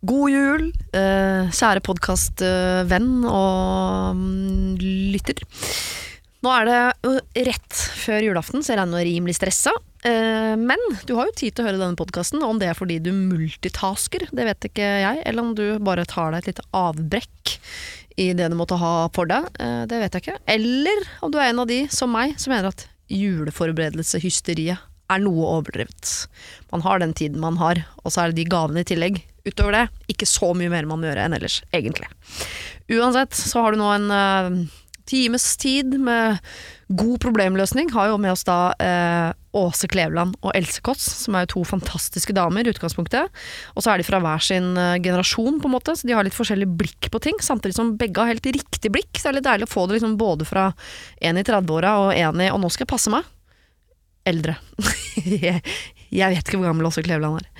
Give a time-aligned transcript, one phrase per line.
[0.00, 0.62] God jul,
[0.96, 4.78] eh, kjære podkastvenn og mm,
[5.12, 5.42] lytter.
[6.40, 9.74] Nå er det rett før julaften, så jeg regner med rimelig stressa.
[10.08, 12.40] Eh, men du har jo tid til å høre denne podkasten.
[12.40, 15.20] Om det er fordi du multitasker, det vet ikke jeg.
[15.28, 17.56] Eller om du bare tar deg et lite avbrekk
[18.20, 19.52] i det du måtte ha for deg.
[19.60, 20.40] Eh, det vet jeg ikke.
[20.56, 25.48] Eller om du er en av de, som meg, som mener at juleforberedelseshysteriet er noe
[25.58, 26.14] overdrevet.
[26.70, 29.22] Man har den tiden man har, og så er det de gavene i tillegg.
[29.46, 32.10] Utover det, ikke så mye mer man må gjøre enn ellers, egentlig.
[32.92, 36.38] Uansett så har du nå en uh, times tid med
[36.90, 37.90] god problemløsning.
[37.94, 41.64] Har jo med oss da uh, Åse Kleveland og Else Kåss, som er jo to
[41.72, 43.32] fantastiske damer i utgangspunktet.
[43.74, 46.26] Og så er de fra hver sin uh, generasjon, på en måte, så de har
[46.26, 47.40] litt forskjellig blikk på ting.
[47.42, 49.98] Samtidig som begge har helt riktig blikk, så det er litt deilig å få det
[49.98, 50.70] liksom både fra
[51.20, 53.26] en i 30-åra og en i Og nå skal jeg passe meg
[54.30, 54.56] eldre.
[55.42, 55.60] jeg,
[56.10, 57.50] vet ikke hvor gammel Åse Kleveland er.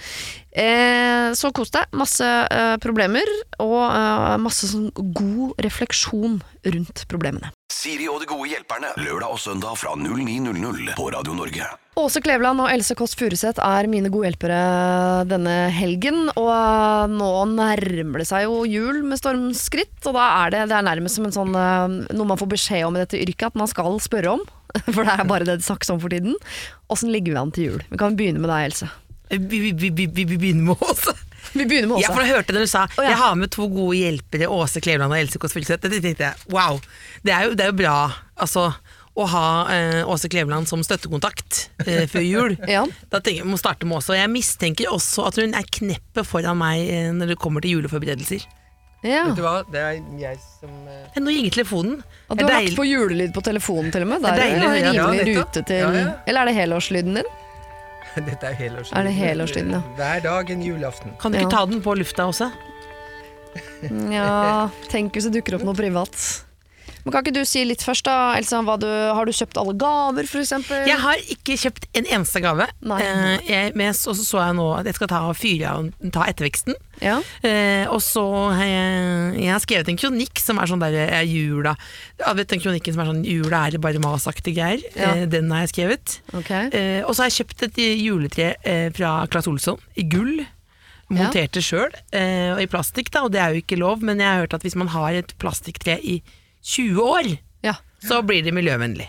[0.51, 1.91] Eh, så kos deg.
[1.97, 3.28] Masse eh, problemer,
[3.62, 7.53] og eh, masse sånn god refleksjon rundt problemene.
[7.70, 8.91] Siri og de gode hjelperne.
[9.00, 11.69] Lørdag og søndag fra 09.00 på Radio Norge.
[12.00, 14.61] Åse Kleveland og Else Kåss Furuseth er mine gode hjelpere
[15.28, 16.28] denne helgen.
[16.34, 20.78] Og eh, nå nærmer det seg jo jul med stormskritt, og da er det, det
[20.78, 23.61] er nærmest som en sånn, eh, noe man får beskjed om i dette yrket at
[23.61, 24.47] man skal spørre om.
[24.94, 26.36] For det er bare det det snakkes om for tiden.
[26.92, 27.82] Åssen ligger vi an til jul?
[27.90, 28.90] Vi kan begynne med deg, Else.
[29.30, 31.14] Vi, vi, vi, vi, begynner med Åse.
[31.52, 32.04] Vi begynner med Åse.
[32.06, 32.86] Ja, for jeg hørte det du sa.
[32.96, 33.12] Oh, ja.
[33.12, 35.82] Jeg har med to gode hjelpere, Åse Kleveland og Else Kåss Furuseth.
[35.86, 36.80] Det tenkte jeg, wow.
[37.26, 37.96] Det er jo, det er jo bra
[38.41, 38.70] altså,
[39.18, 42.56] å ha eh, Åse Kleveland som støttekontakt eh, før jul.
[42.70, 42.84] Ja.
[43.10, 44.14] Da tenker jeg må starte med Åse.
[44.14, 47.78] Og jeg mistenker også at hun er kneppet foran meg eh, når det kommer til
[47.78, 48.46] juleforberedelser.
[49.03, 49.23] Ja.
[49.31, 52.03] Vet du hva, det er jeg som eh, Nå ringer telefonen.
[52.29, 54.20] Og du Det er har lagt deilig- på julelyd på telefonen til og med.
[54.20, 55.47] Det er er deilig, det ja, rimelig nettopp.
[55.55, 56.11] rute til Ja, ja.
[56.27, 57.31] Eller er det helårslyden din?
[58.28, 58.98] Dette er helårslyden.
[59.01, 59.81] Er det helårslyden, ja?
[59.97, 61.17] Hver dag en julaften.
[61.23, 61.45] Kan du Ja.
[61.47, 62.51] ikke ta den på lufta også?
[64.12, 66.15] Ja, tenk hvis det dukker opp noe privat.
[67.05, 68.61] Men Kan ikke du si litt først, da, Elsa?
[68.81, 70.53] Du, har du kjøpt alle gaver, f.eks.?
[70.69, 72.66] Jeg har ikke kjøpt en eneste gave.
[72.99, 76.77] Eh, jeg, men så så, jeg nå at jeg skal ta, fyre av ta etterveksten.
[77.00, 77.16] Ja.
[77.47, 81.22] Eh, og så har jeg, jeg har skrevet en kronikk som er sånn der er
[81.25, 81.72] jula
[82.21, 84.84] ja, vet, Den kronikken som er sånn jula er bare masaktige greier.
[84.93, 85.15] Ja.
[85.15, 86.19] Eh, den har jeg skrevet.
[86.37, 86.69] Okay.
[86.77, 90.43] Eh, og så har jeg kjøpt et juletre eh, fra Claes Olsson i gull.
[91.10, 94.21] monterte det sjøl, eh, og i plastikk, da, og det er jo ikke lov, men
[94.22, 96.21] jeg har hørt at hvis man har et plastikktre i
[96.62, 97.75] 20 år, Ja.
[98.03, 99.09] så blir det miljøvennlig.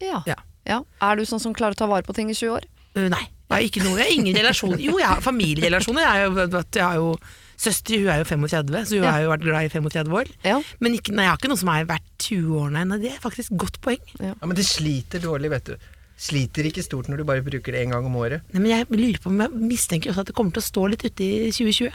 [0.00, 0.22] Ja.
[0.26, 0.36] Ja.
[0.66, 0.82] ja.
[1.02, 2.64] Er du sånn som klarer å ta vare på ting i 20 år?
[2.96, 6.00] Uh, nei, jeg har ikke noe, jeg har ingen relasjon Jo, jeg har familierelasjoner.
[6.00, 7.18] Jeg har jo, jeg har jo
[7.56, 9.10] Søster hun er jo 35, så hun Ja.
[9.14, 10.28] har jo vært glad i 35 år.
[10.44, 10.58] Ja.
[10.78, 12.82] Men ikke, nei, jeg har ikke noe som er verdt 20 år, nei.
[12.84, 12.98] nei.
[13.00, 14.02] Det er faktisk et godt poeng.
[14.20, 15.76] Ja, Men det sliter dårlig, vet du.
[16.20, 18.42] Sliter ikke stort når du bare bruker det én gang om året.
[18.52, 20.84] Nei, men jeg lurer på om jeg mistenker også at det kommer til å stå
[20.90, 21.92] litt ute i 2020.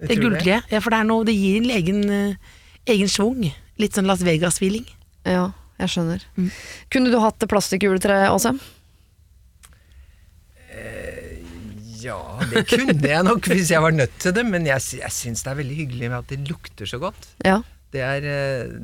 [0.00, 0.72] Det tror gulltreet.
[0.72, 2.34] Ja, for det, er noe, det gir en egen, eh,
[2.96, 3.44] egen schwung.
[3.82, 4.86] Litt sånn Las Vegas-feeling.
[5.26, 6.24] ja, jeg skjønner.
[6.38, 6.50] Mm.
[6.94, 8.54] Kunne du hatt plastikkjuletre også?
[12.04, 12.18] Ja,
[12.50, 15.52] det kunne jeg nok hvis jeg var nødt til det, men jeg, jeg syns det
[15.52, 17.30] er veldig hyggelig med at det lukter så godt.
[17.46, 17.60] Ja.
[17.94, 18.74] Det er eh,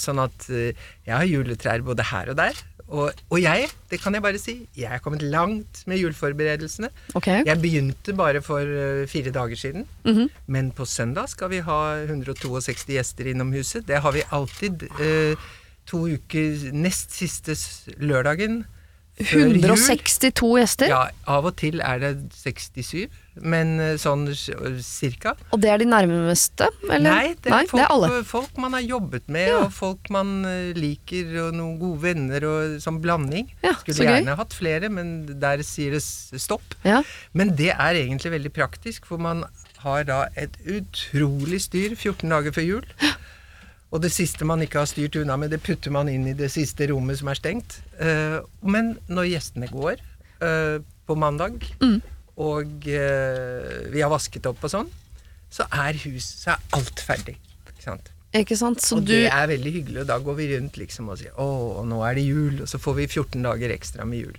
[0.00, 0.74] sånn at eh,
[1.06, 2.58] jeg har juletrær både her og der.
[2.90, 6.88] Og, og jeg, det kan jeg bare si, jeg er kommet langt med juleforberedelsene.
[7.14, 7.44] Okay.
[7.46, 10.28] Jeg begynte bare for eh, fire dager siden, Mhm.
[10.46, 13.86] men på søndag skal vi ha 162 gjester innom huset.
[13.86, 14.88] Det har vi alltid.
[15.00, 15.36] eh,
[15.86, 17.54] to uker nest siste
[17.98, 18.64] lørdagen.
[19.20, 20.88] 162 gjester?
[20.90, 23.08] Ja, av og til er det 67,
[23.44, 24.26] men eh, sånn
[24.84, 25.34] cirka.
[25.52, 26.68] Og det er de nærmeste?
[26.88, 27.04] Eller?
[27.04, 28.10] Nei, det er, folk, det er alle.
[28.28, 29.58] folk man har jobbet med, Ja.
[29.66, 33.50] og folk man eh, liker, og noen gode venner, og sånn blanding.
[33.64, 36.76] Ja, Skulle så gjerne hatt flere, men der sier det stopp.
[36.86, 37.02] Ja.
[37.36, 39.44] Men det er egentlig veldig praktisk, for man
[39.80, 42.88] har da et utrolig styr 14 dager før jul.
[43.90, 46.50] Og det siste man ikke har styrt unna med, det putter man inn i det
[46.54, 47.80] siste rommet som er stengt.
[47.98, 49.98] Eh, men når gjestene går
[50.46, 51.98] eh, på mandag, Mm.
[52.38, 54.90] og eh, vi har vasket opp og sånn,
[55.50, 57.34] så er hus, så er alt ferdig.
[57.72, 58.12] Ikke sant?
[58.30, 58.78] Ikke sant?
[58.80, 61.34] Så og du det er veldig hyggelig, og da går vi rundt liksom og sier
[61.34, 64.36] 'Å, nå er det jul', og så får vi 14 dager ekstra med jul.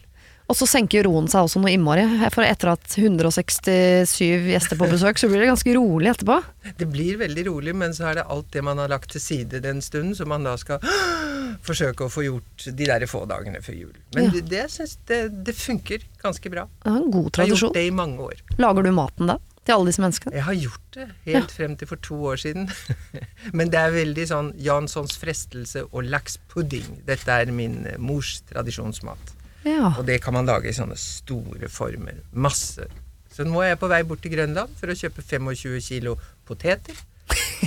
[0.52, 2.04] Og så senker roen seg også noe innmari.
[2.34, 6.36] For etter at 167 gjester på besøk, så blir det ganske rolig etterpå.
[6.82, 9.62] Det blir veldig rolig, men så er det alt det man har lagt til side
[9.64, 10.84] den stunden, som man da skal
[11.68, 13.96] forsøke å få gjort de der få dagene før jul.
[14.18, 14.34] Men Ja.
[14.36, 16.68] det, det, synes det, det funker ganske bra.
[16.84, 18.44] Det er en god Jeg har gjort det i mange år.
[18.60, 19.40] Lager du maten da?
[19.62, 20.34] Til alle disse menneskene?
[20.36, 22.68] Jeg har gjort det helt frem til for to år siden.
[23.58, 27.06] Men det er veldig sånn Janssons frestelse og lakspudding.
[27.08, 29.38] Dette er min eh, mors tradisjonsmat.
[29.68, 29.94] Ja.
[29.98, 32.22] Og det kan man lage i sånne store former.
[32.34, 32.88] Masse
[33.32, 36.18] Så nå er jeg på vei bort til Grønland for å kjøpe 25 kilo
[36.48, 36.98] poteter,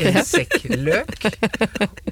[0.01, 1.29] en sekk løk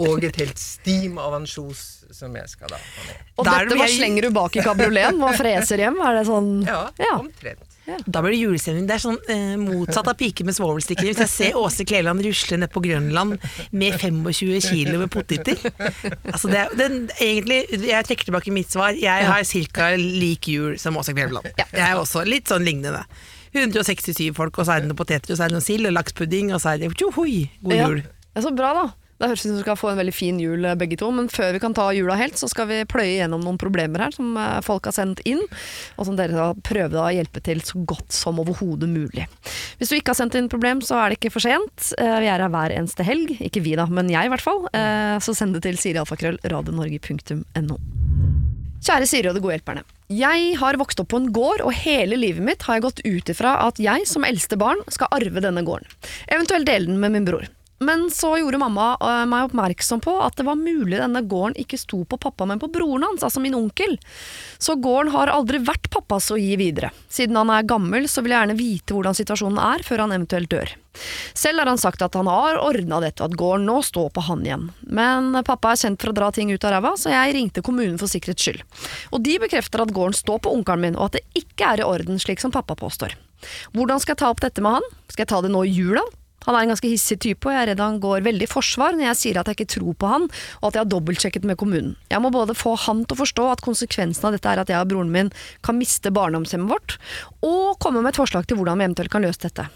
[0.00, 1.82] og et helt stim av ansjos
[2.12, 3.20] som jeg skal da ha med.
[3.40, 6.00] Og dette det hva slenger du bak i kabrioleten og freser hjem?
[6.04, 7.18] Er det sånn Ja, Ja.
[7.18, 7.68] omtrent.
[8.06, 8.84] Da blir det julestemning.
[8.86, 11.08] Det er sånn eh, motsatt av pike med svovelstikker.
[11.08, 13.42] Hvis jeg ser Åse Kleland rusle ned på Grønland
[13.74, 15.58] med 25 kilo med poteter
[16.30, 16.86] altså det, det,
[17.18, 17.58] egentlig,
[17.88, 18.94] Jeg trekker tilbake mitt svar.
[18.94, 19.42] Jeg har
[19.74, 19.90] ca.
[19.98, 21.48] lik jul som Åse Kleveland.
[21.58, 23.02] Jeg er også litt sånn lignende.
[23.54, 25.92] 167 folk, og så er det noen poteter, og så er det noe sild og
[25.98, 27.86] lakspudding, og så er det tjohoi, god Ja.
[27.88, 28.02] jul.
[28.34, 28.88] Er så bra, da.
[29.22, 31.28] Det høres ut som vi skal få en veldig fin jul eh, begge to, men
[31.30, 34.32] før vi kan ta jula helt, så skal vi pløye gjennom noen problemer her som
[34.36, 35.38] eh, folk har sendt inn,
[35.96, 39.28] og som dere skal prøve å hjelpe til så godt som overhodet mulig.
[39.78, 41.92] Hvis du ikke har sendt inn problem, så er det ikke for sent.
[42.02, 43.36] Eh, Vi er her hver eneste helg.
[43.38, 44.66] Ikke vi da, men jeg i hvert fall.
[45.22, 47.78] Så send det til sirialfakrøll radionorge.no.
[48.82, 49.84] Kjære Siri og de gode hjelperne.
[50.12, 53.30] Jeg har vokst opp på en gård, og hele livet mitt har jeg gått ut
[53.30, 55.86] ifra at jeg som eldste barn skal arve denne gården.
[56.26, 57.46] Eventuelt dele den med min bror.
[57.82, 61.80] Men så gjorde mamma øh, meg oppmerksom på at det var mulig denne gården ikke
[61.80, 63.98] sto på pappa, men på broren hans, altså min onkel.
[64.62, 66.92] Så gården har aldri vært pappas å gi videre.
[67.12, 70.52] Siden han er gammel, så vil jeg gjerne vite hvordan situasjonen er før han eventuelt
[70.52, 70.76] dør.
[71.34, 74.44] Selv har han sagt at han har ordna dette, at gården nå står på han
[74.46, 74.68] igjen.
[74.82, 77.98] Men pappa er kjent for å dra ting ut av ræva, så jeg ringte kommunen
[78.00, 78.64] for sikkerhets skyld.
[79.10, 81.88] Og de bekrefter at gården står på onkelen min, og at det ikke er i
[81.88, 83.16] orden slik som pappa påstår.
[83.74, 84.90] Hvordan skal jeg ta opp dette med han?
[85.08, 86.04] Skal jeg ta det nå i jula?
[86.46, 88.96] Han er en ganske hissig type, og jeg er redd han går veldig i forsvar
[88.96, 90.28] når jeg sier at jeg ikke tror på han,
[90.60, 91.92] og at jeg har dobbeltsjekket med kommunen.
[92.10, 94.80] Jeg må både få han til å forstå at konsekvensen av dette er at jeg
[94.82, 95.30] og broren min
[95.62, 96.96] kan miste barndomshjemmet vårt,
[97.46, 99.68] og komme med et forslag til hvordan vi eventuelt kan løse dette.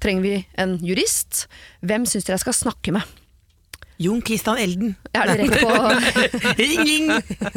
[0.00, 1.44] Trenger vi en jurist?
[1.84, 3.04] Hvem syns dere jeg skal snakke med?
[4.02, 4.96] Jon Christian Elden.
[5.14, 5.70] Er det rett på
[6.58, 7.12] Ring, ring!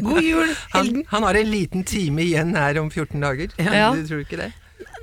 [0.06, 1.06] God jul, Han, Elden.
[1.10, 3.56] han har en liten time igjen her om 14 dager.
[3.58, 3.90] Ja.
[3.96, 4.52] Du tror ikke det?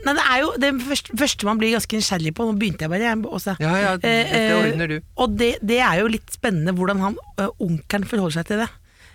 [0.05, 2.45] Nei, det er jo det første, første man blir ganske nysgjerrig på.
[2.49, 3.55] Nå begynte jeg bare, jeg også.
[3.63, 4.97] Ja, ja, det, dette eh, ordner du.
[5.25, 8.69] Og det, det er jo litt spennende hvordan han uh, onkelen forholder seg til det.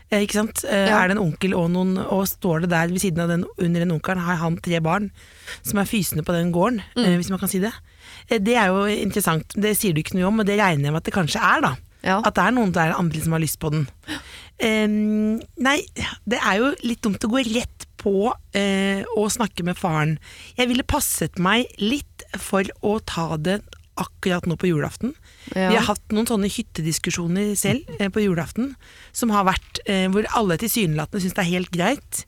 [0.10, 0.64] Eh, ikke sant?
[0.66, 1.04] Eh, Ja.
[1.04, 3.84] Er det en onkel og noen Og står det der ved siden av den under
[3.86, 5.12] den onkelen, har han tre barn
[5.62, 7.04] som er fysende på den gården, Mm.
[7.06, 7.74] eh, hvis man kan si det.
[8.30, 9.46] Eh, det er jo interessant.
[9.54, 11.62] Det sier du ikke noe om, og det regner jeg med at det kanskje er,
[11.62, 11.76] da.
[12.02, 12.18] Ja.
[12.26, 13.86] At det er noen der andre som har lyst på den.
[14.60, 15.78] Um, nei,
[16.28, 20.18] det er jo litt dumt å gå rett på eh, å snakke med faren.
[20.60, 23.60] Jeg ville passet meg litt for å ta det
[24.00, 25.14] akkurat nå på julaften.
[25.52, 25.70] Ja.
[25.70, 28.74] Vi har hatt noen sånne hyttediskusjoner selv eh, på julaften,
[29.12, 32.24] som har vært eh, hvor alle tilsynelatende syns det er helt greit.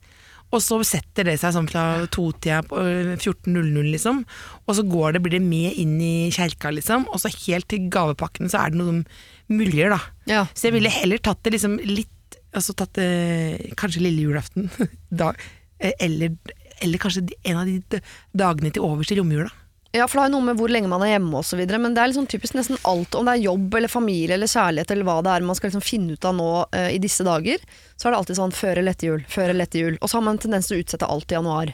[0.52, 4.24] Og så setter det seg sånn fra totida på eh, 14.00, liksom.
[4.66, 7.08] Og så går det, blir det med inn i kjerka, liksom.
[7.12, 9.06] Og så helt til gavepakken så er det noen
[9.52, 10.02] muljer, da.
[10.28, 10.44] Ja.
[10.54, 12.18] Så jeg ville heller tatt det liksom litt
[12.52, 14.66] Altså tatt det kanskje lille julaften,
[15.22, 16.38] da, eh, eller,
[16.82, 18.02] eller kanskje en av de
[18.38, 19.50] dagene til overs i romjula.
[19.92, 22.00] Ja, for det har jo noe med hvor lenge man er hjemme videre, men det
[22.00, 25.18] er liksom typisk nesten alt, om det er jobb eller familie eller kjærlighet eller hva
[25.26, 27.60] det er man skal liksom finne ut av nå uh, i disse dager,
[28.00, 30.18] så er det alltid sånn før eller etter jul, før eller etter jul, og så
[30.18, 31.74] har man en tendens til å utsette alt i januar.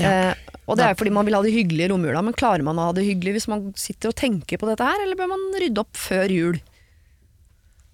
[0.00, 0.14] Ja.
[0.32, 2.64] Uh, og det er jo fordi man vil ha det hyggelig i romjula, men klarer
[2.64, 5.34] man å ha det hyggelig hvis man sitter og tenker på dette her, eller bør
[5.34, 6.62] man rydde opp før jul?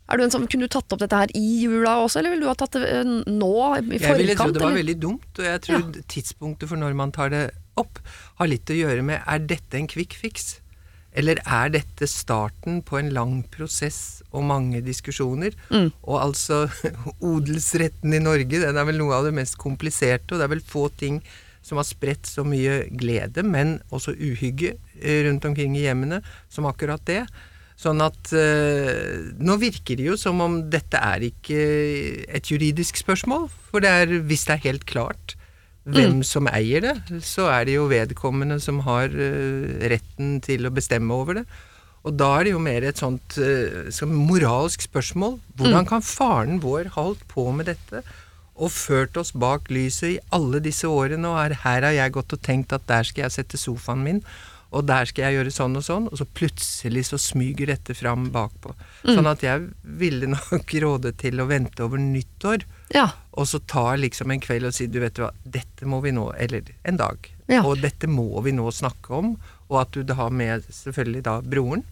[0.08, 2.46] Er du en som, kunne du tatt opp dette her i jula også, eller ville
[2.46, 4.80] du ha tatt det eh, nå, i Jeg ville trodd det var eller?
[4.80, 7.42] veldig dumt, og jeg tror tidspunktet for når man tar det
[7.78, 8.00] opp,
[8.40, 10.56] har litt å gjøre med er dette en quick fix?
[11.18, 15.56] Eller er dette starten på en lang prosess og mange diskusjoner?
[15.72, 15.90] Mm.
[16.04, 16.62] Og altså,
[17.32, 20.64] odelsretten i Norge, den er vel noe av det mest kompliserte, og det er vel
[20.64, 21.20] få ting
[21.64, 26.22] som har spredt så mye glede, men også uhygge eh, rundt omkring i hjemmene,
[26.52, 27.24] som akkurat det.
[27.78, 31.58] Sånn at eh, nå virker det jo som om dette er ikke
[32.26, 35.36] et juridisk spørsmål, for det er, hvis det er helt klart
[35.88, 40.74] hvem som eier det, så er det jo vedkommende som har eh, retten til å
[40.74, 41.46] bestemme over det.
[42.06, 45.38] Og da er det jo mer et sånt eh, som moralsk spørsmål.
[45.58, 48.02] Hvordan kan faren vår ha holdt på med dette?
[48.58, 52.34] Og ført oss bak lyset i alle disse årene, og her, her har jeg gått
[52.34, 54.22] og tenkt at der skal jeg sette sofaen min,
[54.70, 58.26] og der skal jeg gjøre sånn og sånn, og så plutselig så smyger dette fram
[58.34, 58.74] bakpå.
[59.06, 63.06] Sånn at jeg ville nok råde til å vente over nyttår, Ja,
[63.38, 66.26] og så ta liksom en kveld og si du vet hva, dette må vi nå,
[66.36, 67.62] eller en dag, Ja.
[67.64, 69.34] og dette må vi nå snakke om,
[69.68, 71.82] og at du da har med selvfølgelig da broren.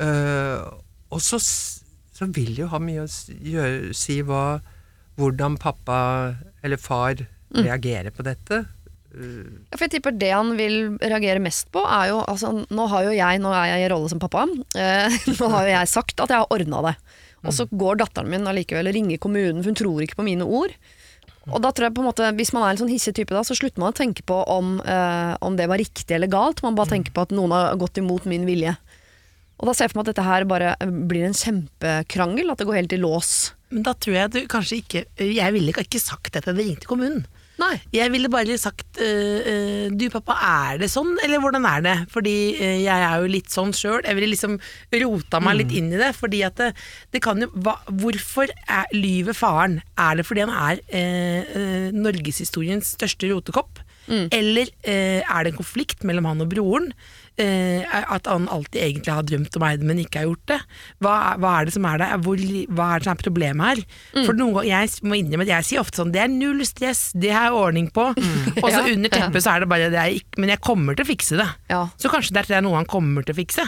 [0.00, 0.60] Eh,
[1.14, 3.08] og så, så vil jo ha mye å
[3.44, 4.60] gjøre, si hva,
[5.20, 5.98] hvordan pappa
[6.64, 7.20] eller far
[7.54, 8.64] reagerer på dette.
[9.14, 13.06] Ja, for jeg tipper det han vil reagere mest på, er jo altså, Nå har
[13.06, 16.18] jo jeg, nå er jeg i rolle som pappa, eh, nå har jo jeg sagt
[16.24, 16.96] at jeg har ordna det.
[17.44, 20.46] Og så går datteren min allikevel og ringer kommunen, for hun tror ikke på mine
[20.48, 20.72] ord.
[21.52, 23.42] Og da tror jeg på en måte, Hvis man er en sånn hissig type, da,
[23.44, 26.62] så slutter man å tenke på om, eh, om det var riktig eller galt.
[26.64, 28.72] Man bare tenker på at noen har gått imot min vilje.
[29.60, 32.66] Og da ser jeg for meg at dette her bare blir en kjempekrangel, at det
[32.66, 33.52] går helt i lås.
[33.70, 36.90] Men da tror jeg du kanskje ikke Jeg ville ikke sagt dette da jeg ringte
[36.90, 37.26] kommunen.
[37.60, 37.76] Nei.
[37.94, 40.34] Jeg ville bare sagt uh, Du pappa,
[40.72, 41.94] er det sånn, eller hvordan er det?
[42.10, 44.00] Fordi uh, jeg er jo litt sånn sjøl.
[44.02, 44.58] Jeg ville liksom
[45.04, 46.10] rota meg litt inn i det.
[46.18, 46.72] Fordi at det,
[47.14, 49.80] det kan jo hva, Hvorfor er, lyver faren?
[50.00, 53.84] Er det fordi han er uh, uh, norgeshistoriens største rotekopp?
[54.08, 56.90] Eller øh, er det en konflikt mellom han og broren?
[57.36, 60.58] Eh, at han alltid egentlig har drømt om Eide, men ikke har gjort det.
[61.02, 62.08] Hva, hva er det som er det?
[62.22, 62.38] Hvor,
[62.78, 63.80] hva er det som er problemet her?
[64.28, 67.08] For noen ganger, Jeg må innrømme at jeg sier ofte sånn Det er null stress,
[67.18, 68.06] det har jeg ordning på.
[68.62, 68.86] Og så Ja.
[68.94, 71.40] under teppet så er det bare det er ikke, Men jeg kommer til å fikse
[71.42, 71.48] det.
[71.74, 71.82] Ja.
[71.98, 73.66] Så kanskje det er noe han kommer til å fikse.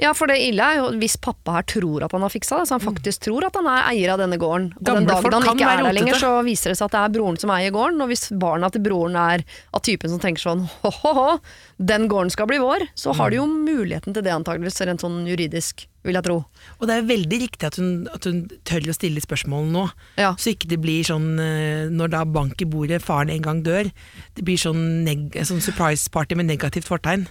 [0.00, 2.66] Ja, for det ille er jo hvis pappa her tror at han har fiksa det,
[2.68, 4.72] så han faktisk tror at han er eier av denne gården.
[4.80, 7.14] Og den dagen han ikke er der lenger, så viser det seg at det er
[7.14, 8.02] broren som eier gården.
[8.02, 11.38] Og hvis barna til broren er av typen som tenker sånn ho-ho-ho,
[11.78, 15.22] den gården skal bli vår, så har de jo muligheten til det antageligvis, rent sånn
[15.30, 16.40] juridisk, vil jeg tro.
[16.80, 19.86] Og det er veldig riktig at hun, at hun tør å stille spørsmål nå.
[20.20, 20.34] Ja.
[20.40, 23.88] Så ikke det blir sånn eh, når da bank i bordet, faren en gang dør,
[24.34, 25.06] det blir sånn,
[25.38, 27.28] sånn surprise party med negativt fortegn.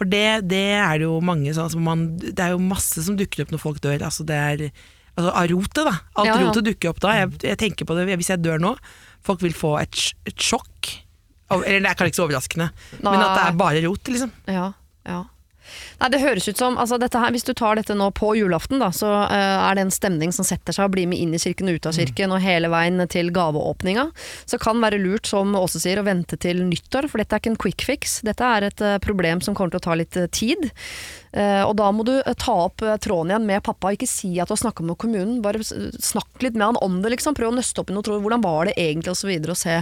[0.00, 3.18] For det, det er det jo mange sånn, som man, Det er jo masse som
[3.20, 4.00] dukker opp når folk dør.
[4.06, 5.92] Altså det er altså Av rotet, da.
[6.16, 6.46] Alt Ja, ja.
[6.48, 7.12] rotet dukker opp da.
[7.18, 8.70] Jeg, jeg tenker på det hvis jeg dør nå.
[9.26, 9.98] Folk vil få et,
[10.30, 10.94] et sjokk.
[11.52, 12.68] Eller det er kanskje ikke så overraskende,
[13.02, 14.30] men at det er bare rot, liksom.
[14.48, 14.68] Ja,
[15.04, 15.24] ja.
[16.00, 18.88] Nei, det høres ut som, altså her, Hvis du tar dette nå på julaften, da,
[18.94, 21.68] så uh, er det en stemning som setter seg og blir med inn i kirken
[21.68, 24.08] og ut av kirken, og hele veien til gaveåpninga.
[24.48, 27.52] Så kan være lurt, som Åse sier, å vente til nyttår, for dette er ikke
[27.52, 28.20] en quick fix.
[28.24, 30.70] Dette er et uh, problem som kommer til å ta litt uh, tid.
[31.30, 34.58] Og da må du ta opp tråden igjen med pappa, ikke si at du har
[34.58, 35.36] snakka med kommunen.
[35.44, 37.36] Bare snakk litt med han om det, liksom.
[37.38, 39.60] Prøv å nøste opp i noe tro Hvordan var det egentlig, og så videre, og
[39.60, 39.76] se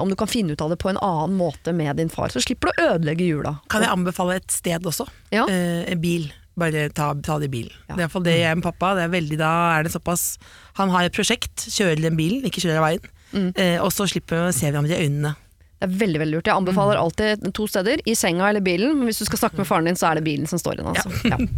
[0.00, 2.32] om du kan finne ut av det på en annen måte med din far.
[2.32, 3.58] Så slipper du å ødelegge jula.
[3.68, 5.04] Kan jeg anbefale et sted også?
[5.34, 5.44] Ja.
[5.64, 6.28] Eh, en bil.
[6.60, 7.72] Bare ta, ta det i bilen.
[7.88, 7.94] Ja.
[7.94, 8.92] Det er i hvert fall det jeg med pappa.
[8.98, 10.36] Det er veldig, da er det såpass
[10.78, 13.08] Han har et prosjekt, kjører den bilen, ikke kjører av veien.
[13.34, 13.48] Mm.
[13.58, 15.34] Eh, og så slipper vi å se hverandre i øynene.
[15.74, 16.48] Det er veldig veldig lurt.
[16.48, 18.94] Jeg anbefaler alltid to steder, i senga eller bilen.
[18.96, 20.94] Men hvis du skal snakke med faren din, så er det bilen som står igjen.
[20.94, 21.10] Altså.
[21.32, 21.40] Ja.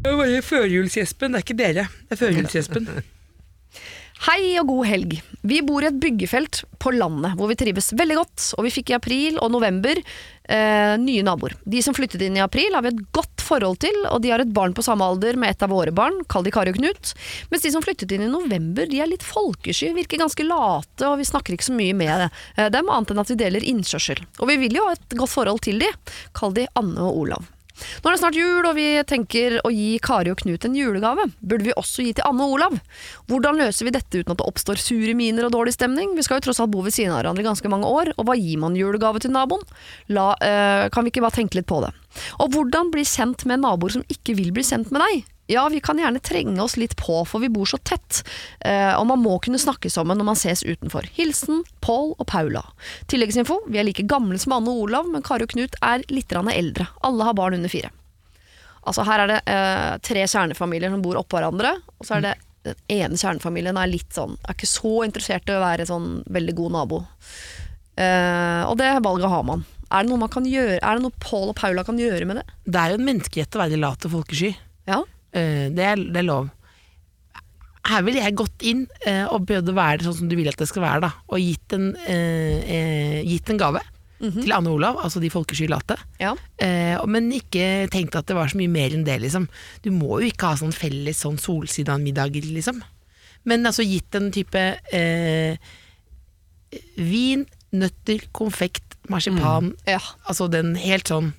[0.00, 1.82] Det er bare førjulsgjespen, det er ikke dere.
[2.08, 2.86] Det er førjulsgjespen.
[4.24, 5.14] Hei og god helg.
[5.48, 8.92] Vi bor i et byggefelt på landet hvor vi trives veldig godt, og vi fikk
[8.92, 11.54] i april og november eh, nye naboer.
[11.68, 14.42] De som flyttet inn i april har vi et godt forhold til, og de har
[14.42, 17.12] et barn på samme alder med et av våre barn, kall de Kari og Knut.
[17.52, 21.18] Mens de som flyttet inn i november, de er litt folkesky, virker ganske late, og
[21.20, 24.22] vi snakker ikke så mye med eh, dem, annet enn at vi deler innkjørsel.
[24.40, 25.90] Og vi vil jo ha et godt forhold til de,
[26.36, 27.48] kall de Anne og Olav.
[27.80, 31.26] Nå er det snart jul, og vi tenker å gi Kari og Knut en julegave.
[31.40, 32.76] Burde vi også gi til Anne og Olav?
[33.30, 36.14] Hvordan løser vi dette uten at det oppstår sure miner og dårlig stemning?
[36.16, 38.28] Vi skal jo tross alt bo ved siden av hverandre i ganske mange år, og
[38.28, 39.64] hva gir man julegave til naboen?
[40.12, 41.94] La, øh, kan vi ikke bare tenke litt på det?
[42.42, 45.28] Og hvordan bli kjent med naboer som ikke vil bli kjent med deg?
[45.50, 48.20] Ja, vi kan gjerne trenge oss litt på, for vi bor så tett,
[48.60, 51.08] eh, og man må kunne snakke sammen når man ses utenfor.
[51.16, 52.62] Hilsen Pål og Paula.
[53.10, 56.30] Tilleggsinfo, vi er like gamle som Anne og Olav, men Kari og Knut er litt
[56.30, 56.86] eldre.
[57.02, 57.90] Alle har barn under fire.
[58.86, 62.36] Altså Her er det eh, tre kjernefamilier som bor oppå hverandre, og så er det
[62.62, 66.54] den ene kjernefamilien er litt sånn Er ikke så interessert i å være sånn veldig
[66.58, 66.98] god nabo.
[67.96, 69.64] Eh, og det valget har man.
[69.90, 72.38] Er det noe man kan gjøre Er det noe Paul og Paula kan gjøre med
[72.40, 72.44] det?
[72.66, 74.54] Det er jo en menneskerett å være lat og folkesky.
[74.90, 76.48] Ja, Eh, det, er, det er lov.
[77.86, 80.58] Her ville jeg gått inn eh, og prøvd å være sånn som du vil at
[80.58, 81.10] det skal være, da.
[81.30, 83.82] Og gitt en, eh, eh, gitt en gave
[84.20, 85.96] til Anne Olav, altså de folkesky late.
[86.20, 86.34] ja.
[86.58, 89.46] Eh, men ikke tenkte at det var så mye mer enn det, liksom.
[89.86, 92.82] Du må jo ikke ha sånn felles sånn Solsidan-middager, liksom.
[93.48, 94.60] Men altså gitt en type
[94.92, 95.56] eh,
[96.98, 99.74] vin, nøtter, konfekt, marsipan.
[99.86, 100.00] ja.
[100.28, 101.32] Altså den helt sånn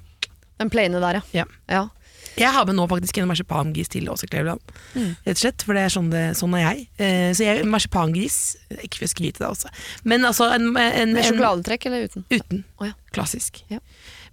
[0.59, 1.45] Den plaine der, ja.
[1.69, 1.89] Ja.
[2.37, 4.61] Jeg har med nå faktisk en marsipangris til også, Kleveland.
[4.95, 6.85] Rett og slett, for det er sånn, det, sånn er jeg.
[7.01, 8.37] Eh, så jeg marsipangris
[8.77, 9.71] Ikke for å skryte, da også.
[10.07, 12.25] Men altså en, en, Med sjokoladetrekk eller uten?
[12.31, 12.63] Uten.
[12.79, 12.93] Oh, ja.
[13.11, 13.63] Klassisk.
[13.73, 13.81] Ja.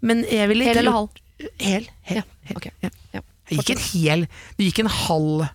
[0.01, 1.19] Men jeg ville Hel eller halv?
[1.59, 1.89] Hel.
[2.03, 2.73] hel, Ja, hel Okay.
[2.85, 2.91] ja.
[3.15, 3.25] Ja.
[3.49, 4.27] Gikk en hel
[4.59, 5.47] Du gikk en halv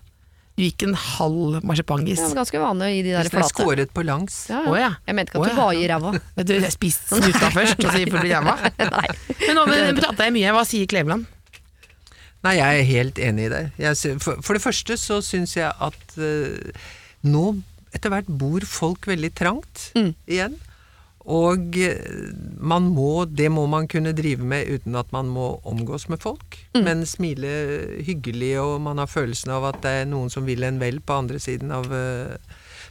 [0.54, 2.20] Du gikk en halv marsipangis.
[2.20, 3.50] Ja, er ganske vanlig å gi de der er flate.
[3.50, 4.36] skåret på langs.
[4.52, 4.90] Ja, Å ja.
[5.08, 5.58] Jeg mente ikke at du ja.
[5.58, 6.12] var i ræva.
[6.46, 8.54] Du, jeg spiste snuta først, og så gikk det ræva.
[9.48, 9.64] Men nå
[9.98, 10.52] prata jeg mye.
[10.54, 11.26] Hva sier Kleveland?
[12.44, 13.62] Nei, jeg er helt enig i det.
[13.80, 16.86] Jeg, for, for det første så syns jeg at uh,
[17.24, 17.44] nå
[17.96, 20.12] etter hvert bor folk veldig trangt Mm.
[20.28, 20.54] igjen.
[21.24, 26.08] Og eh, man må, det må man kunne drive med uten at man må omgås
[26.12, 26.58] med folk.
[26.76, 26.82] Mm.
[26.84, 27.54] Men smile
[28.04, 31.16] hyggelig, og man har følelsen av at det er noen som vil en vel på
[31.24, 32.36] andre siden av eh,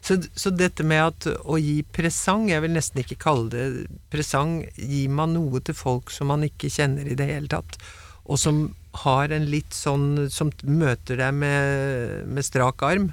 [0.03, 3.67] Så, så dette med at å gi presang, jeg vil nesten ikke kalle det
[4.11, 7.77] presang, gir man noe til folk som man ikke kjenner i det hele tatt,
[8.25, 8.65] og som
[9.05, 13.11] har en litt sånn Som møter deg med, med strak arm,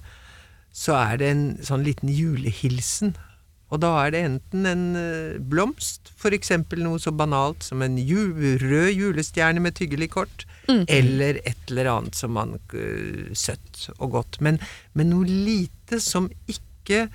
[0.72, 3.14] så er det en sånn liten julehilsen.
[3.70, 7.96] Og da er det enten en eh, blomst, for eksempel noe så banalt som en
[7.98, 14.10] ju rød julestjerne med tyggelig kort, eller et eller annet som man eh, søtt og
[14.18, 14.40] godt.
[14.42, 14.58] Men,
[14.94, 17.08] men noe lite som ikke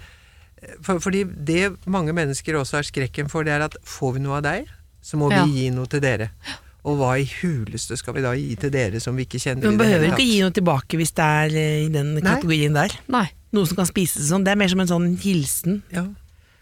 [0.82, 4.40] for, Fordi det mange mennesker også har skrekken for, det er at får vi noe
[4.40, 4.70] av deg,
[5.04, 5.44] så må Ja.
[5.46, 6.30] vi gi noe til dere.
[6.86, 9.74] Og hva i huleste skal vi da gi til dere som vi ikke kjenner Men
[9.74, 12.94] i det behøver ikke gi noe tilbake hvis det er eh, i den kategorien der.
[13.14, 13.28] Nei.
[13.56, 14.44] Noe som kan spises sånn.
[14.46, 15.82] Det er mer som en sånn hilsen.
[15.94, 16.06] Ja.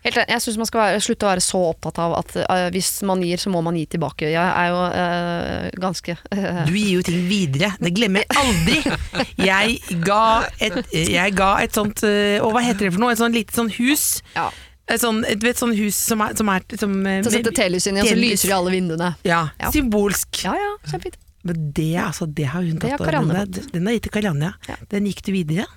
[0.04, 0.20] Helt.
[0.28, 3.24] Jeg syns man skal være, slutte å være så opptatt av at uh, hvis man
[3.24, 4.28] gir, så må man gi tilbake.
[4.34, 7.72] Jeg er jo uh, ganske uh, Du gir jo ting videre.
[7.80, 9.24] Det glemmer jeg aldri.
[9.44, 10.26] Jeg ga
[10.60, 13.14] et, jeg ga et sånt Og hva heter det for noe?
[13.16, 14.22] Et sånt lite sånn hus.
[14.36, 14.52] ja.
[14.92, 17.88] Et sånt, et, et sånn hus som er, som er som, eh, Til å telys
[17.88, 19.14] inn i, og så lyser i alle vinduene.
[19.24, 19.72] Ja, Ja.
[19.72, 20.44] symbolsk.
[20.44, 21.20] Ja ja, kjempefint.
[21.44, 23.00] Men det, altså, det har hun tatt.
[23.00, 23.46] over.
[23.48, 24.74] den, har gitt til Karianne, ja.
[24.74, 24.76] Ja.
[24.92, 25.68] Den gikk du videre.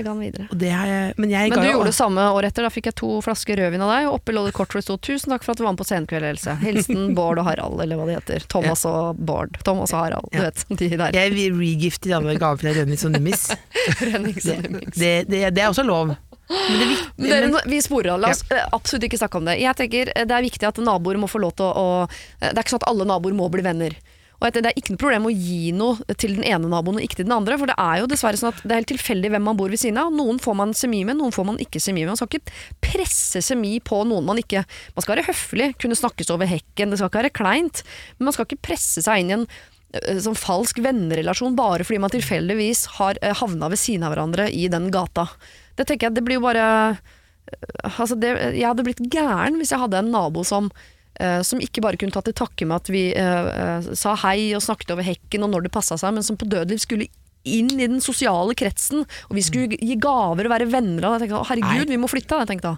[0.00, 0.46] Jeg ga den videre.
[0.48, 2.64] Og det jeg, men jeg Men du jo gjorde det samme året etter.
[2.64, 4.86] Da fikk jeg to flasker rødvin av deg, og oppi lå det kort hvor det
[4.88, 6.56] sto 'Tusen takk for at du var med på Senkveld, Else'.
[6.64, 8.46] Hilsen Bård og Harald, eller hva de heter.
[8.48, 9.60] Thomas og Bård.
[9.66, 10.48] Thomas og Harald, du Ja.
[10.48, 10.64] vet.
[10.72, 11.12] De der.
[11.12, 13.46] Jeg regifter alle gaver fra Rønnings og Nummis.
[14.00, 16.16] Det, det, det, det er også lov.
[16.50, 18.22] Men det Dere, men, vi sporer av.
[18.24, 18.64] La oss ja.
[18.74, 19.58] absolutt ikke snakke om det.
[19.62, 21.86] Jeg tenker eh, Det er viktig at naboer må få lov til å, å
[22.40, 23.94] eh, Det er ikke sånn at alle naboer må bli venner.
[24.40, 27.18] Og Det er ikke noe problem å gi noe til den ene naboen og ikke
[27.20, 27.58] til den andre.
[27.60, 29.82] For det er jo dessverre sånn at det er helt tilfeldig hvem man bor ved
[29.82, 30.12] siden av.
[30.16, 32.14] Noen får man semi med, noen får man ikke semi med.
[32.14, 32.54] Man skal ikke
[32.84, 34.64] presse semi på noen man ikke
[34.96, 37.82] Man skal være høflig, kunne snakkes over hekken, det skal ikke være kleint.
[38.16, 39.46] Men man skal ikke presse seg inn i en
[40.00, 44.48] eh, sånn falsk vennerelasjon bare fordi man tilfeldigvis har eh, havna ved siden av hverandre
[44.52, 45.28] i den gata.
[45.76, 46.64] Det tenker jeg, det blir jo bare
[47.82, 50.99] altså det, Jeg hadde blitt gæren hvis jeg hadde en nabo som, eh,
[51.46, 54.62] som ikke bare kunne ta til takke med at vi eh, eh, sa hei og
[54.64, 57.08] snakket over hekken og når det passa seg, men som på dødeliv skulle
[57.48, 61.30] inn i den sosiale kretsen, og vi skulle gi gaver og være venner av det.
[61.32, 61.94] Herregud, Nei.
[61.94, 62.74] vi må flytte, jeg tenkte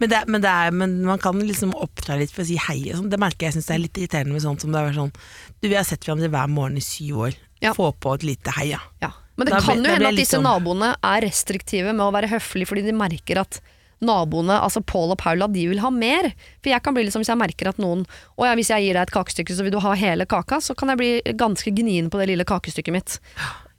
[0.00, 2.78] men, det, men, det er, men man kan liksom oppdra litt for å si hei
[2.94, 3.10] og sånn.
[3.12, 5.12] Det merker jeg, det er litt irriterende med sånt som det er sånn
[5.60, 7.36] Du, vi har sett hverandre hver morgen i syv år.
[7.60, 7.74] Ja.
[7.76, 8.80] Få på et lite hei, ja.
[9.04, 9.12] Ja.
[9.36, 12.12] Men det Da kan ble- jo hende at disse sånn- naboene er restriktive med å
[12.16, 13.60] være høflige fordi de merker at
[14.04, 16.28] naboene, altså Paul og Paula, de vil ha mer.
[16.60, 18.04] For jeg kan bli liksom, hvis jeg merker at noen
[18.36, 20.76] Å ja, hvis jeg gir deg et kakestykke, så vil du ha hele kaka, så
[20.76, 23.18] kan jeg bli ganske gnien på det lille kakestykket mitt.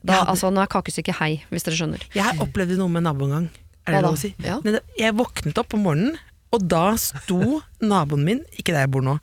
[0.02, 2.02] Da, det- altså, nå er kakestykket hei, hvis dere skjønner.
[2.14, 3.48] Jeg opplevde noe med naboen en gang.
[3.88, 4.34] Er det lov å si?
[4.44, 4.58] Ja.
[4.98, 6.18] Jeg våknet opp om morgenen,
[6.52, 9.18] og da sto naboen min, ikke der jeg bor nå,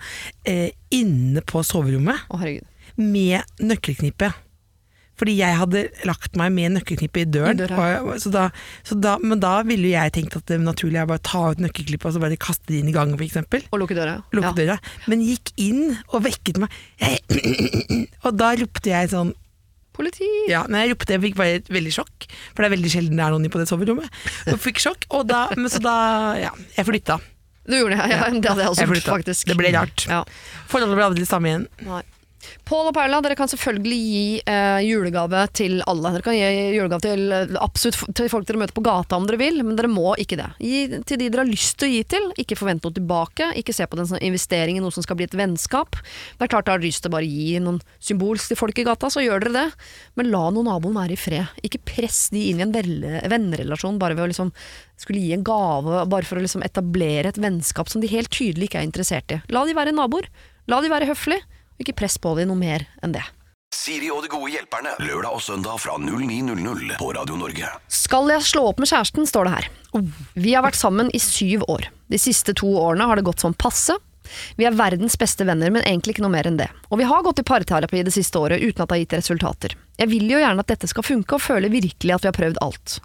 [0.45, 2.39] eh, inne på soverommet Å,
[2.97, 4.31] med nøkkelknippe.
[5.19, 7.59] Fordi jeg hadde lagt meg med nøkkelknippet i døren.
[7.59, 8.01] I døra.
[8.03, 8.49] og, så da,
[8.87, 11.43] så da, men da ville jo jeg tenkt at det naturlige er bare å ta
[11.53, 13.69] ut nøkkelklippet og så bare kaste det inn i gangen, f.eks.
[13.71, 14.19] Og lukke døra.
[14.35, 14.77] Lukke døra.
[15.11, 16.75] Men gikk inn og vekket meg.
[18.25, 19.33] og da ropte jeg sånn
[19.95, 20.27] Politi!
[20.51, 23.15] ja, men jeg ropte, jeg fikk bare et veldig sjokk, for det er veldig sjelden
[23.15, 24.17] det er noen på det soverommet.
[24.51, 25.95] Og fikk sjokk, og da, men så da,
[26.41, 27.15] ja, jeg flytta.
[27.65, 28.27] Du gjorde det, ja.
[28.29, 29.47] Det hadde jeg også Jeg gjort, faktisk.
[29.49, 30.03] Det ble rart.
[30.09, 30.19] Ja.
[30.69, 31.65] Forholdet ble aldri det samme igjen.
[31.87, 32.03] Nei.
[32.65, 36.11] Pål og Paula, dere kan selvfølgelig gi eh, julegave til alle.
[36.15, 39.39] Dere kan gi julegave til eh, absolutt til folk dere møter på gata om dere
[39.41, 40.47] vil, men dere må ikke det.
[40.63, 42.27] Gi til de dere har lyst til å gi til.
[42.41, 43.51] Ikke forvent noe tilbake.
[43.61, 45.99] Ikke se på den som investering i noe som skal bli et vennskap.
[45.99, 48.87] Det er klart dere har lyst til å bare gi noen symbolsk til folk i
[48.87, 49.67] gata, så gjør dere det.
[50.19, 51.61] Men la noen naboen være i fred.
[51.65, 54.53] Ikke press de inn i en vennerelasjon bare ved å liksom
[54.99, 58.69] skulle gi en gave bare for å liksom etablere et vennskap som de helt tydelig
[58.69, 59.41] ikke er interessert i.
[59.53, 60.29] La de være naboer.
[60.71, 61.43] La de være høflige.
[61.81, 63.23] Ikke press på dem noe mer enn det.
[63.75, 64.93] Siri og de gode hjelperne.
[65.03, 67.71] Lørdag og søndag fra 09.00 på Radio Norge.
[67.91, 69.69] Skal jeg slå opp med kjæresten, står det her.
[70.39, 71.89] Vi har vært sammen i syv år.
[72.11, 73.97] De siste to årene har det gått som passe.
[74.59, 76.69] Vi er verdens beste venner, men egentlig ikke noe mer enn det.
[76.89, 79.75] Og vi har gått i parterapi det siste året uten at det har gitt resultater.
[79.95, 82.61] Jeg vil jo gjerne at dette skal funke, og føler virkelig at vi har prøvd
[82.63, 82.97] alt.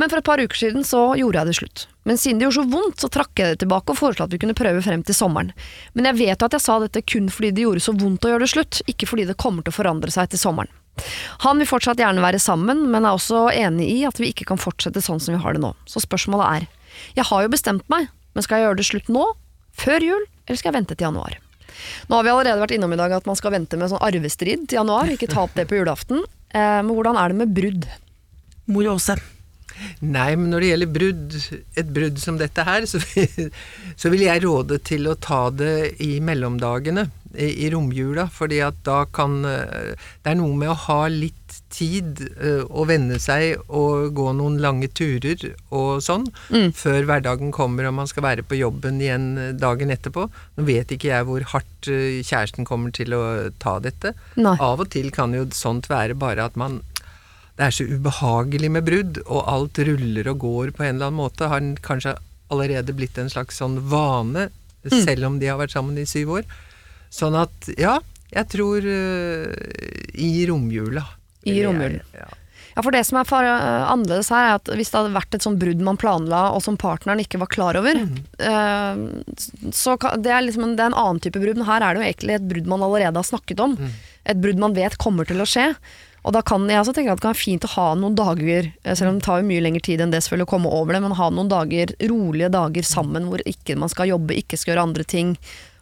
[0.00, 1.86] Men for et par uker siden så gjorde jeg det slutt.
[2.08, 4.40] Men siden det gjorde så vondt, så trakk jeg det tilbake og foreslo at vi
[4.40, 5.52] kunne prøve frem til sommeren.
[5.92, 8.32] Men jeg vet jo at jeg sa dette kun fordi det gjorde så vondt å
[8.32, 10.72] gjøre det slutt, ikke fordi det kommer til å forandre seg til sommeren.
[11.44, 14.60] Han vil fortsatt gjerne være sammen, men er også enig i at vi ikke kan
[14.60, 15.72] fortsette sånn som vi har det nå.
[15.88, 16.66] Så spørsmålet er,
[17.16, 19.24] jeg har jo bestemt meg, men skal jeg gjøre det slutt nå,
[19.80, 21.38] før jul, eller skal jeg vente til januar?
[22.10, 24.66] Nå har vi allerede vært innom i dag at man skal vente med sånn arvestrid
[24.68, 26.24] til januar, ikke ta opp det på julaften.
[26.50, 27.86] Eh, men hvordan er det med brudd?
[28.70, 29.16] Mor Åse.
[30.04, 31.36] Nei, men når det gjelder brudd,
[31.78, 33.00] et brudd som dette her, så,
[34.00, 37.06] så vil jeg råde til å ta det i mellomdagene.
[37.34, 41.36] I, i romjula, fordi at da kan eh, Det er noe med å ha litt
[41.70, 46.26] tid eh, å venne seg og gå noen lange turer og sånn,
[46.74, 50.26] før hverdagen kommer og man skal være på jobben igjen eh, dagen etterpå.
[50.58, 53.22] Nå vet ikke jeg hvor hardt kjæresten kommer til å
[53.62, 54.14] ta dette.
[54.36, 54.56] Nei.
[54.60, 56.80] Av og til kan jo sånt være bare at man
[57.60, 61.18] det er så ubehagelig med brudd, og alt ruller og går på en eller annen
[61.18, 61.50] måte.
[61.52, 62.14] Har kanskje
[62.48, 64.48] allerede blitt en slags sånn vane,
[64.88, 66.46] selv om de har vært sammen i syv år.
[67.10, 67.98] Sånn at, ja,
[68.30, 69.54] jeg tror uh,
[70.14, 71.06] i romjula.
[71.48, 72.04] I romjulen.
[72.14, 72.28] Ja.
[72.70, 75.44] Ja, for det som er far annerledes her, er at hvis det hadde vært et
[75.44, 79.00] sånt brudd man planla, og som partneren ikke var klar over, eh,
[79.74, 81.58] så kan, det, er liksom en, det er en annen type brudd.
[81.58, 83.74] Men her er det jo egentlig et brudd man allerede har snakket om.
[84.22, 85.72] Et brudd man vet kommer til å skje.
[86.20, 88.70] Og da kan jeg også tenke at det kan være fint å ha noen dager,
[88.84, 90.94] eh, selv om det tar jo mye lengre tid enn det selvfølgelig å komme over
[90.94, 94.74] det, men ha noen dager, rolige dager sammen hvor ikke man skal jobbe, ikke skal
[94.74, 95.34] gjøre andre ting.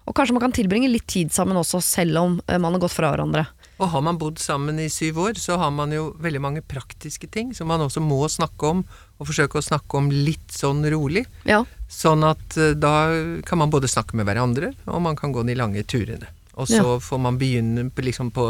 [0.08, 2.96] Og kanskje man kan tilbringe litt tid sammen også, selv om eh, man har gått
[2.96, 3.44] fra hverandre.
[3.78, 7.28] Og har man bodd sammen i syv år, så har man jo veldig mange praktiske
[7.30, 8.82] ting som man også må snakke om,
[9.18, 11.26] og forsøke å snakke om litt sånn rolig.
[11.46, 11.60] Ja.
[11.92, 13.12] Sånn at eh, da
[13.46, 16.32] kan man både snakke med hverandre, og man kan gå de lange turene.
[16.58, 18.48] Og så får man begynne på, liksom på,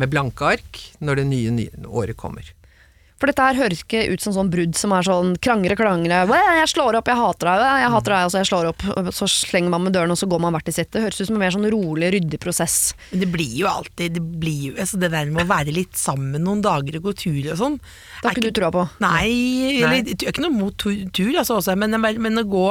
[0.00, 2.48] med blanke ark når det nye, nye året kommer.
[3.24, 6.68] For dette her høres ikke ut som sånn brudd som er sånn krangre, klangre 'Jeg
[6.74, 8.82] slår opp, jeg hater deg', 'jeg hater deg', og så jeg slår opp.
[9.16, 10.90] Så slenger man med døren, og så går man hvert i sitt.
[10.92, 12.92] Det høres ut som en mer sånn rolig, ryddig prosess.
[13.08, 16.44] Det blir jo alltid Det, blir jo, altså det der med å være litt sammen
[16.44, 18.84] noen dager og gå tur og sånn Det har ikke du trua på.
[19.00, 22.68] Nei, eller jeg er ikke noe mot tur, altså, også, men, men, å gå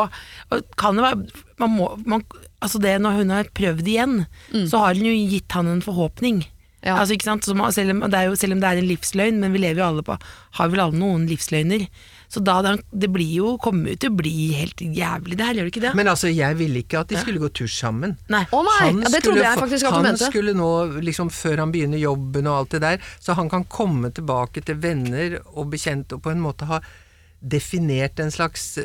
[0.77, 1.25] Kan det være
[1.57, 2.21] man må, man,
[2.61, 4.25] Altså det Når hun har prøvd igjen,
[4.69, 6.45] så har hun jo gitt han en forhåpning.
[6.83, 6.97] Ja.
[6.99, 7.47] Altså, ikke sant?
[7.47, 9.79] Som, selv, om, det er jo, selv om det er en livsløgn, men vi lever
[9.79, 10.17] jo alle på
[10.59, 11.85] Har vel alle noen livsløgner.
[12.33, 15.67] Så da det, blir jo kommer jo til å bli helt jævlig, det her, gjør
[15.67, 15.91] det ikke det?
[15.99, 18.15] Men altså, jeg ville ikke at de skulle gå tur sammen.
[18.33, 18.41] Nei.
[18.49, 20.31] Å nei, Han ja, det skulle trodde jeg faktisk at du Han mente.
[20.31, 20.71] skulle nå,
[21.05, 24.81] liksom før han begynner jobben og alt det der, så han kan komme tilbake til
[24.81, 26.81] venner og bekjente og på en måte ha
[27.43, 28.79] definert en slags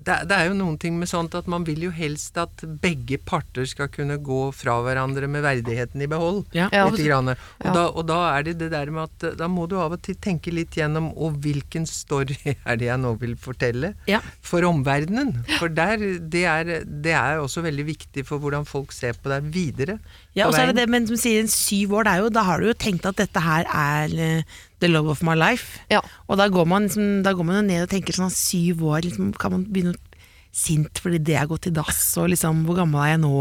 [0.00, 2.62] det, er- det er jo noen ting med sånt at man vil jo helst at
[2.80, 6.44] begge parter skal kunne gå fra hverandre med verdigheten i behold.
[6.56, 6.68] Ja.
[6.72, 6.86] Ja.
[6.90, 7.28] Grann.
[7.34, 7.72] Og, Ja.
[7.76, 10.14] da, og da er det det der med at da må du av og til
[10.16, 14.20] tenke litt gjennom og hvilken story er det jeg nå vil fortelle Ja.
[14.40, 15.44] for omverdenen.
[15.58, 19.50] For der, det, er, det er også veldig viktig for hvordan folk ser på deg
[19.52, 19.98] videre.
[20.38, 22.68] Ja, og så er det det, men som sier syv år, jo, da har du
[22.68, 25.80] jo tenkt at dette her er eh, the love of my life.
[25.90, 26.02] Ja.
[26.30, 29.02] Og da går man, liksom, da går man jo ned og tenker sånn syv år,
[29.08, 29.98] liksom, kan man begynne
[30.54, 33.34] sint fordi det er gått i dass, og liksom hvor gammel er jeg nå?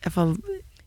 [0.00, 0.30] Jeg fall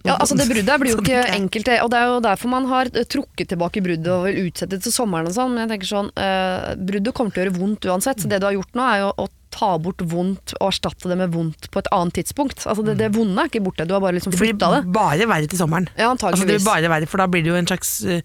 [0.03, 2.65] Ja, altså Det bruddet blir jo Sånn ikke enkelt, og det er jo derfor man
[2.71, 5.53] har trukket tilbake bruddet og vil utsette det til sommeren og sånn.
[5.53, 8.49] Men jeg tenker sånn, eh, bruddet kommer til å gjøre vondt uansett, så det du
[8.49, 11.80] har gjort nå er jo å ta bort vondt og erstatte det med vondt på
[11.84, 12.63] et annet tidspunkt.
[12.66, 14.82] Altså Det, det vonde er ikke borte, du har bare liksom Det blir det.
[14.96, 15.88] bare verre til sommeren.
[15.98, 18.22] Ja, Altså, det blir bare verre, for da blir det jo en slags, eh,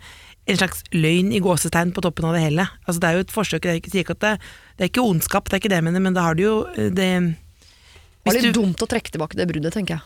[0.48, 2.64] en slags løgn i gåsetegn på toppen av det hele.
[2.88, 4.32] Altså, det er jo et forsøk, det ikke, sier ikke at det,
[4.78, 6.54] det er ikke ondskap, det er ikke det jeg mener, men da har du jo
[6.72, 10.02] eh, det Det var litt du- dumt å trekke tilbake det bruddet, tenker jeg.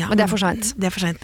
[0.00, 0.72] ja, men det er for sent.
[0.80, 1.20] Det er for sent.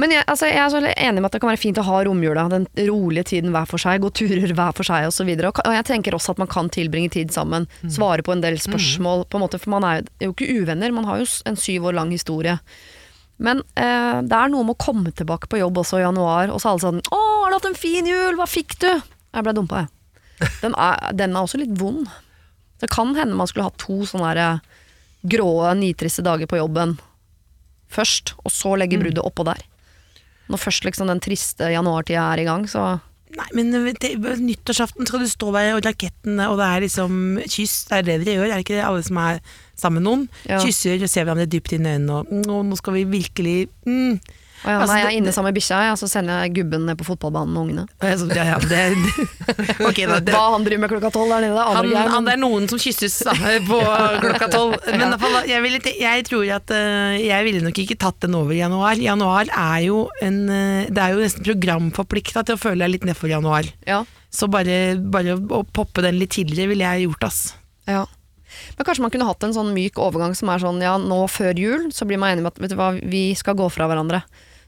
[0.00, 1.98] Men jeg, altså, jeg er så enig med at det kan være fint å ha
[2.06, 5.28] romjula, den rolige tiden hver for seg, gå turer hver for seg osv.
[5.28, 8.56] Og, og jeg tenker også at man kan tilbringe tid sammen, svare på en del
[8.62, 11.90] spørsmål, på en måte, for man er jo ikke uvenner, man har jo en syv
[11.90, 12.56] år lang historie.
[13.42, 16.62] Men eh, det er noe med å komme tilbake på jobb også i januar, og
[16.62, 18.36] så er alle sånn 'Å, har du hatt en fin jul?
[18.38, 19.02] Hva fikk du?'
[19.32, 19.92] Jeg ble dumpa, jeg.
[20.64, 22.08] Den er, den er også litt vond.
[22.82, 24.58] Det kan hende man skulle hatt to sånne eh,
[25.22, 26.96] grå, nitriste dager på jobben
[27.92, 29.60] først, og så legge bruddet oppå der.
[30.50, 33.00] Når først liksom den triste januartida er i gang, så
[33.32, 34.10] Nei, men det,
[34.44, 37.14] nyttårsaften skal du stå der og raketten, og det er liksom
[37.48, 38.82] kyss, det er det dere gjør, er det ikke det?
[38.84, 39.38] Alle som er
[39.72, 40.58] sammen med noen, Ja.
[40.60, 44.20] kysser og ser hverandre dypt inn i øynene, og og nå skal vi virkelig mm.
[44.62, 46.84] Og ja, Altså, Nei, jeg er inne sammen med bikkja, ja, så sender jeg gubben
[46.86, 47.84] ned på fotballbanen med ungene.
[47.98, 48.82] Og Ja, ja, det,
[49.88, 52.12] okay, da, det, Hva han driver med klokka tolv der nede, det aner jeg.
[52.14, 53.34] han, det er noen som kysses da,
[53.70, 53.80] på
[54.22, 54.78] klokka tolv.
[54.86, 55.18] Men ja.
[55.22, 58.62] fall, jeg, vil, jeg tror at eh, jeg ville nok ikke tatt den over i
[58.62, 59.02] januar.
[59.02, 63.10] Januar er jo en eh, Det er jo nesten programforplikta til å føle deg litt
[63.10, 63.66] nedfor januar.
[63.88, 67.44] Ja, Så bare, bare å poppe den litt tidligere ville jeg gjort, ass.
[67.90, 68.06] ja.
[68.76, 71.58] Men kanskje man kunne hatt en sånn myk overgang som er sånn, ja, nå før
[71.58, 74.22] jul, så blir man enig med at hva, vi skal gå fra hverandre.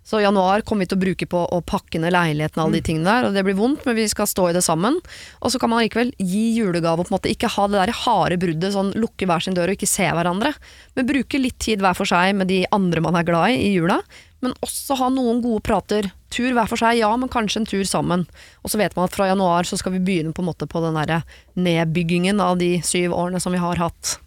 [0.05, 2.85] Så januar kommer vi til å bruke på å pakke ned leiligheten og alle de
[2.85, 4.99] tingene der, og det blir vondt, men vi skal stå i det sammen.
[5.41, 7.95] Og så kan man likevel gi julegave og på en måte ikke ha det der
[8.05, 10.53] harde bruddet, sånn lukke hver sin dør og ikke se hverandre.
[10.95, 13.73] Men bruke litt tid hver for seg med de andre man er glad i i
[13.79, 14.03] jula.
[14.45, 16.11] Men også ha noen gode prater.
[16.35, 18.27] Tur hver for seg, ja, men kanskje en tur sammen.
[18.61, 20.85] Og så vet man at fra januar så skal vi begynne på en måte på
[20.85, 21.23] den derre
[21.57, 24.19] nedbyggingen av de syv årene som vi har hatt.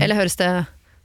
[0.00, 0.48] Eller høres det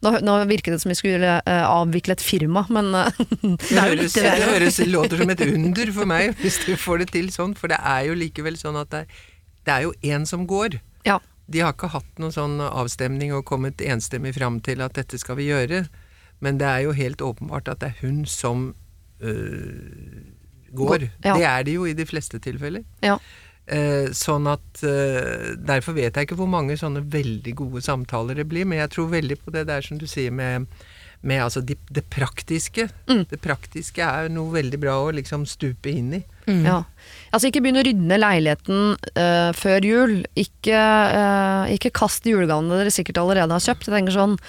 [0.05, 4.13] Nå, nå virket det som vi skulle uh, avvikle et firma, men uh, Det, høres,
[4.13, 7.55] det det høres, låter som et under for meg, hvis du får det til sånn.
[7.57, 9.23] For det er jo likevel sånn at det er,
[9.65, 10.79] det er jo én som går.
[11.07, 11.21] ja.
[11.45, 15.37] De har ikke hatt noen sånn avstemning og kommet enstemmig fram til at dette skal
[15.37, 15.83] vi gjøre.
[16.41, 18.71] Men det er jo helt åpenbart at det er hun som
[19.21, 20.23] øh,
[20.73, 21.05] går.
[21.21, 21.35] Ja.
[21.37, 22.81] Det er det jo i de fleste tilfeller.
[23.05, 23.19] ja.
[23.65, 28.45] Eh, sånn at eh, Derfor vet jeg ikke hvor mange sånne veldig gode samtaler det
[28.51, 30.67] blir, men jeg tror veldig på det der som du sier med,
[31.25, 32.85] med altså de, det praktiske.
[33.09, 33.23] Mm.
[33.31, 36.21] Det praktiske er noe veldig bra å liksom stupe inn i.
[36.45, 36.83] Ja.
[37.33, 40.15] Altså ikke begynn å rydde ned leiligheten eh, før jul.
[40.37, 43.89] Ikke, eh, ikke kast julegavene dere sikkert allerede har kjøpt.
[43.89, 44.39] Jeg tenker sånn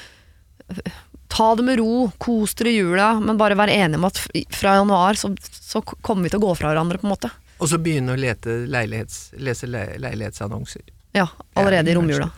[1.32, 4.20] Ta det med ro, kos dere i jula, men bare vær enige om at
[4.54, 7.30] fra januar så, så kommer vi til å gå fra hverandre, på en måte.
[7.58, 10.84] Og så begynne å lete leilighets, lese leilighetsannonser.
[11.16, 12.28] Ja, allerede i romjula.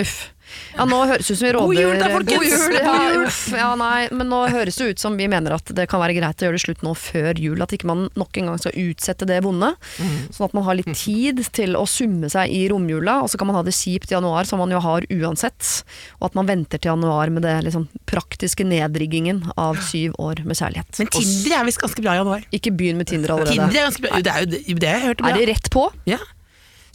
[0.00, 0.30] Uff.
[0.72, 2.32] Ja, nå høres det ut som vi råder God jul da, folkens!
[2.32, 5.72] God jul, ja, uff, ja, nei, men nå høres det ut som vi mener at
[5.76, 7.60] det kan være greit å gjøre det slutt nå før jul.
[7.64, 9.72] At ikke man nok en gang skal utsette det vonde.
[10.32, 13.50] Sånn at man har litt tid til å summe seg i romjula, og så kan
[13.50, 15.70] man ha det kjipt i januar, som man jo har uansett.
[16.20, 20.58] Og at man venter til januar med det liksom, praktiske nedriggingen av syv år med
[20.58, 21.00] kjærlighet.
[21.00, 22.48] Men Tinder er visst ganske bra i januar.
[22.52, 23.56] Ikke begynn med Tinder allerede.
[23.56, 24.20] Tinder er ganske bra.
[24.24, 25.86] Det er jo det, det jeg hørte Er det rett på?
[26.08, 26.20] Ja.
[26.20, 26.36] er.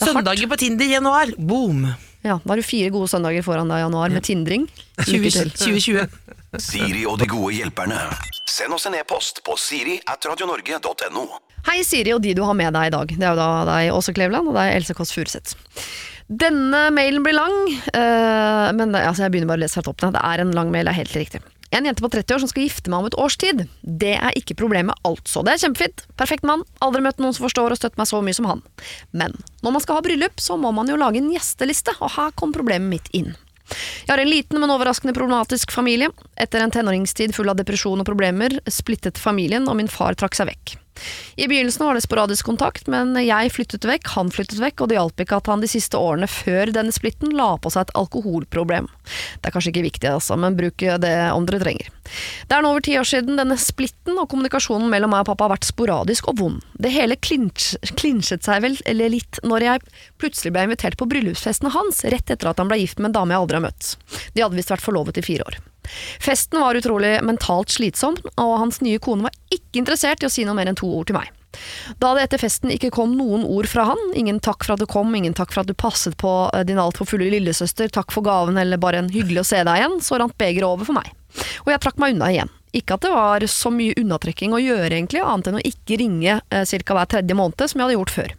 [0.01, 1.33] Søndager på Tinder i januar.
[1.37, 1.87] Boom!
[2.25, 4.65] Ja, da har du fire gode søndager foran deg i januar med tindring.
[5.05, 6.07] 2020.
[6.57, 7.99] Siri og de gode hjelperne.
[8.47, 11.25] Send oss en e-post på siri at radionorge.no.
[11.67, 13.11] Hei Siri og de du har med deg i dag.
[13.11, 15.57] Det er jo da deg Åse Kleveland og deg Else Kåss Furuseth.
[16.27, 17.55] Denne mailen blir lang,
[17.95, 20.01] eh, men altså, jeg begynner bare å lese helt opp.
[20.03, 21.43] Det er en lang mail, det er helt riktig.
[21.75, 23.65] En jente på 30 år som skal gifte meg om et års tid.
[23.81, 25.43] Det er ikke problemet, altså.
[25.43, 26.05] Det er kjempefint.
[26.19, 26.63] Perfekt mann.
[26.83, 28.63] Aldri møtt noen som forstår og støtter meg så mye som han.
[29.11, 32.31] Men når man skal ha bryllup, så må man jo lage en gjesteliste, og her
[32.39, 33.35] kom problemet mitt inn.
[33.67, 36.07] Jeg har en liten, men overraskende problematisk familie.
[36.39, 40.53] Etter en tenåringstid full av depresjon og problemer, splittet familien, og min far trakk seg
[40.53, 40.77] vekk.
[41.37, 44.97] I begynnelsen var det sporadisk kontakt, men jeg flyttet vekk, han flyttet vekk, og det
[44.97, 48.89] hjalp ikke at han de siste årene før denne splitten la på seg et alkoholproblem.
[49.37, 51.91] Det er kanskje ikke viktig, altså, men bruk det om dere trenger.
[52.47, 55.47] Det er nå over ti år siden denne splitten, og kommunikasjonen mellom meg og pappa
[55.47, 56.67] har vært sporadisk og vond.
[56.79, 61.73] Det hele klinsj, klinsjet seg vel eller litt når jeg plutselig ble invitert på bryllupsfesten
[61.75, 63.95] hans, rett etter at han ble gift med en dame jeg aldri har møtt.
[64.33, 65.59] De hadde visst vært forlovet i fire år.
[66.23, 70.45] Festen var utrolig mentalt slitsom, og hans nye kone var ikke interessert i å si
[70.47, 71.31] noe mer enn to ord til meg.
[72.01, 74.87] Da det etter festen ikke kom noen ord fra han, ingen takk for at du
[74.89, 78.25] kom, ingen takk for at du passet på eh, din altfor fulle lillesøster, takk for
[78.25, 81.13] gaven eller bare en hyggelig å se deg igjen, så rant begeret over for meg.
[81.65, 82.53] Og jeg trakk meg unna igjen.
[82.75, 86.41] Ikke at det var så mye unnatrekking å gjøre egentlig, annet enn å ikke ringe
[86.41, 86.97] eh, ca.
[86.99, 88.35] hver tredje måned, som jeg hadde gjort før.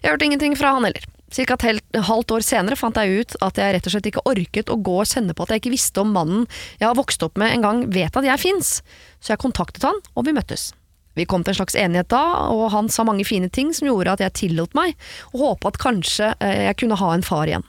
[0.00, 1.06] Jeg hørte ingenting fra han heller.
[1.32, 4.70] Cirka et halvt år senere fant jeg ut at jeg rett og slett ikke orket
[4.70, 6.44] å gå og kjenne på at jeg ikke visste om mannen
[6.78, 8.80] jeg har vokst opp med en gang vet at jeg fins.
[9.18, 10.70] Så jeg kontaktet han, og vi møttes.
[11.16, 14.18] Vi kom til en slags enighet da, og han sa mange fine ting som gjorde
[14.18, 14.94] at jeg tillot meg,
[15.32, 17.64] og håpe at kanskje eh, jeg kunne ha en far igjen.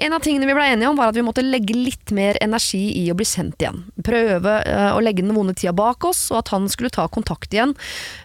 [0.00, 2.80] En av tingene vi ble enige om var at vi måtte legge litt mer energi
[3.02, 3.84] i å bli sendt igjen.
[4.06, 7.52] Prøve eh, å legge den vonde tida bak oss, og at han skulle ta kontakt
[7.54, 7.76] igjen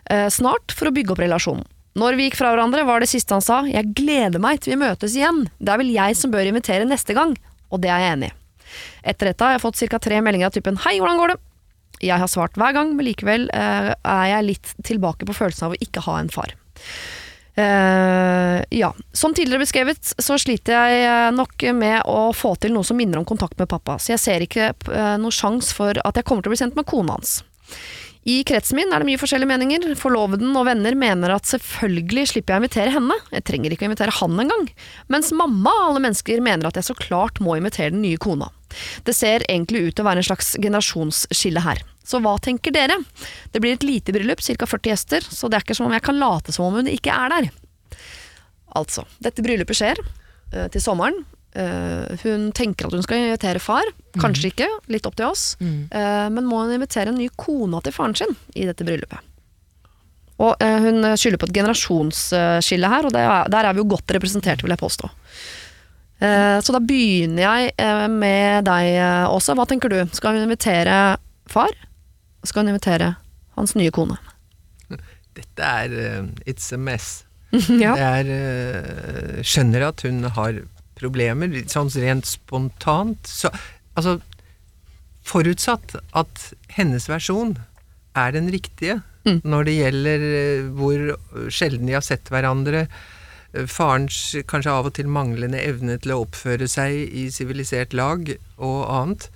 [0.09, 1.67] eh, snart for å bygge opp relasjonen.
[1.95, 4.83] Når vi gikk fra hverandre, var det siste han sa 'jeg gleder meg til vi
[4.83, 7.37] møtes igjen', det er vel jeg som bør invitere neste gang,
[7.71, 8.35] og det er jeg enig i.
[9.05, 9.99] Etter dette har jeg fått ca.
[9.99, 11.41] tre meldinger av typen 'hei, hvordan går det?'
[12.01, 15.71] Jeg har svart hver gang, men likevel eh, er jeg litt tilbake på følelsen av
[15.71, 16.51] å ikke ha en far.
[17.55, 18.93] Eh, ja.
[19.13, 23.21] Som tidligere beskrevet, så sliter jeg eh, nok med å få til noe som minner
[23.21, 26.43] om kontakt med pappa, så jeg ser ikke uh, noe sjanse for at jeg kommer
[26.43, 27.39] til å bli sendt med kona hans.
[28.25, 29.83] I kretsen min er det mye forskjellige meninger.
[30.01, 33.89] Forloveden og venner mener at selvfølgelig slipper jeg å invitere henne, jeg trenger ikke å
[33.91, 34.63] invitere han engang.
[35.13, 38.49] Mens mamma av alle mennesker mener at jeg så klart må invitere den nye kona.
[39.05, 41.83] Det ser egentlig ut til å være en slags generasjonsskille her.
[42.05, 42.97] Så hva tenker dere?
[43.53, 44.69] Det blir et lite bryllup, ca.
[44.73, 47.13] 40 gjester, så det er ikke som om jeg kan late som om hun ikke
[47.13, 47.53] er der.
[48.75, 51.21] Altså, dette bryllupet skjer eh, til sommeren.
[51.55, 53.87] Eh, hun tenker at hun skal invitere far,
[54.19, 55.45] kanskje ikke, litt opp til oss.
[55.61, 59.31] Eh, men må hun invitere en ny kone til faren sin i dette bryllupet?
[60.35, 63.85] Og uh, hun skylder på et generasjonsskille her, og det er, der er vi jo
[63.93, 65.07] godt representert, vil jeg påstå.
[66.19, 69.51] Så da begynner jeg med deg Åse.
[69.55, 69.97] Hva tenker du?
[70.15, 71.17] Skal hun invitere
[71.51, 71.75] far?
[72.47, 73.13] Skal hun invitere
[73.55, 74.15] hans nye kone?
[75.35, 75.95] Dette er
[76.47, 77.25] It's a mess.
[77.83, 77.93] ja.
[77.95, 80.61] Det er eh, Skjønner at hun har
[80.95, 83.27] problemer, sånn rent spontant.
[83.27, 83.51] Så,
[83.95, 84.19] altså
[85.25, 87.55] Forutsatt at hennes versjon
[88.13, 89.41] er den riktige Mm.
[89.41, 91.05] når det gjelder eh, hvor
[91.53, 92.85] sjelden de har sett hverandre,
[93.53, 98.29] eh, farens kanskje av og til manglende evne til å oppføre seg i sivilisert lag
[98.57, 99.29] og annet,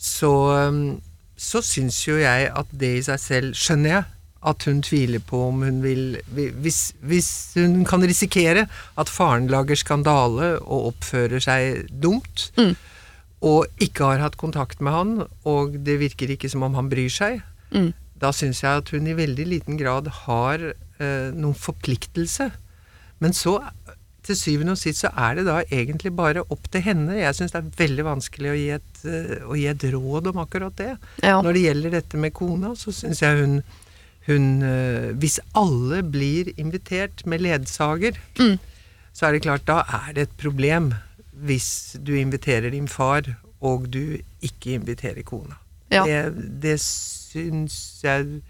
[0.00, 0.32] så,
[0.70, 1.02] um,
[1.36, 4.06] så syns jo jeg at det i seg selv Skjønner jeg
[4.42, 9.76] at hun tviler på om hun vil Hvis, hvis hun kan risikere at faren lager
[9.76, 12.74] skandale og oppfører seg dumt, Mm.
[13.42, 15.12] og ikke har hatt kontakt med han,
[15.44, 17.92] og det virker ikke som om han bryr seg, Mm.
[18.20, 22.50] da syns jeg at hun i veldig liten grad har eh, noen forpliktelse.
[23.20, 23.58] Men så,
[24.22, 27.16] til syvende og sist, så er det da egentlig bare opp til henne.
[27.16, 30.42] Jeg syns det er veldig vanskelig å gi, et, eh, å gi et råd om
[30.44, 30.96] akkurat det.
[31.22, 31.40] Ja.
[31.40, 33.62] Når det gjelder dette med kona, så syns jeg hun,
[34.30, 38.58] hun eh, Hvis alle blir invitert med ledsager, Mm.
[39.12, 40.92] så er det klart, da er det et problem
[41.40, 43.22] hvis du inviterer din far,
[43.60, 45.56] og du ikke inviterer kona.
[45.90, 46.04] Ja.
[46.04, 48.40] Det, det syns jeg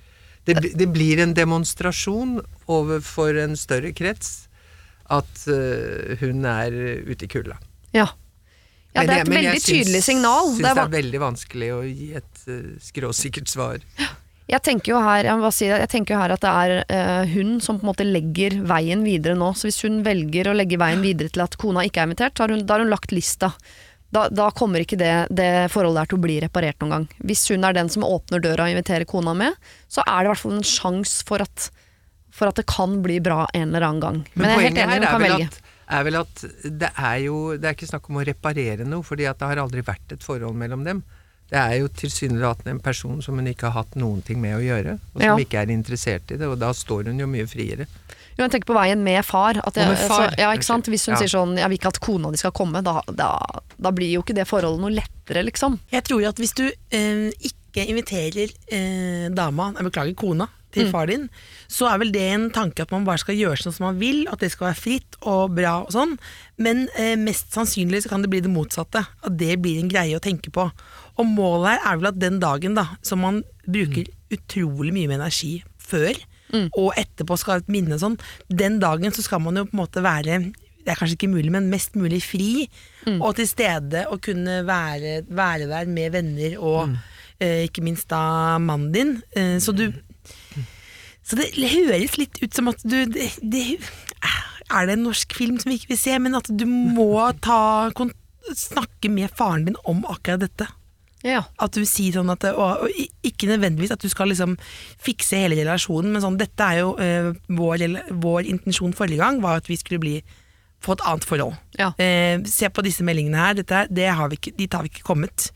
[0.47, 2.41] det, det blir en demonstrasjon
[2.71, 4.49] overfor en større krets
[5.11, 6.75] at eh, hun er
[7.07, 7.57] ute i kulda.
[7.93, 8.07] Ja.
[8.95, 10.53] ja, det er et jeg veldig tydelig signal.
[10.55, 13.85] Syns Det er, veldig vanskelig å gi et eh, skråsikkert svar.
[14.51, 17.87] Jeg tenker jo her, jeg tenker jo her at det er uh, hun som på
[17.87, 19.53] en måte legger veien videre nå.
[19.55, 22.53] Så hvis hun velger å legge veien videre til at kona ikke er invitert, har
[22.53, 23.53] hun, da har hun lagt lista.
[24.11, 27.05] Da, da kommer ikke det, det forholdet her til å bli reparert noen gang.
[27.31, 30.33] Hvis hun er den som åpner døra og inviterer kona med, så er det i
[30.33, 31.47] hvert fall en sjanse for
[32.31, 34.19] for at det kan bli bra en eller annen gang.
[34.35, 35.47] Men, jeg er helt enig, hun kan vel velge.
[35.51, 36.43] at, er vel at
[36.83, 39.63] det er jo Det er ikke snakk om å reparere noe, fordi at det har
[39.63, 41.03] aldri vært et forhold mellom dem.
[41.51, 44.63] Det er jo tilsynelatende en person som hun ikke har hatt noen ting med å
[44.63, 45.37] gjøre, og som Ja.
[45.37, 47.87] ikke er interessert i det, og da står hun jo mye friere.
[48.39, 49.59] Jo, jeg tenker på veien med far.
[49.67, 50.31] At jeg, med far.
[50.31, 50.87] Så, ja, ikke sant?
[50.87, 51.19] Hvis hun Ja.
[51.21, 53.37] sier sånn 'jeg vil ikke at kona di skal komme', da, da,
[53.79, 55.79] da blir jo ikke det forholdet noe lettere, liksom.
[55.93, 60.91] Jeg tror at hvis du eh, ikke inviterer eh, dama, jeg beklager kona, til Mm.
[60.93, 61.29] far din,
[61.69, 64.29] så er vel det en tanke at man bare skal gjøre sånn som man vil,
[64.31, 66.17] at det skal være fritt og bra og sånn,
[66.59, 70.15] men eh, mest sannsynlig så kan det bli det motsatte, at det blir en greie
[70.15, 70.71] å tenke på.
[71.21, 75.21] Og målet her er vel at den dagen da, som man bruker utrolig mye med
[75.21, 76.17] energi før,
[76.75, 78.17] og etterpå skal ha et minne sånn,
[78.49, 80.41] den dagen så skal man jo på en måte være
[80.81, 82.65] det er kanskje ikke mulig, men mest mulig fri,
[83.21, 86.95] og til stede og kunne være, være der med venner og
[87.39, 89.13] eh, ikke minst da mannen din.
[89.37, 89.93] Eh, så du
[91.23, 93.79] Så det høres litt ut som at du det, det,
[94.73, 97.91] Er det en norsk film som vi ikke vil se, men at du må ta
[98.57, 100.67] snakke med faren din om akkurat dette?
[101.27, 101.43] Ja.
[101.61, 102.89] At du sier sånn at og, og
[103.27, 104.55] Ikke nødvendigvis at du skal liksom
[105.05, 107.85] fikse hele relasjonen, men sånn Dette er jo eh, vår,
[108.23, 110.15] vår intensjon forrige gang, var at vi skulle bli
[110.81, 111.59] få et annet forhold.
[111.77, 111.91] Ja.
[112.01, 114.89] Eh, se på disse meldingene her, dette, er- det har vi ikke, dit har vi
[114.89, 115.51] ikke kommet.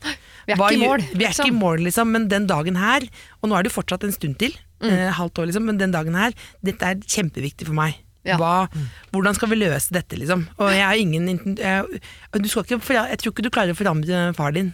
[0.45, 1.57] Vi er Hva ikke i mål, Vi er ikke i liksom.
[1.63, 3.07] mål, liksom, men den dagen her,
[3.41, 4.89] og nå er det jo fortsatt en stund til, Mm.
[4.91, 7.95] eh, halvt år liksom, men den dagen her, dette er kjempeviktig for meg.
[8.27, 8.35] Ja.
[8.37, 8.67] Hva,
[9.15, 10.45] hvordan skal vi løse dette, liksom?
[10.59, 11.25] Og jeg har ingen
[11.57, 12.01] jeg,
[12.33, 14.73] du skal ikke, jeg tror ikke du klarer å forandre far din.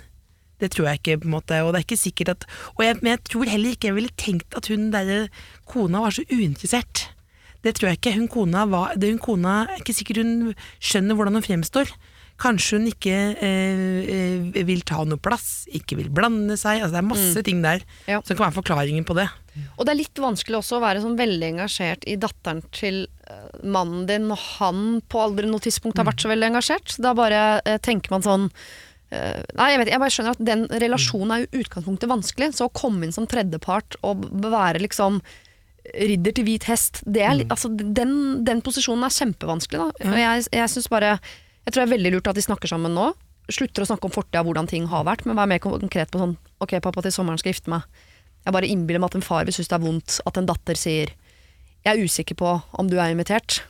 [0.61, 2.45] Det tror jeg ikke, på en måte, og det er ikke sikkert at
[2.77, 5.27] og jeg, Men jeg tror heller ikke jeg ville tenkt at hun der
[5.65, 7.07] kona var så uinteressert.
[7.65, 8.15] Det tror jeg ikke.
[8.17, 11.91] Hun kona var, det hun kona er ikke sikkert hun skjønner hvordan hun fremstår.
[12.41, 16.79] Kanskje hun ikke eh, eh, vil ta noe plass, ikke vil blande seg.
[16.81, 18.17] Altså, det er masse ting der Ja.
[18.25, 19.27] som kan være forklaringen på det.
[19.77, 23.61] Og det er litt vanskelig også å være sånn veldig engasjert i datteren til eh,
[23.61, 26.95] mannen din, når han på aldri noe tidspunkt har vært så veldig engasjert.
[27.03, 28.49] Da bare eh, tenker man sånn
[29.11, 32.51] Nei, jeg vet jeg bare skjønner at den relasjonen er jo utgangspunktet vanskelig.
[32.55, 35.19] Så å komme inn som tredjepart og være liksom
[35.81, 37.49] ridder til hvit hest, det er, mm.
[37.53, 38.13] altså, den,
[38.45, 39.81] den posisjonen er kjempevanskelig.
[39.81, 40.11] Da.
[40.11, 41.15] Og jeg, jeg synes bare
[41.61, 43.11] Jeg tror det er veldig lurt at de snakker sammen nå.
[43.51, 46.37] Slutter å snakke om fortida, hvordan ting har vært, men vær mer konkret på sånn
[46.61, 47.85] Ok, pappa, til sommeren skal jeg gifte meg.
[48.45, 50.79] Jeg bare innbiller meg at en far vil synes det er vondt at en datter
[50.79, 51.11] sier
[51.85, 53.61] Jeg er usikker på om du er invitert.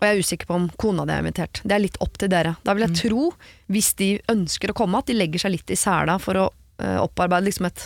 [0.00, 1.60] Og jeg er usikker på om kona di er invitert.
[1.60, 2.54] Det er litt opp til dere.
[2.64, 3.26] Da vil jeg tro,
[3.68, 6.98] hvis de ønsker å komme, at de legger seg litt i sela for å uh,
[7.04, 7.84] opparbeide liksom et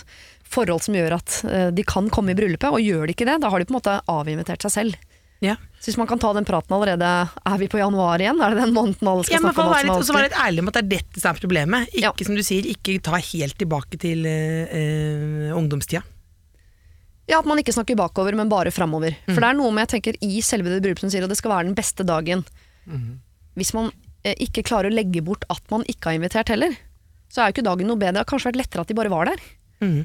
[0.55, 2.70] forhold som gjør at uh, de kan komme i bryllupet.
[2.70, 5.11] Og gjør de ikke det, da har de på en måte avinvitert seg selv.
[5.42, 5.57] Ja.
[5.83, 7.05] Så hvis man kan ta den praten allerede
[7.44, 8.38] Er vi på januar igjen?
[8.40, 10.62] Er det den måneden alle skal Ja, snakke om være litt, så være litt ærlig
[10.62, 11.90] om at det er dette som er problemet.
[11.90, 12.29] Ikke Ja.
[12.31, 16.00] som du sier, ikke ta helt tilbake til eh, ungdomstida.
[17.30, 19.14] Ja, At man ikke snakker bakover, men bare framover.
[19.24, 19.32] Mm.
[19.32, 21.38] For det er noe med jeg tenker i selve det bryllupet som sier at det
[21.40, 22.44] skal være den beste dagen.
[22.84, 23.20] Mm.
[23.56, 23.90] Hvis man
[24.26, 26.76] eh, ikke klarer å legge bort at man ikke har invitert heller,
[27.33, 28.18] så er jo ikke dagen noe bedre.
[28.18, 29.46] Det har kanskje vært lettere at de bare var der.
[29.81, 30.02] Mm.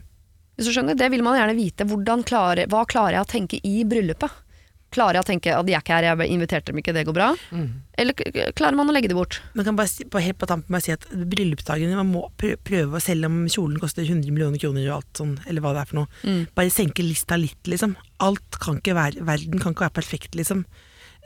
[0.55, 1.87] Hvis du skjønner, Det vil man gjerne vite.
[1.87, 4.39] Hvordan klarer, hva klarer jeg å tenke i bryllupet?
[4.91, 7.13] Klarer jeg å tenke at de er ikke her, jeg inviterte dem ikke, det går
[7.13, 7.27] bra?
[7.53, 7.67] Mm.
[8.01, 8.13] Eller
[8.57, 9.39] klarer man å legge det bort?
[9.53, 12.97] Man kan bare si, på, helt på tampen bare si at bryllupsdagen Man må prøve,
[13.05, 16.01] selv om kjolen koster 100 millioner kroner og alt sånn, eller hva det er for
[16.01, 16.47] noe, Mm.
[16.57, 17.93] bare senke lista litt, liksom.
[18.19, 20.65] Alt kan ikke være, verden kan ikke være perfekt, liksom.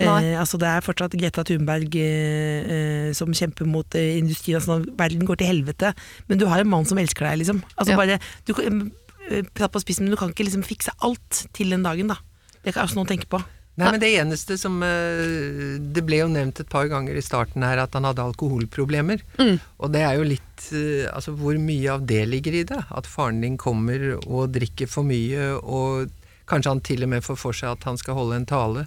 [0.02, 4.58] Eh, altså det er fortsatt Greta Thunberg eh, eh, som kjemper mot eh, industrien.
[4.58, 5.94] Altså, verden går til helvete.
[6.28, 7.62] Men du har en mann som elsker deg, liksom.
[7.78, 7.98] Altså Ja.
[8.02, 8.92] bare, du, kan-
[9.30, 12.18] eh, på spissen, men du kan ikke liksom fikse alt til den dagen, da.
[12.64, 13.42] Det kan også noen tenke på.
[13.74, 17.64] Nei, men det eneste som eh, Det ble jo nevnt et par ganger i starten
[17.66, 19.24] her at han hadde alkoholproblemer.
[19.40, 19.56] Mm.
[19.82, 22.84] Og det er jo litt eh, Altså, hvor mye av det ligger i det?
[22.94, 26.12] At faren din kommer og drikker for mye, og
[26.50, 28.86] kanskje han til og med får for seg at han skal holde en tale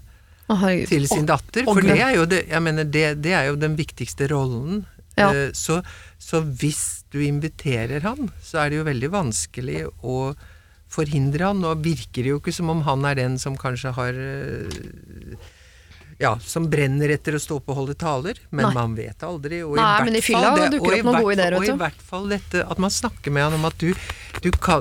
[0.52, 1.66] oh, til sin datter.
[1.66, 4.84] For det er jo, det, jeg mener, det, det er jo den viktigste rollen.
[5.18, 5.32] Ja.
[5.32, 5.80] Eh, Så,
[6.22, 10.36] så hvis du inviterer han, så er det jo veldig vanskelig å
[10.92, 11.60] forhindre han.
[11.64, 15.36] Nå virker det jo ikke som om han er den som kanskje har eh,
[16.18, 18.74] ja, som brenner etter å stå opp og holde taler, men Nei.
[18.78, 19.58] man vet aldri.
[19.66, 21.74] Og Nei, i men hvert fall det- og i hvert gode ideer, fall- vet Og
[21.74, 23.92] i hvert fall dette at man snakker med han om at du,
[24.42, 24.80] du kan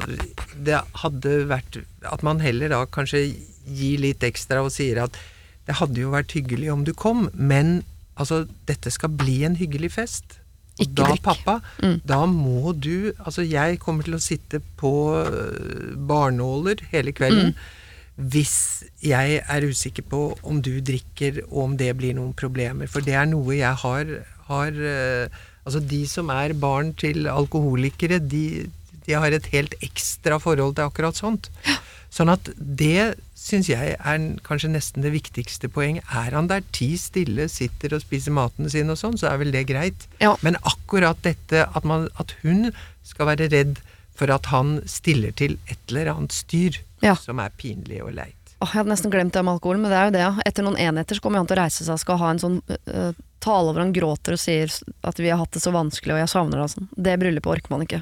[0.63, 3.35] Det hadde vært At man heller da kanskje
[3.67, 5.17] gir litt ekstra og sier at
[5.65, 7.83] det hadde jo vært hyggelig om du kom, men
[8.21, 10.37] altså, dette skal bli en hyggelig fest.
[10.79, 11.21] Ikke da, drikk.
[11.23, 12.01] pappa, Mm.
[12.05, 14.91] da må du Altså, jeg kommer til å sitte på
[15.23, 17.53] øh, barnåler hele kvelden.
[17.55, 18.29] Mm.
[18.31, 22.87] Hvis jeg er usikker på om du drikker, og om det blir noen problemer.
[22.87, 24.05] For det er noe jeg har,
[24.47, 25.27] har øh,
[25.65, 28.69] Altså, de som er barn til alkoholikere, de,
[29.07, 31.49] de har et helt ekstra forhold til akkurat sånt.
[32.13, 33.15] Sånn at det
[33.45, 36.05] syns jeg er kanskje nesten det viktigste poenget.
[36.09, 39.53] Er han der ti stille, sitter og spiser maten sin og sånn, så er vel
[39.53, 40.07] det greit.
[40.23, 40.33] Ja.
[40.45, 42.71] Men akkurat dette at, man, at hun
[43.05, 43.77] skal være redd
[44.15, 47.13] for at han stiller til et eller annet styr Ja.
[47.19, 48.33] som er pinlig og leit.
[48.63, 50.23] Åh, jeg hadde nesten glemt det med alkoholen, men det er jo det.
[50.23, 50.33] ja.
[50.47, 52.57] Etter noen enheter så kommer han til å reise seg og skal ha en sånn
[52.71, 53.11] uh,
[53.43, 54.71] tale hvor han gråter og sier
[55.05, 56.87] at vi har hatt det så vanskelig og jeg savner deg og sånn.
[56.95, 58.01] Det bryllupet orker man ikke.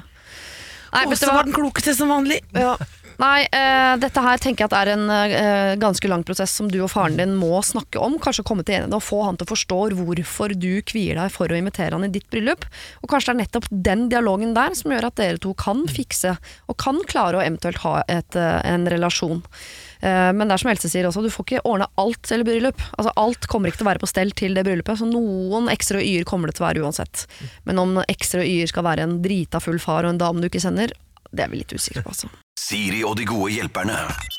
[0.94, 2.38] Nei, så var den klokeste som vanlig.
[2.54, 2.76] Ja.
[3.22, 6.90] Nei, uh, dette her tenker jeg er en uh, ganske lang prosess som du og
[6.90, 8.16] faren din må snakke om.
[8.22, 11.50] Kanskje komme til enighet og få han til å forstå hvorfor du kvier deg for
[11.50, 12.66] å invitere han i ditt bryllup.
[13.02, 16.34] Og kanskje det er nettopp den dialogen der som gjør at dere to kan fikse,
[16.66, 19.44] og kan klare å eventuelt ha et, uh, en relasjon.
[20.04, 22.82] Men det er som Else sier også, du får ikke ordne alt et bryllup.
[22.98, 26.02] Altså Alt kommer ikke til å være på stell til det bryllupet, så noen ekstra
[26.04, 27.24] y-er kommer det til å være uansett.
[27.64, 30.66] Men om ekstra y-er skal være en drita full far og en dame du ikke
[30.66, 30.92] kjenner,
[31.32, 32.28] det er vi litt usikre på, altså.
[32.64, 33.96] Siri og de gode hjelperne.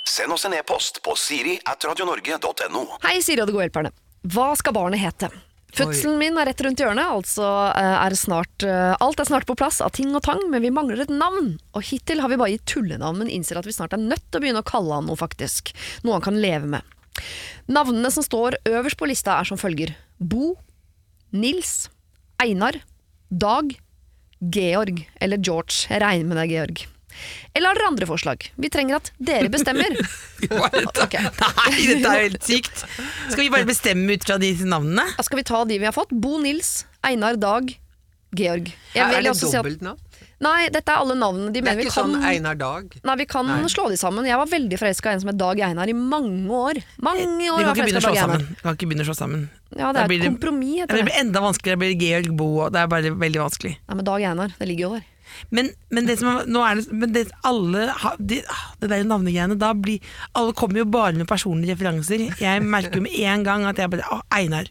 [0.09, 2.85] Send oss en e-post på siri at radionorge.no.
[3.03, 3.91] Hei, Siri og de gode hjelperne.
[4.33, 5.29] Hva skal barnet hete?
[5.75, 7.45] Fødselen min er rett rundt hjørnet, altså
[7.75, 10.71] eh, er snart, eh, alt er snart på plass av ting og tang, men vi
[10.73, 11.51] mangler et navn.
[11.75, 14.39] Og hittil har vi bare gitt tullenavn, men innser at vi snart er nødt til
[14.39, 15.75] å begynne å kalle han noe faktisk.
[16.07, 16.97] Noe han kan leve med.
[17.69, 19.93] Navnene som står øverst på lista er som følger.
[20.17, 20.55] Bo,
[21.35, 21.91] Nils,
[22.41, 22.81] Einar,
[23.29, 23.75] Dag,
[24.39, 25.85] Georg eller George.
[25.91, 26.87] Jeg regner med det, Georg.
[27.55, 28.49] Eller har dere andre forslag?
[28.59, 29.95] Vi trenger at dere bestemmer.
[31.05, 31.23] okay.
[31.39, 32.83] Nei, dette er helt sykt.
[33.31, 35.07] Skal vi bare bestemme ut fra de navnene?
[35.17, 36.11] Da skal vi ta de vi har fått.
[36.11, 37.71] Bo Nils, Einar Dag,
[38.35, 38.73] Georg.
[38.95, 39.95] Jeg er det også nå?
[40.43, 41.47] nei, dette er alle navnene.
[41.53, 42.97] De Det er mener vi ikke kan sånn Einar Dag?
[43.07, 43.61] Nei, vi kan Nei.
[43.71, 44.27] slå de sammen.
[44.27, 46.81] Jeg var veldig forelska i en som het Dag Einar i mange år.
[46.99, 47.87] Mange Vi år kan var ikke.
[47.87, 49.47] Vi kan ikke begynne å slå sammen.
[49.75, 51.07] Ja, det er et kompromiss, heter Det det.
[51.09, 51.79] blir enda vanskeligere.
[51.79, 53.77] Det blir Georg Bo og Det er bare veldig vanskelig.
[53.87, 55.05] Nei, men Dag Einar, det ligger jo der.
[55.55, 57.87] Men, men det som nå er det, men det, alle
[58.19, 60.03] de, ah, det der navnegreiene da blir,
[60.37, 62.27] Alle kommer jo bare med personlige referanser.
[62.41, 64.69] Jeg merker jo med en gang at jeg bare Å, Einar.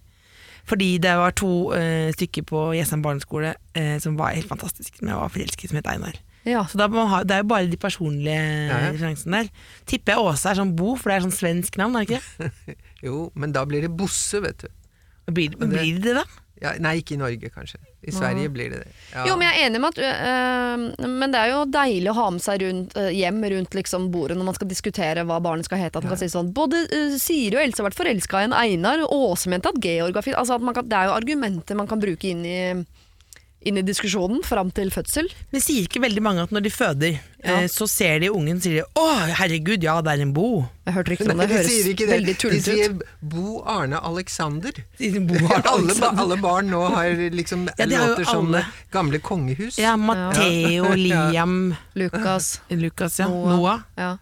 [0.64, 5.10] Fordi det var to uh, stykker på Jessheim barneskole uh, som var helt fantastiske, som
[5.10, 6.16] jeg var forelsket som het Einar.
[6.44, 6.62] Ja.
[6.68, 8.92] Så da ha, Det er jo bare de personlige Ja, ja.
[8.92, 9.50] referansene der.
[9.88, 12.78] Tipper jeg Åse er sånn Bo, for det er sånn svensk navn, er det ikke?
[13.06, 14.72] Jo, men da blir det Bosse, vet du.
[15.32, 16.24] Blir, blir det det, da?
[16.64, 17.78] Ja, nei, ikke i Norge, kanskje.
[18.04, 18.92] I Sverige blir det det.
[19.12, 19.24] Ja.
[19.28, 22.26] Jo, men jeg er enig med at øh, Men det er jo deilig å ha
[22.32, 25.80] med seg rundt, øh, hjem rundt liksom bordet når man skal diskutere hva barnet skal
[25.80, 26.00] hete.
[26.00, 28.56] At man kan si sånn Både øh, Siri og Else har vært forelska i en
[28.56, 30.38] Einar, og Åse mente at Georg var fint.
[30.40, 32.58] Altså kan, det er jo argumenter man kan bruke inn i,
[33.64, 35.28] inn i diskusjonen fram til fødsel.
[35.52, 37.60] Men sier ikke veldig mange at når de føder, Ja.
[37.60, 40.68] eh, så ser de ungen og sier 'Å, herregud, ja, det er en Bo'.
[40.86, 41.50] Jeg hørte ikke om det.
[41.50, 42.08] høres sier ikke det.
[42.14, 43.02] veldig De sier ut.
[43.22, 44.72] Bo Arne Alexander.
[44.98, 46.22] Sier Bo Arne alle, Alexander.
[46.22, 48.64] alle barn nå har liksom Ja, de har låter som alle.
[48.92, 49.78] gamle kongehus.
[49.78, 52.60] Ja, Matteo, Liam, Lukas.
[52.70, 53.28] Lukas, ja.
[53.28, 53.56] Noah.
[53.56, 53.80] Noah.
[53.96, 54.16] Ja.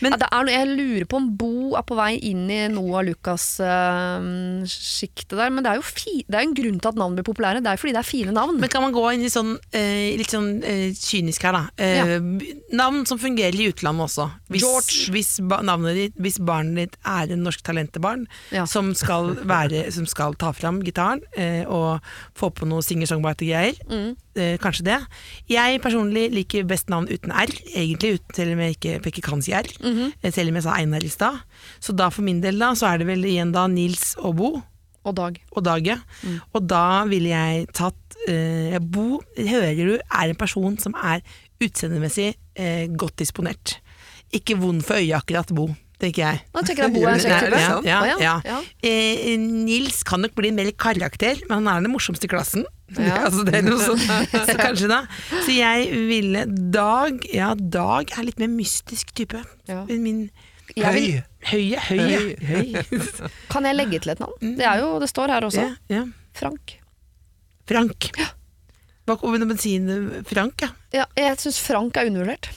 [0.00, 3.02] Men- ja, det noe, jeg lurer på om Bo er på vei inn i Noah
[3.04, 7.26] Lucas-sjiktet der, men det er jo fi, det er en grunn til at navn blir
[7.26, 7.60] populære.
[7.64, 8.54] Det er fordi det er fine navn.
[8.60, 11.62] Men kan man gå inn i sånn, uh, litt sånn uh, kynisk her, da.
[11.80, 14.24] Eh, b- Navn som fungerer i utlandet også.
[14.50, 14.94] Hvis, George.
[15.14, 15.56] Hvis, ba,
[15.94, 18.64] ditt, hvis barnet ditt er en norsk talentebarn Ja.
[18.64, 21.20] som, skal være, som skal ta fram gitaren
[21.66, 22.00] og
[22.38, 24.16] få på noe singer-songwriter-greier, Mm.
[24.40, 24.96] Eh, kanskje det.
[25.52, 29.44] Jeg personlig liker best navn uten R, egentlig, uten, selv om jeg ikke, ikke kan
[29.44, 29.68] si R.
[29.84, 31.40] eh, Selv om jeg sa Einar i stad.
[31.80, 34.50] Så da for min del da, så er det vel igjen da Nils og Bo
[35.04, 35.38] Og Dag.
[35.56, 35.98] og Dag, ja.
[36.52, 41.22] Og da ville jeg tatt eh, Bo, hører du, er en person som er
[41.60, 43.78] utseendemessig eh, godt disponert.
[44.36, 45.68] Ikke vond for øyet akkurat, Bo,
[46.00, 46.42] tenker jeg.
[46.54, 47.60] Nå tenker jeg Bo er en kjekk type.
[47.60, 48.18] Ja, ja, ja.
[48.22, 48.34] ja.
[48.46, 48.58] Ja.
[48.86, 52.64] Eh, Nils kan nok bli mer karakter, men han er den morsomste i klassen.
[52.98, 53.20] Ja.
[53.26, 54.00] altså, det er noe sånn,
[54.50, 55.00] så kanskje da.
[55.46, 59.42] Så jeg ville Dag Ja, Dag er litt mer mystisk type.
[59.70, 59.84] Ja.
[59.88, 60.28] Min
[60.74, 61.20] vil,
[61.50, 62.82] Høye, høye, høye.
[63.50, 64.52] kan jeg legge til et navn?
[64.58, 65.64] Det er jo, det står her også.
[65.90, 66.04] Ja.
[66.38, 66.76] Frank.
[67.66, 68.10] Frank.
[69.08, 69.88] Hva kommer bensin
[70.30, 70.70] Frank, ja.
[70.94, 72.50] Ja, jeg syns Frank er undervurdert.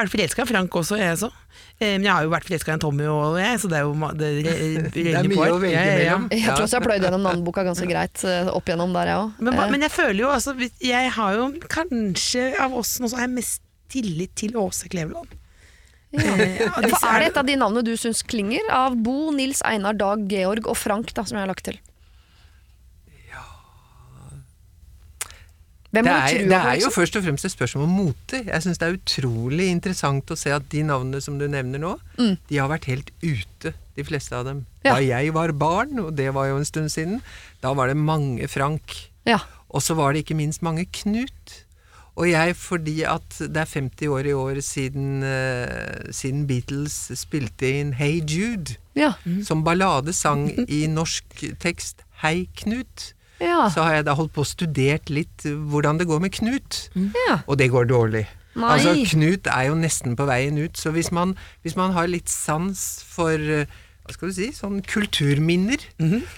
[0.00, 1.28] Har vært forelska i Frank også, jeg så.
[1.76, 4.10] Eh, Men jeg har jo vært forelska i Tommy og jeg, så det er jo
[4.16, 4.54] det, det,
[4.94, 6.28] Det er mye å velge mellom.
[6.32, 9.42] Jeg tror også jeg pløyde gjennom navneboka ganske greit eh, opp igjennom der, jeg òg.
[9.44, 13.28] Men, men jeg føler jo altså Jeg har jo kanskje av oss nå så har
[13.28, 15.36] jeg mest tillit til Åse Kleveland.
[16.10, 16.32] Ja.
[16.74, 18.64] av er det et av de navnene du syns klinger?
[18.74, 21.78] Av Bo, Nils, Einar, Dag, Georg og Frank, da, som jeg har lagt til.
[25.90, 28.38] Hvem Det er, det er jo først og fremst et spørsmål om mote.
[28.46, 31.96] Jeg syns det er utrolig interessant å se at de navnene som du nevner nå,
[32.16, 34.60] de har vært helt ute, de fleste av dem.
[34.62, 34.84] Mm.
[34.86, 34.92] Ja.
[34.94, 37.18] Da jeg var barn, og det var jo en stund siden,
[37.64, 38.94] da var det mange Frank.
[39.26, 39.40] Ja.
[39.74, 41.56] Og så var det ikke minst mange Knut.
[42.20, 47.70] Og jeg, fordi at det er 50 år i år siden, uh, siden Beatles spilte
[47.80, 49.12] inn Hey Jude, Ja.
[49.46, 53.68] som balladesang i norsk tekst Hei Knut, Ja.
[53.72, 56.90] så har jeg da holdt på og studert litt hvordan det går med Knut.
[56.94, 57.38] ja.
[57.46, 58.26] Og det går dårlig.
[58.54, 58.72] Nei.
[58.74, 62.28] Altså, Knut er jo nesten på veien ut, så hvis man, hvis man har litt
[62.28, 63.64] sans for eh,
[64.04, 65.78] hva skal du si, sånn kulturminner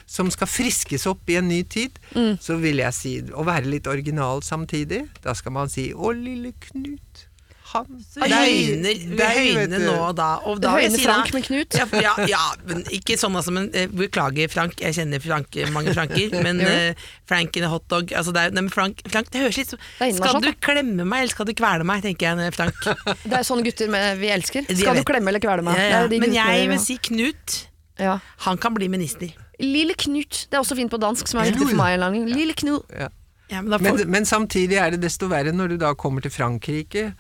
[0.07, 2.36] som skal friskes opp i en ny tid, Mm.
[2.40, 5.09] så vil jeg si å være litt original samtidig.
[5.24, 7.26] Da skal man si 'Å, lille Knut'.
[7.73, 10.29] Han vi høyner nå og da.
[10.49, 11.77] Og da da- Frank med Knut.
[11.79, 15.95] Ja, ja, ja, men ikke sånn altså, men eh, beklager Frank, jeg kjenner Frank, mange
[15.97, 19.45] Franker, men eh, Frank in a hotdog altså det, er, nei, men Frank, Frank, det
[19.45, 22.83] høres litt er Skal du klemme meg, eller skal du kvele meg, tenker jeg Frank.
[23.33, 24.68] Det er sånne gutter med, vi elsker.
[24.68, 25.79] Skal du klemme eller kvele meg?
[25.81, 26.20] Ja, ja.
[26.23, 27.62] Men jeg vil si Knut.
[28.01, 28.18] ja.
[28.47, 29.33] Han kan bli minister.
[29.62, 30.47] Lille Knut.
[30.51, 32.01] Det er også fint på dansk, som er viktig for meg.
[32.31, 32.89] Lille Knut.
[32.91, 33.09] Ja.
[33.53, 33.99] Ja, men får...
[33.99, 37.11] Men, men samtidig er det desto verre når du da kommer til Frankrike,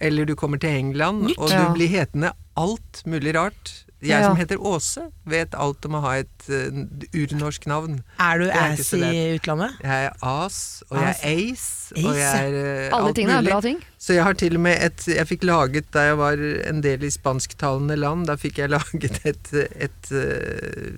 [0.00, 1.38] eller du kommer til England, Nytt.
[1.38, 1.68] og Ja.
[1.68, 3.84] du blir hetende alt mulig rart.
[4.00, 6.78] Jeg som heter Åse, vet alt om å ha et uh,
[7.12, 7.98] urnorsk navn.
[8.18, 9.74] er du ass i utlandet?
[9.84, 13.36] Jeg er As, og jeg er Ace, Ace, og jeg er uh, Alle alt tingene
[13.42, 13.82] er bra ting.
[14.00, 16.40] Så jeg har til og med et Jeg fikk laget da jeg var
[16.72, 20.96] en del i spansktalende land, da fikk jeg laget et, et uh,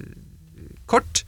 [0.86, 1.24] kort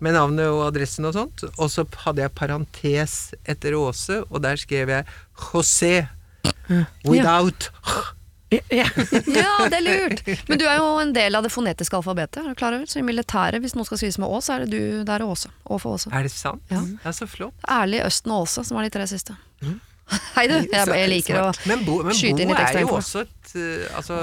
[0.00, 4.56] med navnet og adressen og sånt, og så hadde jeg parentes etter Åse, og der
[4.56, 5.04] skrev jeg
[5.36, 6.06] José.
[7.08, 7.70] Without
[8.72, 8.86] Ja.
[9.28, 10.22] Ja, det er lurt!
[10.48, 12.40] Men du er jo en del av det fonetiske alfabetet.
[12.40, 12.86] er du klar over?
[12.88, 15.34] Så i militæret, hvis noe skal skrives med Å, så er det du der og
[15.34, 15.50] Åse.
[15.68, 16.08] Å for Åse.
[16.16, 16.64] Er det sant?
[16.72, 16.80] Ja.
[17.04, 17.52] ja så flott.
[17.68, 19.36] Ærlig, Østen og Åse, som var de tre siste.
[20.38, 21.48] Hei du, jeg, jeg liker å.
[21.68, 24.16] Men Bo, men skyte inn Bo litt ekstra er jo også et eh, Altså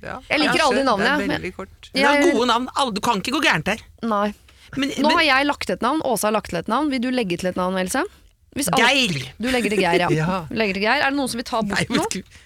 [0.00, 1.90] ja, Jeg liker alle de navnene, kort.
[1.92, 2.70] Det er gode navn.
[2.96, 3.84] Du kan ikke gå gærent der.
[4.08, 4.30] Nei.
[4.74, 6.88] Men, Nå men har jeg lagt til et navn, Åse har lagt til et navn.
[6.94, 8.06] Vil du legge til et navn, Else?
[8.54, 9.32] Geir!
[9.40, 10.08] Du legger til Geir, ja.
[10.20, 10.46] Ja.
[10.50, 11.02] Legger til Geir.
[11.02, 12.04] Er det noen som vil ta Nei, bort noe?
[12.04, 12.40] vet du-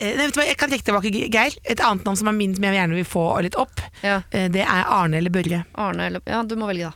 [0.00, 1.52] Eh, nei, vet du hva, Jeg kan trekke tilbake Geir.
[1.68, 4.22] Et annet navn som er min, som jeg gjerne vil få litt opp, Ja.
[4.32, 5.64] eh, det er Arne eller Børre.
[5.76, 6.92] Arne eller Ja, du må velge, da.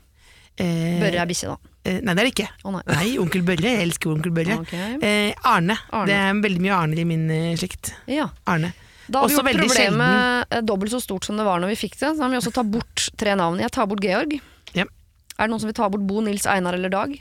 [0.65, 1.57] Eh, Børre er bikkje, da.
[1.85, 2.49] eh, nei, det er det ikke.
[2.65, 2.81] Oh, nei.
[2.89, 3.69] Nei, onkel Børre.
[3.69, 4.57] Jeg elsker onkel Børre.
[4.63, 4.97] Okay.
[5.03, 5.77] Eh, Arne.
[5.93, 6.07] Arne.
[6.09, 7.29] Det er veldig mye Arner i min
[7.61, 7.93] slekt.
[8.09, 8.31] Ja.
[8.47, 8.73] Arne.
[9.11, 10.67] Da har vi gjort problemet sjelden.
[10.67, 12.15] dobbelt så stort som det var når vi fikk det.
[12.15, 13.59] Så da må vi også ta bort tre navn.
[13.61, 14.41] Jeg tar bort Georg.
[14.73, 14.85] Ja.
[15.39, 17.13] Er det noen som vil ta bort Bo, Nils, Einar eller Dag?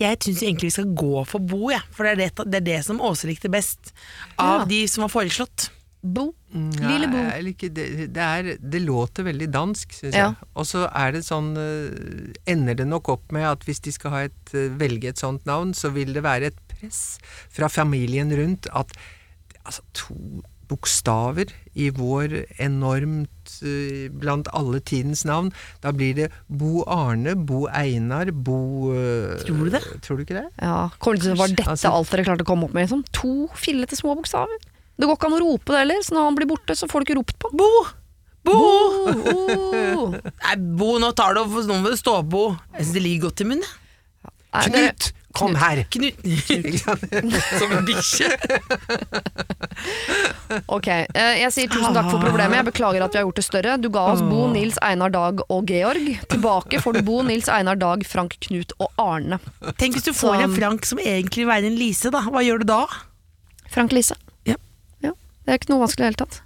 [0.00, 1.82] Jeg syns egentlig vi skal gå for Bo, jeg.
[1.92, 3.92] For det er det, det er det som Åse likte best.
[4.40, 4.64] Av Ja.
[4.70, 5.68] de som var foreslått.
[6.02, 6.30] Bo.
[6.54, 7.18] Ja, Lille Bo.
[7.18, 7.84] jeg liker det,
[8.16, 10.30] det, er, det låter veldig dansk, syns Ja.
[10.30, 10.48] jeg.
[10.56, 14.10] Og så er det sånn eh, Ender det nok opp med at hvis de skal
[14.16, 17.18] ha et, eh, velge et sånt navn, så vil det være et press
[17.52, 18.96] fra familien rundt at
[19.66, 20.16] altså, to
[20.70, 25.52] bokstaver i vår enormt eh, blant alle tidens navn,
[25.84, 29.82] da blir det Bo Arne, Bo Einar, Bo eh, Tror du det?
[30.02, 30.48] Tror du ikke det?
[30.58, 32.88] Ja, kommer det Var dette Altså- alt dere klarte å komme opp med?
[32.88, 33.04] Liksom?
[33.20, 34.58] To fillete små bokstaver?
[35.00, 37.00] Det går ikke an å rope det heller, så når han blir borte, så får
[37.04, 37.70] du ikke ropt på Bo!
[38.44, 38.58] Bo!
[39.14, 40.10] Bo!
[40.16, 42.42] Nei, Bo, nå tar du Nå må du stå opp, Bo.
[42.74, 43.64] Jeg syns det ligger godt i munnen.
[44.26, 44.72] jeg.
[44.74, 45.10] Dere- Knut!
[45.32, 45.84] Kom her!
[45.94, 46.16] Knut
[46.48, 48.30] Knut som en bikkje.
[50.66, 52.56] Ok, eh, jeg sier tusen takk for problemet.
[52.58, 53.76] Jeg beklager at vi har gjort det større.
[53.80, 56.08] Du ga oss Bo, Nils, Einar, Dag og Georg.
[56.32, 59.38] Tilbake får du Bo, Nils, Einar, Dag, Frank, Knut og Arne.
[59.80, 62.24] Tenk hvis du får Så- en Frank som egentlig vil være en Lise, da.
[62.26, 62.80] Hva gjør du da?
[63.70, 64.18] Frank Lise.
[64.50, 64.58] Ja.
[65.06, 65.14] Ja,
[65.46, 66.40] det er ikke noe vanskelig i det hele tatt.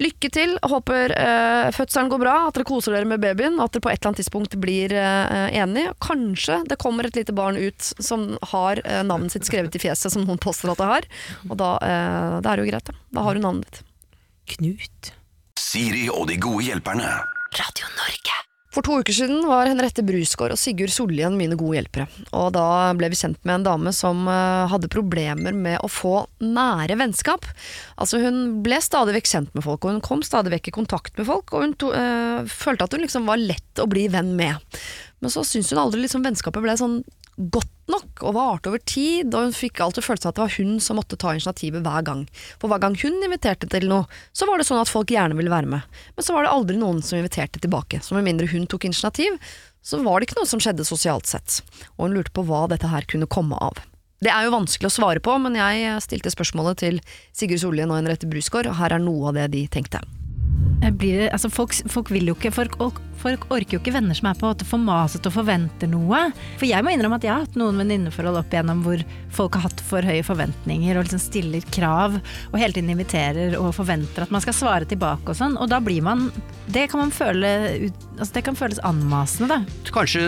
[0.00, 0.54] Lykke til.
[0.64, 3.92] Håper uh, fødselen går bra, at dere koser dere med babyen, og at dere på
[3.92, 5.92] et eller annet tidspunkt blir uh, enige.
[6.00, 10.14] Kanskje det kommer et lite barn ut som har uh, navnet sitt skrevet i fjeset,
[10.14, 11.08] som noen påstår at det har.
[11.50, 12.96] Og da det er det jo greit, da.
[13.16, 13.82] Da har du navnet ditt.
[14.56, 15.12] Knut.
[15.60, 17.10] Siri og de gode hjelperne.
[17.60, 18.49] Radio Norge.
[18.70, 22.06] For to uker siden var Henriette Brusgaard og Sigurd Sollien mine gode hjelpere.
[22.38, 26.20] Og da ble vi kjent med en dame som eh, hadde problemer med å få
[26.38, 27.48] nære vennskap.
[27.98, 31.18] Altså Hun ble stadig vekk kjent med folk, og hun kom stadig vekk i kontakt
[31.18, 31.50] med folk.
[31.50, 34.78] Og hun to, øh, følte at hun liksom var lett å bli venn med.
[35.20, 37.00] Men så syntes hun aldri liksom vennskapet ble sånn
[37.40, 40.56] godt nok og varte over tid, og hun fikk alltid følelsen av at det var
[40.58, 42.22] hun som måtte ta initiativet hver gang.
[42.60, 45.52] For hver gang hun inviterte til noe, så var det sånn at folk gjerne ville
[45.52, 46.00] være med.
[46.16, 48.02] Men så var det aldri noen som inviterte tilbake.
[48.04, 49.40] Så med mindre hun tok initiativ,
[49.82, 51.62] så var det ikke noe som skjedde sosialt sett.
[51.96, 53.80] Og hun lurte på hva dette her kunne komme av.
[54.20, 57.00] Det er jo vanskelig å svare på, men jeg stilte spørsmålet til
[57.32, 60.04] Sigurd Sollien og Henriette Brusgaard, og her er noe av det de tenkte.
[60.82, 64.16] Eh, Blir det, altså folk, folk vil jo ikke folk, folk orker jo ikke venner
[64.16, 66.22] som er på en måte for masete og forventer noe.
[66.60, 69.02] For jeg må innrømme at jeg har hatt noen venninneforhold opp igjennom hvor
[69.36, 73.74] folk har hatt for høye forventninger og liksom stiller krav og hele tiden inviterer og
[73.76, 75.58] forventer at man skal svare tilbake og sånn.
[75.60, 76.30] Og da blir man
[76.70, 77.48] Det kan man føle
[78.20, 79.92] altså det kan føles anmasende, da.
[79.92, 80.26] Kanskje,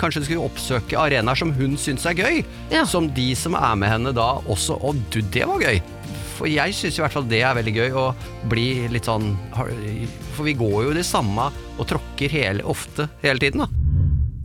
[0.00, 2.42] kanskje du skulle oppsøke arenaer som hun syns er gøy.
[2.72, 2.84] Ja.
[2.88, 5.80] Som de som er med henne da også Å, du, det var gøy!
[6.40, 8.06] For jeg syns i hvert fall det er veldig gøy å
[8.48, 13.66] bli litt sånn For vi går jo det samme og tråkker hele, ofte hele tiden,
[13.66, 13.68] da.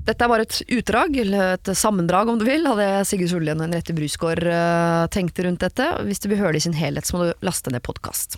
[0.05, 3.65] Dette er bare et utdrag, eller et sammendrag om du vil, det Sigurd Sollien og
[3.65, 5.87] Henriette Brusgaard tenkt tenkte rundt dette.
[6.05, 8.37] Hvis du vil høre det i sin helhet, så må du laste ned podkast.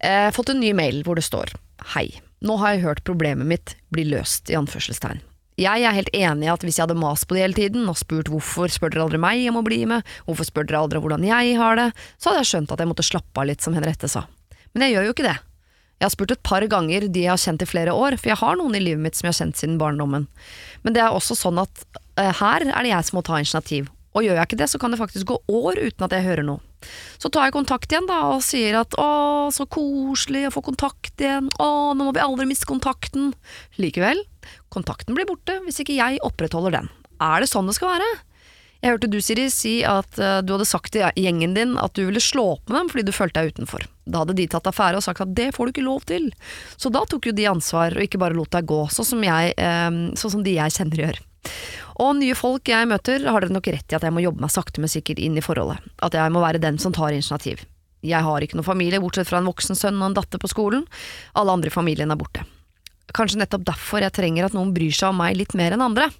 [0.00, 1.52] Har fått en ny mail hvor det står
[1.92, 2.06] Hei,
[2.40, 5.20] nå har jeg hørt problemet mitt bli løst, i anførselstegn.
[5.60, 7.98] Jeg er helt enig i at hvis jeg hadde mast på det hele tiden og
[8.00, 11.26] spurt hvorfor spør dere aldri meg om å bli med, hvorfor spør dere aldri hvordan
[11.26, 14.08] jeg har det, så hadde jeg skjønt at jeg måtte slappe av litt, som Henriette
[14.08, 14.24] sa.
[14.72, 15.36] Men jeg gjør jo ikke det.
[16.00, 18.40] Jeg har spurt et par ganger de jeg har kjent i flere år, for jeg
[18.40, 20.30] har noen i livet mitt som jeg har kjent siden barndommen.
[20.80, 23.92] Men det er også sånn at uh, her er det jeg som må ta initiativ.
[24.16, 26.46] Og gjør jeg ikke det, så kan det faktisk gå år uten at jeg hører
[26.46, 26.64] noe.
[27.20, 29.10] Så tar jeg kontakt igjen da og sier at å,
[29.52, 33.34] så koselig å få kontakt igjen, å, nå må vi aldri miste kontakten.
[33.76, 34.24] Likevel,
[34.72, 36.90] kontakten blir borte hvis ikke jeg opprettholder den.
[37.20, 38.10] Er det sånn det skal være?
[38.80, 42.06] Jeg hørte du, Siri, si at eh, du hadde sagt til gjengen din at du
[42.06, 43.84] ville slå opp med dem fordi du følte deg utenfor.
[44.08, 46.30] Da hadde de tatt affære og sagt at det får du ikke lov til.
[46.80, 49.52] Så da tok jo de ansvar og ikke bare lot deg gå, sånn som, jeg,
[49.60, 51.20] eh, sånn som de jeg kjenner gjør.
[52.00, 54.52] Og nye folk jeg møter, har dere nok rett i at jeg må jobbe meg
[54.54, 55.84] sakte, men sikkert inn i forholdet.
[56.00, 57.66] At jeg må være den som tar initiativ.
[58.00, 60.86] Jeg har ikke noen familie, bortsett fra en voksen sønn og en datter på skolen.
[61.36, 62.46] Alle andre i familien er borte.
[63.16, 66.10] Kanskje nettopp derfor jeg trenger at noen bryr seg om meg litt mer enn andre.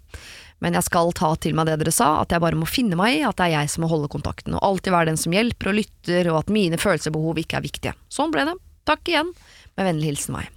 [0.61, 3.17] Men jeg skal ta til meg det dere sa, at jeg bare må finne meg
[3.17, 5.71] i at det er jeg som må holde kontakten, og alltid være den som hjelper
[5.71, 7.95] og lytter, og at mine følelser og behov ikke er viktige.
[8.13, 8.57] Sånn ble det.
[8.89, 9.33] Takk igjen.
[9.79, 10.51] Med vennlig hilsen meg.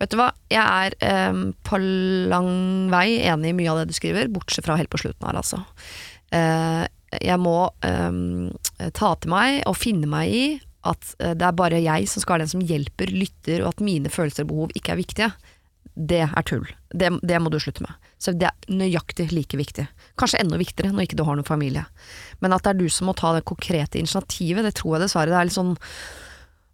[0.00, 1.78] Vet du hva, jeg er eh, på
[2.32, 2.50] lang
[2.92, 5.60] vei enig i mye av det du skriver, bortsett fra helt på slutten her, altså.
[6.34, 6.84] Eh,
[7.22, 10.46] jeg må eh, ta til meg og finne meg i
[10.88, 13.84] at eh, det er bare jeg som skal være den som hjelper, lytter, og at
[13.84, 15.30] mine følelser og behov ikke er viktige.
[15.94, 16.66] Det er tull.
[16.90, 17.94] Det, det må du slutte med.
[18.18, 19.86] Så det er nøyaktig like viktig.
[20.18, 21.84] Kanskje enda viktigere når ikke du har noen familie.
[22.42, 25.30] Men at det er du som må ta det konkrete initiativet, det tror jeg dessverre
[25.30, 25.74] det er litt sånn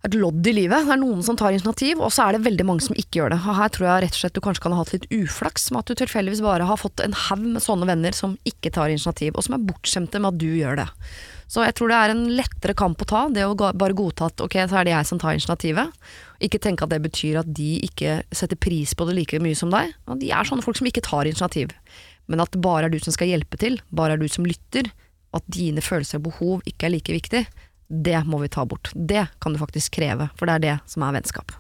[0.07, 0.87] et lodd i livet.
[0.87, 3.35] Det er noen som tar initiativ, og så er det veldig mange som ikke gjør
[3.35, 3.41] det.
[3.45, 5.83] Og her tror jeg rett og slett du kanskje kan ha hatt litt uflaks med
[5.83, 9.37] at du tilfeldigvis bare har fått en haug med sånne venner som ikke tar initiativ,
[9.37, 10.89] og som er bortskjemte med at du gjør det.
[11.51, 14.43] Så jeg tror det er en lettere kamp å ta, det å bare godta at
[14.45, 15.97] ok, så er det jeg som tar initiativet.
[16.47, 19.73] Ikke tenke at det betyr at de ikke setter pris på det like mye som
[19.75, 19.91] deg.
[20.07, 21.75] Og de er sånne folk som ikke tar initiativ.
[22.31, 24.93] Men at det bare er du som skal hjelpe til, bare er du som lytter,
[25.35, 27.43] at dine følelser og behov ikke er like viktig,
[27.91, 28.93] det må vi ta bort.
[28.95, 31.55] Det kan du faktisk kreve, for det er det som er vennskap.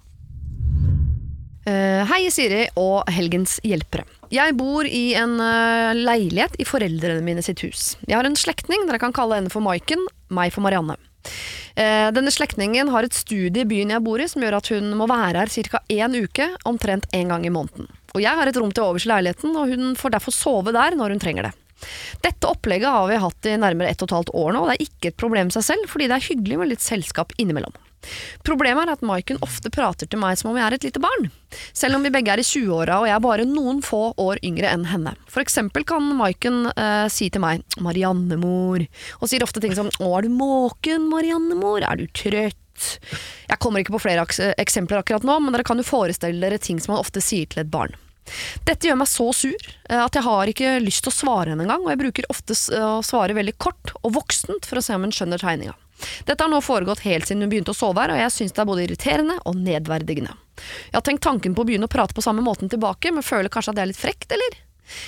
[1.66, 4.06] Uh, hei, Siri og helgens hjelpere.
[4.30, 7.96] Jeg bor i en eh, leilighet i foreldrene mine sitt hus.
[8.06, 10.94] Jeg har en slektning, dere kan kalle henne for Maiken, meg for Marianne.
[11.74, 14.94] Eh, denne slektningen har et studie i byen jeg bor i som gjør at hun
[14.94, 15.82] må være her ca.
[15.90, 17.90] én uke, omtrent én gang i måneden.
[18.14, 20.94] Og jeg har et rom til overs i leiligheten, og hun får derfor sove der
[20.94, 21.54] når hun trenger det.
[22.22, 24.78] Dette opplegget har vi hatt i nærmere ett og et halvt år nå, og det
[24.78, 27.74] er ikke et problem i seg selv, fordi det er hyggelig med litt selskap innimellom.
[28.46, 31.28] Problemet er at Maiken ofte prater til meg som om jeg er et lite barn.
[31.76, 34.70] Selv om vi begge er i 20-åra og jeg er bare noen få år yngre
[34.72, 35.14] enn henne.
[35.30, 38.86] For eksempel kan Maiken eh, si til meg 'Mariannemor',
[39.20, 41.84] og sier ofte ting som 'Å, er du måken, Mariannemor?
[41.84, 42.56] Er du trøtt?'
[43.50, 44.24] Jeg kommer ikke på flere
[44.56, 47.60] eksempler akkurat nå, men dere kan jo forestille dere ting som man ofte sier til
[47.64, 47.92] et barn.
[48.64, 51.66] Dette gjør meg så sur eh, at jeg har ikke lyst til å svare henne
[51.66, 55.06] engang, og jeg bruker ofte å svare veldig kort og voksent for å se om
[55.06, 55.76] hun skjønner tegninga.
[56.28, 58.62] Dette har nå foregått helt siden hun begynte å sove her, og jeg syns det
[58.62, 60.32] er både irriterende og nedverdigende.
[60.90, 63.52] Jeg har tenkt tanken på å begynne å prate på samme måten tilbake, men føler
[63.52, 64.58] kanskje at det er litt frekt, eller?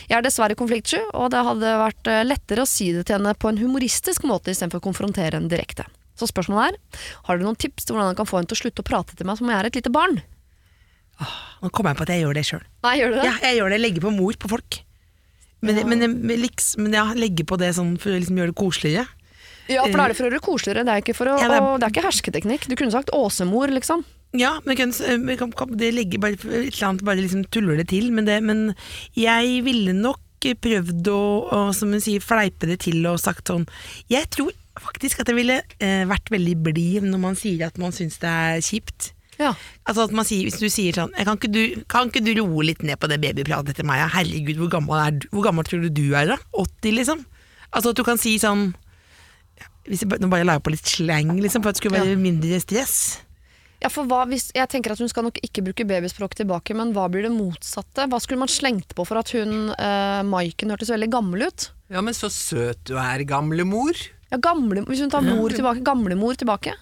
[0.07, 3.35] Jeg er dessverre konfliktsky, og det hadde vært eh, lettere å si det til henne
[3.35, 5.89] på en humoristisk måte istedenfor å konfrontere henne direkte.
[6.19, 8.63] Så spørsmålet er, har dere noen tips til hvordan jeg kan få henne til å
[8.63, 10.21] slutte å prate til meg som om jeg er et lite barn?
[11.63, 12.63] Nå kommer jeg på at jeg gjør det sjøl.
[13.27, 13.79] Ja, jeg gjør det.
[13.79, 14.79] Jeg legger på mor på folk.
[15.63, 15.87] Men, ja.
[15.87, 19.07] men, men, liksom, men jeg legger på det sånn for å liksom gjøre det koseligere.
[19.69, 21.39] Ja, for da er det for å gjøre det koseligere, det er ikke, for å,
[21.39, 22.67] Ja, det er- å- det er ikke hersketeknikk.
[22.69, 24.05] Du kunne sagt Åsemor, liksom.
[24.35, 24.91] Ja, men kan,
[25.37, 28.11] kan, kan, det legger bare et eller annet, bare liksom tuller det til.
[28.11, 28.75] Men, det, men
[29.15, 31.21] jeg ville nok prøvd å,
[31.53, 33.63] å, som hun sier, fleipe det til og sagt sånn
[34.11, 34.51] Jeg tror
[34.81, 38.27] faktisk at jeg ville eh, vært veldig blid når man sier at man syns det
[38.27, 39.13] er kjipt.
[39.39, 39.53] Ja.
[39.87, 42.65] Altså at man sier, Hvis du sier sånn kan ikke, du, 'Kan ikke du roe
[42.65, 45.65] litt ned på det babypratet etter meg?' Ja, Herregud, hvor gammel, er du, hvor gammel
[45.65, 46.37] tror du du er, da?
[46.53, 47.25] 80, liksom?
[47.73, 48.75] Altså at du kan si sånn
[49.89, 52.17] hvis jeg, Nå bare la jeg på litt slang, liksom, for at det skulle være
[52.21, 52.97] mindre stress.
[53.83, 56.93] Ja, for hva hvis, jeg tenker at Hun skal nok ikke bruke babyspråk tilbake, men
[56.95, 58.05] hva blir det motsatte?
[58.07, 61.71] Hva skulle man slengt på for at hun, eh, Maiken, hørtes veldig gammel ut?
[61.91, 63.91] Ja, men så søt du er, gamle mor.
[64.31, 66.77] Ja, gamle, Hvis hun tar mor tilbake, gamlemor tilbake?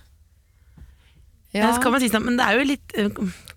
[1.56, 1.72] Ja.
[1.82, 3.08] Kan man si sånn, men det er jo litt eh,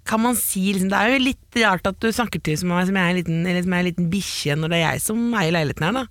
[0.10, 2.82] Kan man si liksom, Det er jo litt rart at du snakker til som, om-
[2.88, 5.04] som jeg er en liten, eller som er en liten bikkje når det er jeg
[5.06, 6.06] som eier leiligheten her, da.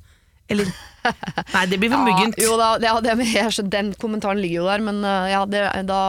[0.53, 0.73] Eller
[1.55, 2.37] Nei, det blir for muggent.
[2.39, 6.03] jo da, det, det, jeg den kommentaren ligger jo der, men eh, ja, det, da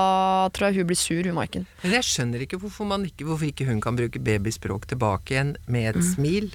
[0.53, 1.65] tror jeg hun blir sur, hun Maiken.
[1.81, 5.55] Men jeg skjønner ikke hvorfor, man ikke hvorfor ikke hun kan bruke babyspråk tilbake igjen
[5.65, 6.51] med et smil.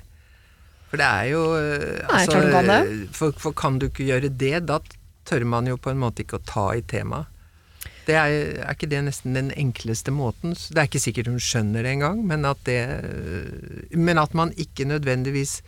[0.89, 3.09] For det er jo øh, Nei, klart hun kan det.
[3.17, 4.79] For, for kan du ikke gjøre det, da
[5.29, 7.35] tør man jo på en måte ikke å ta i temaet.
[8.09, 8.35] Det er,
[8.65, 10.55] er ikke det nesten den enkleste måten?
[10.57, 14.55] Det er ikke sikkert hun skjønner det engang, men at det øh, Men at man
[14.57, 15.59] ikke nødvendigvis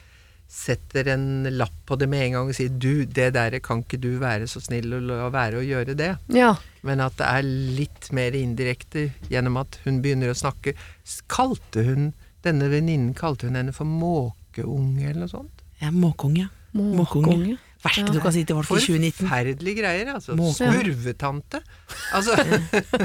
[0.50, 4.00] setter en lapp på det med en gang og sier du, det der kan ikke
[4.02, 6.10] du være så snill å la være å gjøre det.
[6.34, 6.56] Ja.
[6.86, 7.46] Men at det er
[7.78, 10.74] litt mer indirekte gjennom at hun begynner å snakke.
[11.30, 12.10] Kalte hun
[12.44, 15.66] denne venninnen kalte hun henne for måkeunge eller noe sånt?
[15.80, 16.48] Ja, måkeunge.
[16.76, 17.58] Måkeunge.
[17.80, 19.22] Verste du kan si til folk i 2019.
[19.22, 20.34] Forferdelige greier, altså.
[20.36, 20.58] Måke.
[20.58, 21.62] Smurvetante.
[22.16, 22.36] Altså,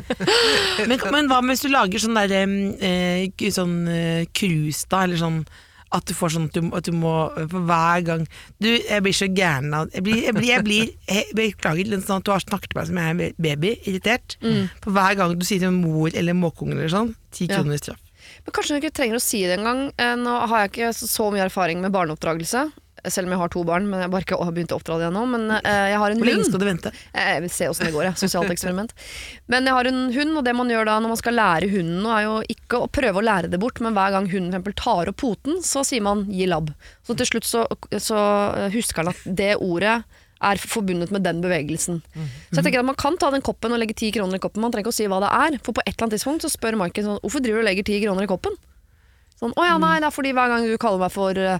[0.89, 5.21] Men, men hva med hvis du lager sånn der eh, sånn eh, cruise, da, eller
[5.21, 5.39] sånn
[5.95, 7.13] at du får sånn at du, at du må
[7.51, 8.23] for hver gang
[8.61, 12.05] Du, jeg blir så gæren av Jeg blir, jeg blir, jeg blir jeg, Beklager litt
[12.07, 14.37] sånn at du har snakket til meg som jeg er en baby, irritert.
[14.83, 17.57] For hver gang du sier til mor eller måkeungen eller sånn, ti Ja.
[17.61, 18.01] kroner straff.
[18.45, 19.91] Men kanskje hun ikke trenger å si det engang.
[20.01, 22.71] Eh, Nå har jeg ikke så mye erfaring med barneoppdragelse,
[23.13, 25.11] selv om jeg har to barn, men jeg bare ikke har begynt å oppdra dem
[25.11, 25.23] ennå.
[25.33, 26.91] Men eh, jeg har en Hvor lenge skal du vente?
[27.13, 28.19] Jeg vil se åssen det går, jeg.
[28.25, 28.95] Sosialt eksperiment.
[29.51, 32.03] Men jeg har en hund, og det man gjør da når man skal lære hunden,
[32.17, 35.11] er jo ikke å prøve å lære det bort, men hver gang hunden eksempel tar
[35.11, 36.73] opp poten, så sier man 'gi labb'.
[37.07, 37.65] Så til slutt så,
[38.01, 38.19] så
[38.73, 40.03] husker han at det ordet
[40.45, 42.01] er forbundet med den bevegelsen.
[42.51, 44.61] Så jeg tenker at Man kan ta den koppen og legge ti kroner i koppen,
[44.61, 45.59] man trenger ikke å si hva det er.
[45.63, 47.85] For på et eller annet tidspunkt så spør Maiken sånn 'hvorfor driver du og legger
[47.87, 48.57] ti kroner i koppen?'
[49.39, 51.59] Sånn 'Å ja, nei, det er fordi hver gang du kaller meg for eh,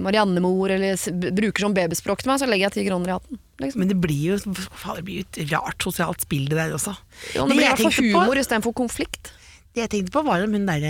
[0.00, 0.96] Mariannemor eller
[1.36, 3.40] bruker sånn babyspråk til meg, så legger jeg ti kroner i hatten.
[3.62, 3.82] Liksom.
[3.82, 4.38] Men det blir jo
[4.74, 6.94] faen, det blir jo et rart sosialt spill, det der også.
[7.36, 9.32] Jo, det Det blir i hvert fall humor istedenfor konflikt.
[9.74, 10.84] Det jeg tenkte på, var om hun der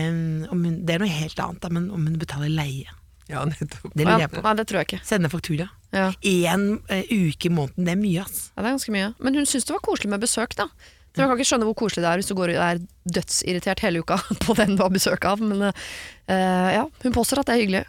[0.53, 2.91] om hun, Det er noe helt annet, da, men om hun betaler leie.
[3.29, 3.89] ja, nettopp.
[3.95, 4.43] Det lurer jeg på.
[4.45, 5.01] nei, det tror jeg ikke.
[5.09, 5.71] Sende faktura.
[5.95, 6.11] Ja.
[6.21, 8.51] Én eh, uke i måneden, det er mye, ass.
[8.57, 9.15] Ja, det er ganske mye.
[9.25, 10.67] Men hun syns det var koselig med besøk, da.
[11.15, 12.81] Så jeg kan ikke skjønne hvor koselig det er hvis du går og er
[13.17, 15.43] dødsirritert hele uka på den du har besøk av.
[15.43, 17.85] Men uh, ja, hun påstår at det er hyggelig.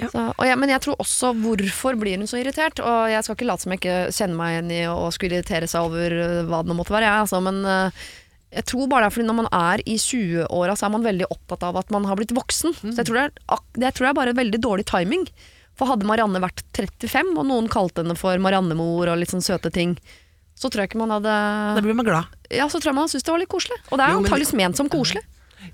[0.00, 0.08] Ja.
[0.10, 2.82] Så, og jeg, men jeg tror også hvorfor blir hun så irritert?
[2.82, 5.70] Og jeg skal ikke late som jeg ikke kjenner meg igjen i å skulle irritere
[5.70, 8.04] seg over eh, hva det nå måtte være, jeg, altså, men uh,
[8.50, 11.30] jeg tror bare det er fordi når man er i 20-åra, så er man veldig
[11.30, 12.74] opptatt av at man har blitt voksen.
[12.82, 15.28] Så jeg tror det, er, det tror jeg er bare veldig dårlig timing.
[15.78, 19.70] For hadde Marianne vært 35, og noen kalte henne for Mariannemor og litt sånn søte
[19.74, 19.94] ting,
[20.60, 21.36] så tror jeg ikke man hadde
[21.78, 22.34] Da blir man glad.
[22.52, 23.78] Ja, så tror jeg man syntes det var litt koselig.
[23.88, 25.22] Og det er antakeligvis ment som koselig.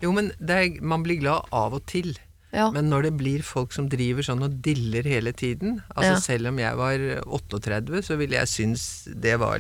[0.03, 2.14] Jo, men det er, man blir glad av og til.
[2.55, 2.68] Ja.
[2.72, 6.20] Men når det blir folk som driver sånn og diller hele tiden Altså Ja.
[6.22, 9.59] Selv om jeg var 38, så ville jeg synes det var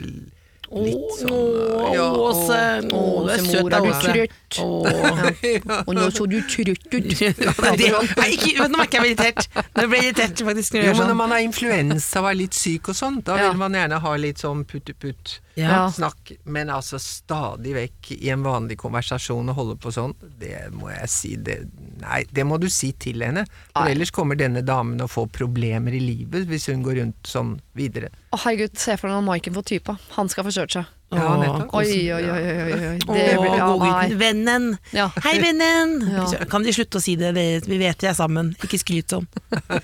[0.66, 2.56] Litt sånn Åh, ja, Åse.
[2.90, 4.14] å, du er søt, du Åse.
[4.16, 4.58] trøtt?
[4.64, 5.84] Åh.
[5.86, 7.12] Og nå så du trøtt ut.
[7.22, 7.30] Ja,
[7.78, 9.48] det, nei, ikke, nå merker jeg meg irritert.
[9.76, 11.16] Nå ble jeg irritert faktisk når Jo, men når sånn.
[11.22, 13.50] man har influensa og er litt syk og sånn, da Ja.
[13.52, 15.38] vil man gjerne ha litt sånn putt-putt.
[15.56, 15.86] Ja.
[15.92, 20.90] Snakk, men altså stadig vekk i en vanlig konversasjon og holde på sånn, det må
[20.92, 21.62] jeg si det,
[22.02, 23.46] Nei, det må du si til henne.
[23.70, 23.94] For Nei.
[23.94, 28.12] ellers kommer denne damen å få problemer i livet hvis hun går rundt sånn videre.
[28.36, 29.96] Å herregud, se for deg Maiken får typa.
[30.18, 30.92] Han skal forsøke seg.
[31.14, 31.74] Ja, nettopp.
[31.78, 32.40] Oi, oi, oi.
[32.42, 32.98] oi, oi.
[33.06, 34.08] Det blir- ja, nei.
[34.18, 34.64] Vennen.
[34.92, 35.06] Ja.
[35.22, 35.92] Hei, vennen!
[36.16, 36.24] Ja.
[36.50, 37.30] Kan de slutte å si det?
[37.36, 38.54] Vi vet vi er sammen.
[38.64, 39.26] Ikke skryt sånn.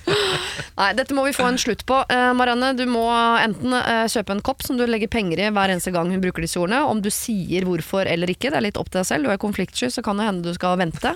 [0.78, 1.98] Nei, dette må vi få en slutt på.
[2.10, 3.04] Eh, Marianne, du må
[3.38, 6.42] enten eh, kjøpe en kopp som du legger penger i hver eneste gang hun bruker
[6.44, 6.80] disse ordene.
[6.88, 9.28] Om du sier hvorfor eller ikke, det er litt opp til deg selv.
[9.28, 11.14] Du er konfliktsky, så kan det hende du skal vente.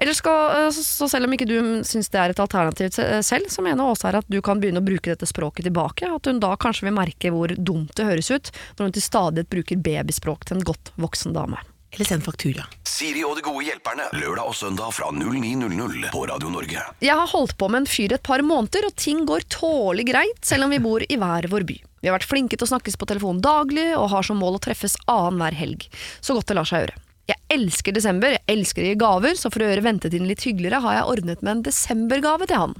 [0.00, 3.50] Eller skal, eh, så, selv om ikke du syns det er et alternativ se- selv,
[3.52, 6.08] så mener Åse her at du kan begynne å bruke dette språket tilbake.
[6.10, 9.06] At hun da kanskje vil merke hvor dumt det høres ut når hun til
[9.50, 11.60] bruker babyspråk til en godt voksen dame.
[11.94, 12.64] Eller send faktura.
[12.82, 14.08] Siri og de gode hjelperne.
[14.18, 16.82] Lørdag og søndag fra 09.00 på Radio Norge.
[17.04, 20.40] Jeg har holdt på med en fyr et par måneder, og ting går tålelig greit,
[20.42, 21.78] selv om vi bor i hver vår by.
[22.02, 24.64] Vi har vært flinke til å snakkes på telefon daglig, og har som mål å
[24.66, 25.86] treffes annenhver helg.
[26.18, 26.98] Så godt det lar seg gjøre.
[27.30, 30.82] Jeg elsker desember, jeg elsker å gi gaver, så for å gjøre ventetiden litt hyggeligere
[30.84, 32.74] har jeg ordnet med en desembergave til han.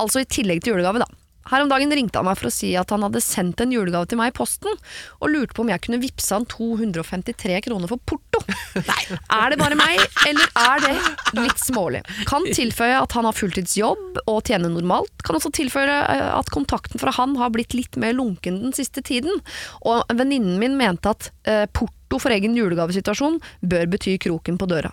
[0.00, 1.10] Altså i tillegg til julegave, da.
[1.50, 4.08] Her om dagen ringte han meg for å si at han hadde sendt en julegave
[4.10, 4.78] til meg i posten,
[5.20, 8.42] og lurte på om jeg kunne vippse han 253 kroner for porto.
[8.90, 10.94] Nei, er det bare meg, eller er det
[11.38, 12.02] litt smålig?
[12.30, 15.12] Kan tilføye at han har fulltidsjobb og tjener normalt.
[15.26, 19.04] Kan også tilføye eh, at kontakten fra han har blitt litt mer lunken den siste
[19.04, 19.42] tiden.
[19.84, 24.92] Og venninnen min mente at eh, porto for egen julegavesituasjon bør bety kroken på døra.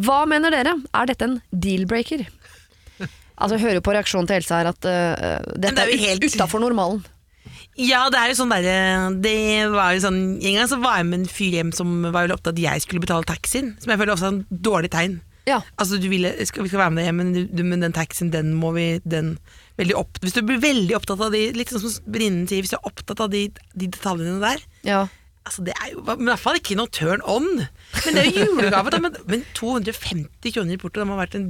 [0.00, 0.76] Hva mener dere?
[0.96, 2.26] Er dette en deal-breaker?
[3.40, 6.02] Altså, jeg hører jo på reaksjonen til Else her at uh, dette det er er,
[6.04, 7.00] helt- ut utafor normalen.
[7.80, 8.74] Ja, det er jo sånn derre
[9.22, 9.32] Det
[9.72, 12.34] var jo sånn En gang så var jeg med en fyr hjem som var veldig
[12.36, 13.70] opptatt av at jeg skulle betale taxien.
[13.80, 15.14] Som jeg føler ofte er en dårlig tegn.
[15.48, 15.60] Ja.
[15.80, 18.32] Altså du ville, skal, Vi skal være med deg hjem, men, du, men den taxien,
[18.34, 19.32] den må vi den,
[19.96, 22.76] opp, Hvis du blir veldig opptatt av de Litt sånn som venninnen sier, hvis du
[22.76, 25.00] er opptatt av de, de detaljene der ja.
[25.48, 27.46] Altså Det er jo i hvert fall ikke noe turn on.
[28.04, 29.00] Men det er jo julegave, da.
[29.02, 31.48] Men, men 250 kroner i porto, det må ha vært en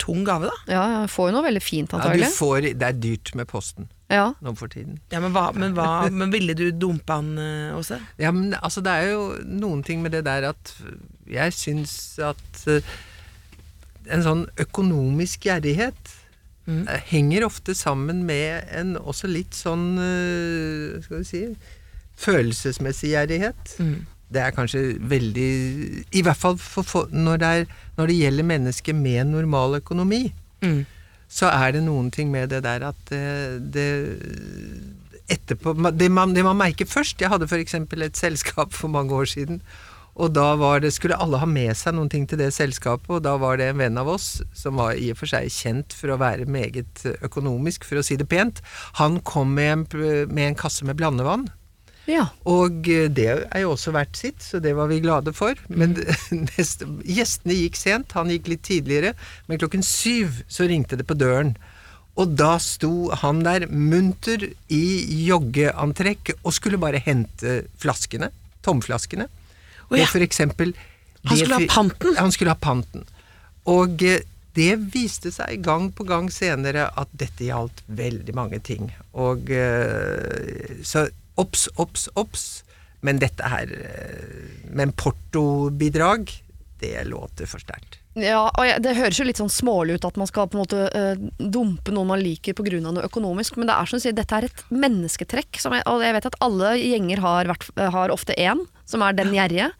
[0.00, 0.60] tung gave, da.
[0.70, 2.30] Ja, jeg får jo noe veldig fint, Ja, antagelig.
[2.38, 5.00] får, det er dyrt med posten Ja, nå for tiden.
[5.12, 5.88] Ja, Men, hva, men, hva,
[6.22, 7.98] men ville du dumpe han uh, også?
[8.22, 10.74] Ja, men altså det er jo noen ting med det der at
[11.28, 12.94] jeg syns at uh,
[14.06, 16.16] en sånn økonomisk gjerrighet
[16.70, 16.86] mm.
[17.10, 21.46] henger ofte sammen med en også litt sånn uh, skal vi si
[22.22, 23.76] følelsesmessig gjerrighet.
[24.32, 25.48] Det er kanskje veldig
[26.16, 27.64] I hvert fall for, når, det er,
[27.98, 30.24] når det gjelder mennesker med normal økonomi
[30.62, 30.84] Mm.
[31.26, 33.86] så er det noen ting med det der at det, det
[35.32, 37.74] etterpå det man, det man merker først Jeg hadde f.eks.
[37.74, 39.62] et selskap for mange år siden.
[40.14, 43.22] Og da var det, skulle alle ha med seg noen ting til det selskapet, og
[43.24, 46.12] da var det en venn av oss, som var i og for seg kjent for
[46.12, 48.60] å være meget økonomisk, for å si det pent,
[49.00, 49.86] han kom med en,
[50.28, 51.48] med en kasse med blandevann.
[52.10, 52.24] Ja.
[52.50, 55.58] Og eh, det er jo også verdt sitt, så det var vi glade for.
[55.68, 55.94] Men
[56.56, 59.14] neste, gjestene gikk sent, han gikk litt tidligere,
[59.46, 61.54] men klokken syv så ringte det på døren.
[62.20, 64.84] Og da sto han der munter i
[65.24, 68.28] joggeantrekk og skulle bare hente flaskene,
[68.66, 69.28] tomflaskene.
[69.88, 70.04] Oh, ja.
[70.04, 70.74] Og for eksempel
[71.28, 72.16] Han skulle ha panten?
[72.18, 73.06] Han skulle ha panten.
[73.70, 74.24] Og eh,
[74.58, 78.90] det viste seg gang på gang senere at dette gjaldt veldig mange ting.
[79.16, 81.06] Og eh, så
[81.40, 82.46] obs, obs, obs.
[83.02, 86.30] Men dette her eh, Men portobidrag,
[86.78, 87.98] det låter for sterkt.
[88.18, 90.62] Ja, og jeg, Det høres jo litt sånn smålig ut at man skal på en
[90.66, 92.80] måte eh, dumpe noen man liker pga.
[92.84, 95.60] noe økonomisk, men det er som du sier, dette er et mennesketrekk.
[95.62, 99.16] Som jeg, og jeg vet at alle gjenger har, vært, har ofte én, som er
[99.16, 99.70] den gjerrige.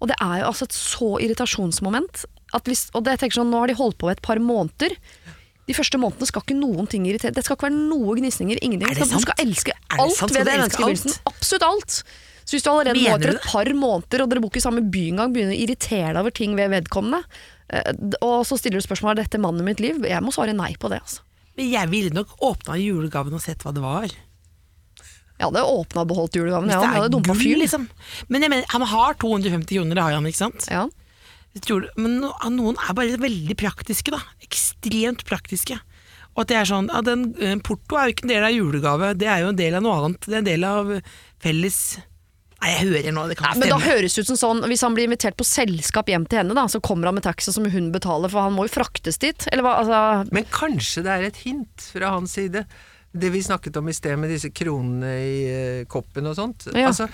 [0.00, 2.26] Og det er jo altså et så irritasjonsmoment.
[2.56, 4.96] At hvis, og det, jeg tenker sånn, Nå har de holdt på et par måneder.
[5.66, 7.34] De første månedene skal ikke noen ting irritere.
[7.34, 8.58] Det skal ikke være noe gnisninger.
[8.62, 8.86] ingenting.
[8.90, 9.24] Er det Du sant?
[9.26, 11.16] skal elske alt ved det mennesket i begynnelsen.
[11.26, 11.96] Absolutt alt.
[12.46, 14.84] Så hvis du allerede nå etter et par måneder, og dere bor ikke i samme
[14.94, 17.24] by engang, begynner å irritere deg over ting ved vedkommende,
[17.74, 17.92] eh,
[18.22, 20.76] og så stiller du spørsmål om dette mannen i mitt liv, jeg må svare nei
[20.78, 21.00] på det.
[21.02, 21.24] altså.
[21.56, 24.06] Men jeg ville nok åpna julegaven og sett hva det var.
[24.06, 27.58] Jeg hadde åpna og beholdt julegaven, ja, jeg hadde dumpa fyren.
[27.60, 27.88] liksom.
[28.28, 30.68] Men jeg mener, han har 250 kroner, det har han, ikke sant?
[30.70, 30.86] Ja.
[31.96, 34.20] Men no, noen er bare veldig praktiske, da.
[34.44, 35.78] Ekstremt praktiske.
[36.36, 38.52] Og at det er sånn, ja, den, eh, Porto er jo ikke en del av
[38.52, 40.26] julegave, det er jo en del av noe annet.
[40.26, 40.92] Det er en del av
[41.42, 41.80] felles
[42.56, 43.66] Nei, jeg hører nå, det kan stemme.
[43.66, 46.40] men da høres det ut som sånn, Hvis han blir invitert på selskap hjem til
[46.40, 49.20] henne, da, så kommer han med taxi som hun betaler, for han må jo fraktes
[49.20, 49.44] dit.
[49.52, 52.64] Eller hva, altså Men kanskje det er et hint fra hans side.
[53.12, 56.66] Det vi snakket om i sted med disse kronene i eh, koppen og sånt.
[56.72, 56.88] Ja.
[56.88, 57.10] Altså,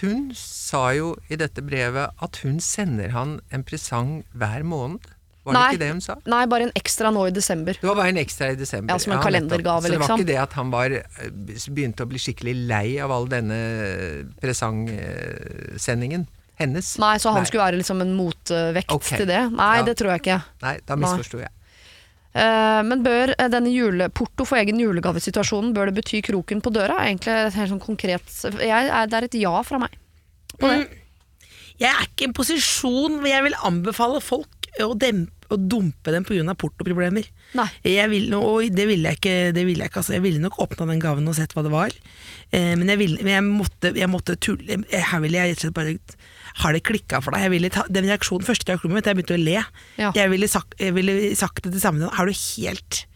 [0.00, 5.10] hun sa jo i dette brevet at hun sender han en presang hver måned.
[5.42, 6.14] Var det ikke det hun sa?
[6.30, 7.74] Nei, bare en ekstra nå i desember.
[7.80, 8.94] Det var bare en ekstra i desember.
[8.94, 10.20] Ja, som en ja, kalendergave, Så det var liksom.
[10.22, 11.32] ikke det at han var, eh,
[11.74, 13.58] begynte å bli skikkelig lei av all denne
[14.42, 16.28] presangsendingen
[16.60, 16.92] hennes?
[17.02, 19.18] Nei, så han skulle være liksom en motvekt okay.
[19.18, 19.42] til det?
[19.56, 19.88] Nei, Ja.
[19.88, 20.38] det tror jeg ikke.
[20.62, 21.50] Nei, da misforsto jeg.
[22.32, 27.02] Eh, men bør eh, denne juleporto for egen julegavesituasjonen Bør det bety kroken på døra?
[27.04, 28.24] Egentlig helt sånn konkret
[28.56, 29.98] jeg, Det er et ja fra meg.
[30.56, 30.86] På det.
[31.82, 36.12] Jeg er ikke i en posisjon hvor jeg vil anbefale folk å, dempe, å dumpe
[36.14, 36.54] dem pga.
[36.56, 37.26] portoproblemer.
[37.84, 39.36] Vil, og det ville jeg ikke.
[39.56, 40.14] Det ville jeg, ikke altså.
[40.16, 41.96] jeg ville nok åpna den gaven og sett hva det var.
[42.52, 44.80] Eh, men jeg, ville, men jeg, måtte, jeg måtte tulle.
[44.92, 45.96] Her ville jeg rett og slett bare
[46.60, 47.46] Har det klikka for deg?
[47.46, 49.56] Jeg ville ta, den reaksjonen, første reaksjonen min, jeg begynte å le.
[50.00, 50.10] Ja.
[50.16, 53.06] Jeg, ville sagt, jeg ville sagt det til samme Er du helt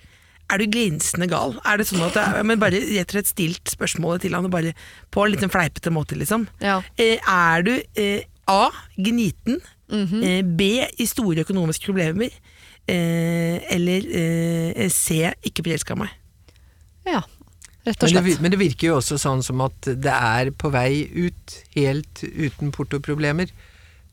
[0.47, 1.57] er du glinsende gal?
[1.66, 2.16] Er det sånn at
[2.47, 4.76] Men bare rett og slett stilt spørsmålet til han og bare
[5.11, 6.45] på en litt sånn fleipete måte, liksom.
[6.62, 6.76] Ja.
[6.95, 8.68] Eh, er du eh, A.
[8.95, 9.59] Gniten.
[9.91, 10.22] Mhm.
[10.22, 10.68] eh, B.
[10.87, 12.30] I store økonomiske problemer.
[12.87, 15.24] Eh, eller eh, C.
[15.51, 16.14] Ikke forelska meg.
[17.07, 17.24] Ja,
[17.87, 20.70] rett og Men det, men det virker jo også sånn som at det er på
[20.74, 23.53] vei ut, helt uten portoproblemer.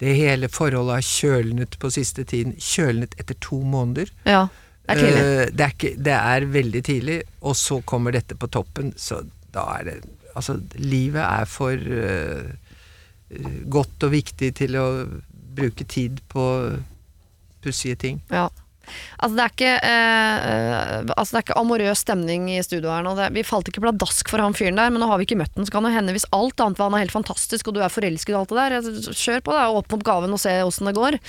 [0.01, 2.55] Det hele forholdet har kjølnet på siste tiden.
[2.59, 4.11] Kjølnet etter to måneder.
[4.27, 4.47] Ja,
[4.83, 5.21] det er tidlig.
[5.23, 9.23] Uh, det, er ikke, det er veldig tidlig, og så kommer dette på toppen, så
[9.53, 10.01] da er det
[10.33, 12.47] Altså, livet er for eh,
[13.69, 14.85] godt og viktig til å
[15.29, 16.45] bruke tid på
[17.61, 18.17] pussige ting.
[18.33, 18.47] Ja.
[19.17, 23.15] Altså det, er ikke, eh, eh, altså ikke amorøs stemning i studio her nå.
[23.17, 25.53] Det, vi falt ikke pladask for han fyren der, men nå har vi ikke møtt
[25.57, 27.81] den, så kan det hende hvis alt annet var han er helt fantastisk, og du
[27.83, 30.89] er forelsket og alt det der, kjør på det, åpne opp gaven og se åssen
[30.89, 31.19] det går.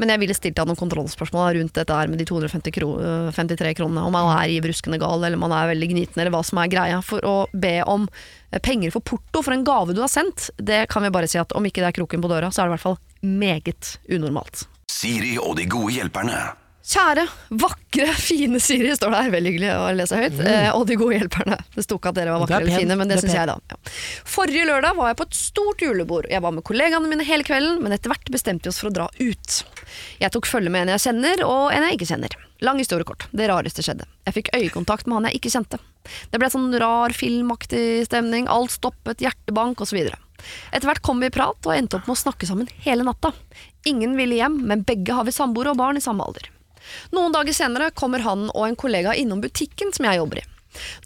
[0.00, 3.30] Men jeg ville stilt deg noen kontrollspørsmål rundt dette her med de 253 kro, eh,
[3.36, 6.42] 53 kronene, om man er i bruskende gal, eller man er veldig gniten, eller hva
[6.46, 8.08] som er greia, for å be om
[8.50, 10.50] eh, penger for porto for en gave du har sendt.
[10.56, 12.68] Det kan vi bare si at om ikke det er kroken på døra, så er
[12.68, 14.66] det i hvert fall meget unormalt.
[14.90, 16.40] Siri og de gode hjelperne.
[16.80, 17.26] Kjære,
[17.60, 19.32] vakre, fine Siri, står det her.
[19.34, 20.38] Veldig hyggelig å lese høyt.
[20.48, 21.58] Eh, og de gode hjelperne.
[21.74, 22.46] Det sto ikke at dere var Mm.
[22.48, 23.56] Vakre er eller fine, men det, Det syns jeg, da.
[23.68, 23.76] Ja.
[24.24, 26.26] Forrige lørdag var jeg på et stort julebord.
[26.30, 28.94] Jeg var med kollegaene mine hele kvelden, men etter hvert bestemte vi oss for å
[28.96, 29.64] dra ut.
[30.20, 32.36] Jeg tok følge med en jeg kjenner, og en jeg ikke kjenner.
[32.64, 33.26] Lang historie kort.
[33.30, 34.06] Det rareste skjedde.
[34.26, 35.78] Jeg fikk øyekontakt med han jeg ikke kjente.
[36.32, 38.48] Det ble sånn rar filmaktig stemning.
[38.48, 40.00] Alt stoppet, hjertebank osv.
[40.72, 43.32] Etter hvert kom vi i prat og endte opp med å snakke sammen hele natta.
[43.84, 46.48] Ingen ville hjem, men begge har vi samboere og barn i samme alder.
[47.16, 50.46] Noen dager senere kommer han og en kollega innom butikken som jeg jobber i.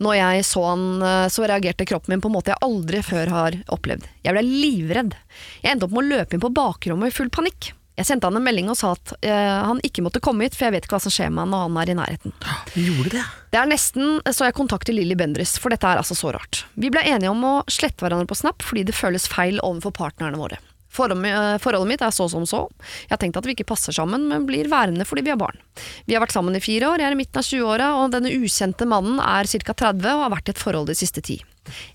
[0.04, 3.32] Når jeg så han, eh, så reagerte kroppen min på en måte jeg aldri før
[3.32, 4.04] har opplevd.
[4.26, 5.16] Jeg ble livredd.
[5.62, 7.72] Jeg endte opp med å løpe inn på bakrommet i full panikk.
[7.94, 10.66] Jeg sendte han en melding og sa at eh, han ikke måtte komme hit, for
[10.66, 12.34] jeg vet ikke hva som skjer med han når han er i nærheten.
[12.74, 13.24] Gjorde det?
[13.54, 16.64] Det er nesten så jeg kontakter Lilly Bendriss, for dette er altså så rart.
[16.74, 20.40] Vi ble enige om å slette hverandre på Snap fordi det føles feil overfor partnerne
[20.40, 20.58] våre.
[20.94, 22.64] Forholdet, eh, forholdet mitt er så som så.
[23.04, 25.58] Jeg har tenkt at vi ikke passer sammen, men blir værende fordi vi har barn.
[26.06, 28.30] Vi har vært sammen i fire år, jeg er i midten av 20-åra, og denne
[28.30, 29.74] ukjente mannen er ca.
[29.74, 31.40] 30 og har vært i et forhold de siste ti.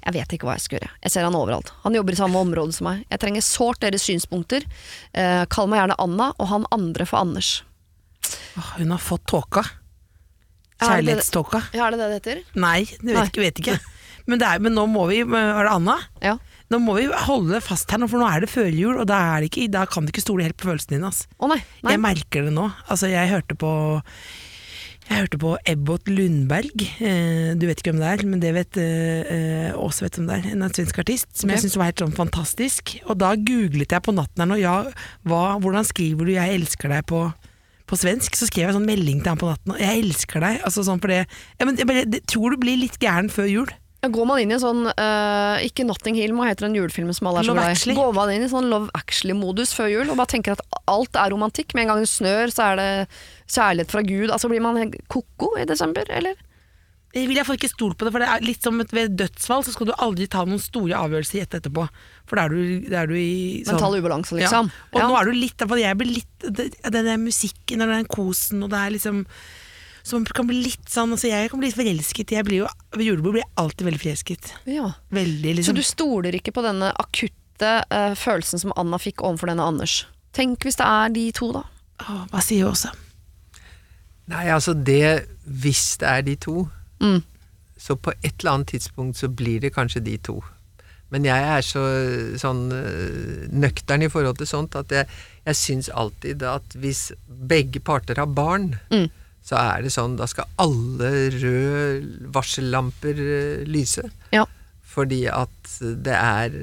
[0.03, 0.91] Jeg vet ikke hva jeg skal gjøre.
[1.05, 1.71] Jeg ser han overalt.
[1.85, 3.03] Han jobber i samme område som meg.
[3.11, 4.65] Jeg trenger sårt deres synspunkter.
[5.13, 7.61] Eh, kall meg gjerne Anna, og han andre for Anders.
[8.57, 9.63] Åh, hun har fått tåka.
[10.79, 11.61] Kjærlighetståka.
[11.75, 12.43] Ja, er det det det heter?
[12.59, 13.25] Nei, det vet Nei.
[13.29, 13.43] ikke.
[13.43, 13.79] Vet ikke.
[14.29, 15.95] Men, det er, men nå må vi Er det Anna?
[16.23, 16.37] Ja.
[16.69, 19.41] Nå må vi holde fast her, nå, for nå er det førjul, og da, er
[19.41, 21.09] det ikke, da kan du ikke stole helt på følelsene dine.
[21.09, 21.25] Altså.
[21.41, 21.63] Å nei.
[21.81, 21.95] nei.
[21.95, 22.67] Jeg merker det nå.
[22.85, 23.71] Altså, jeg hørte på
[25.09, 26.83] jeg hørte på Ebbot Lundberg.
[27.01, 30.27] Eh, du vet ikke hvem det er, men det vet eh, eh, også vet hvem
[30.29, 30.49] det er.
[30.53, 31.55] En svensk artist som okay.
[31.55, 32.93] jeg syns var helt sånn fantastisk.
[33.09, 34.75] Og da googlet jeg på natten her nå, ja,
[35.25, 37.23] hva, hvordan skriver du 'jeg elsker deg' på,
[37.89, 38.37] på svensk?
[38.37, 39.73] Så skrev jeg sånn melding til han på natten.
[39.81, 40.61] 'Jeg elsker deg'.
[40.61, 41.25] Altså sånn for det,
[41.57, 43.73] jeg, men jeg det, Tror du blir litt gæren før jul?
[43.99, 47.27] Går man inn i en sånn uh, Ikke Notting Hill, hva heter den julefilmen som
[47.27, 47.95] alle er så glad i?
[47.97, 51.33] Går man inn i sånn Love Actually-modus før jul og bare tenker at alt er
[51.35, 51.75] romantikk?
[51.75, 52.91] Med en gang det snør, så er det
[53.51, 54.29] kjærlighet fra Gud.
[54.31, 56.39] Altså Blir man ko-ko i desember, eller?
[57.09, 59.63] Jeg vil iallfall ikke stole på det, for det er litt som et, ved dødsfall,
[59.65, 61.87] så skal du aldri ta noen store avgjørelser rett etterpå.
[62.29, 64.69] For da er du, da er du i sånn Mental ubalanse, liksom.
[64.69, 64.91] Ja.
[64.93, 68.61] Og nå er du litt for Jeg blir litt Den der musikken og den kosen
[68.63, 69.23] og det er liksom
[70.03, 72.31] Som kan bli litt sånn altså Jeg kan bli forelsket.
[72.31, 74.53] Jeg blir jo Ved julebord blir jeg alltid veldig forelsket.
[74.65, 74.93] ja.
[75.11, 75.75] Veldig, Så liksom.
[75.75, 80.05] du stoler ikke på denne akutte uh, følelsen som Anna fikk overfor denne Anders?
[80.33, 81.63] Tenk hvis det er de to, da.
[82.05, 82.91] Åh, hva sier Åse?
[84.29, 86.67] Nei, altså det Hvis det er de to,
[87.01, 87.21] Mm.
[87.79, 90.41] så på et eller annet tidspunkt så blir det kanskje de to.
[91.11, 91.81] Men jeg er så
[92.37, 95.07] sånn øh, nøktern i forhold til sånt at jeg,
[95.47, 97.11] jeg syns alltid at hvis
[97.47, 99.07] begge parter har barn, Mm.
[99.45, 104.05] Så er det sånn da skal alle røde varsellamper øh, lyse.
[104.35, 104.45] Ja.
[104.99, 105.55] Fordi at
[106.03, 106.55] det er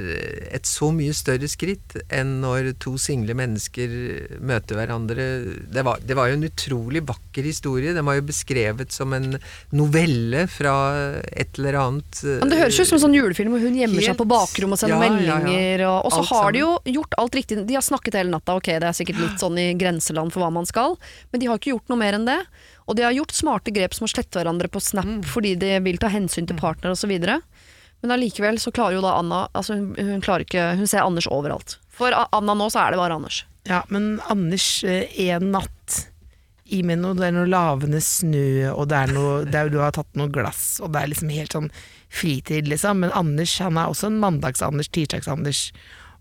[0.56, 3.92] et så mye større skritt enn når to single mennesker
[4.44, 5.26] møter hverandre.
[5.72, 7.94] Det var, det var jo en utrolig vakker historie.
[7.96, 9.38] Den var jo beskrevet som en
[9.72, 10.74] novelle fra
[11.32, 14.18] et eller annet Men det høres ut som en sånn julefilm hvor hun gjemmer seg
[14.20, 15.38] på bakrommet og sender Ja, ja, ja.
[15.40, 15.86] meldinger.
[15.88, 17.60] Og, og så Alt har de jo gjort alt riktig.
[17.68, 20.50] De har snakket hele natta, ok det er sikkert litt sånn i grenseland for hva
[20.52, 20.98] man skal,
[21.32, 22.40] men de har ikke gjort noe mer enn det.
[22.86, 25.22] Og de har gjort smarte grep som å slette hverandre på Snap Mm.
[25.26, 27.12] fordi de vil ta hensyn til partner osv.
[28.06, 31.26] Men allikevel så klarer jo da Anna altså hun, hun klarer ikke Hun ser Anders
[31.26, 31.74] overalt.
[31.90, 33.42] For Anna nå så er det bare Anders.
[33.66, 36.04] Ja, men Anders, eh, en natt
[36.70, 39.78] i med noe, det er noe lavende snø, og det er noe, det er, du
[39.78, 41.68] har tatt noe glass, og det er liksom helt sånn
[42.10, 43.04] fritid, liksom.
[43.04, 45.68] Men Anders, han er også en mandags-Anders, tirsdags-Anders.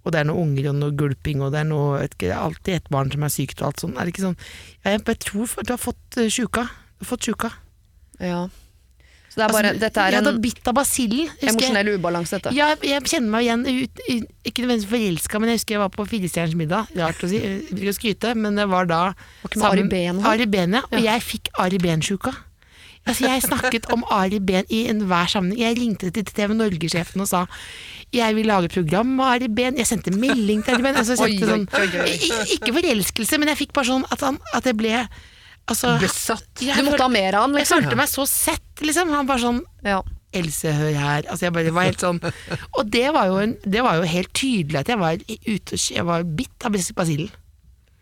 [0.05, 2.77] Og det er noe unger og noe gulping, og det er noe, vet ikke, alltid
[2.77, 3.95] et barn som er sykt og alt sånn.
[3.97, 4.37] Er det ikke sånn?
[4.85, 6.67] Jeg, jeg tror du har fått eh, sjuka.
[6.69, 7.51] Du har fått sjuka.
[8.21, 8.43] Ja.
[9.35, 11.31] Så det er bare, Altså, dette er jeg en bitt av basillen.
[11.43, 12.53] emosjonell ubalanse, dette.
[12.55, 15.91] Ja, jeg, kjenner meg igjen, ut, ut, ikke nødvendigvis forelska, men jeg husker jeg var
[15.91, 16.93] på Firestjerners middag.
[16.95, 19.01] Rart å si, jeg vil ikke skryte, men det var da
[19.43, 20.79] Var med Ari Behn.
[20.79, 20.85] Ja.
[20.87, 22.31] Og jeg fikk Ari Behn-sjuka.
[23.05, 25.59] Altså, jeg snakket om Ari Behn i enhver sammenheng.
[25.61, 27.43] Jeg ringte til TV Norge-sjefen og sa
[28.15, 29.75] jeg vil lage program med Ari Behn.
[29.75, 30.95] Jeg sendte melding til Ari Behn.
[31.03, 31.67] Altså, sånn,
[32.55, 35.03] Ikke forelskelse, men jeg fikk bare sånn at, han, at jeg ble
[35.71, 36.49] altså, Besatt.
[36.61, 37.79] jeg Du måtte ha mer av han, liksom.
[37.79, 39.13] jeg følte meg så sett, liksom.
[39.15, 40.01] Han bare sånn Ja.
[40.35, 41.23] Else, hør her.
[41.31, 42.17] Altså, jeg bare var helt sånn
[42.77, 46.03] Og det var jo, en, det var jo helt tydelig at jeg var ute Jeg
[46.09, 47.31] var bitt av basillen.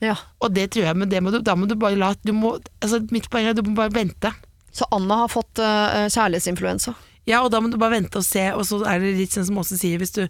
[0.02, 0.16] ja.
[0.42, 2.56] Og det tror jeg, men det må du, da må du bare la du må,
[2.82, 4.34] altså Mitt poeng er at du må bare vente.
[4.74, 6.96] Så Anna har fått uh, kjærlighetsinfluensa.
[7.26, 9.46] Ja, og da må du bare vente og se, og så er det litt sånn
[9.48, 10.26] som Åse sier, hvis du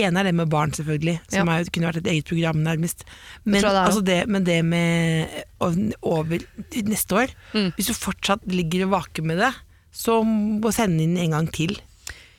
[0.00, 1.58] ene er det med barn, selvfølgelig, som Ja.
[1.58, 3.04] er, kunne vært et eget program, nærmest.
[3.44, 5.28] Men, det altså det, men det med
[6.02, 6.38] over
[6.72, 7.72] neste år, Mm.
[7.76, 9.52] hvis du fortsatt ligger og vaker med det,
[9.92, 11.76] så må sende inn en gang til.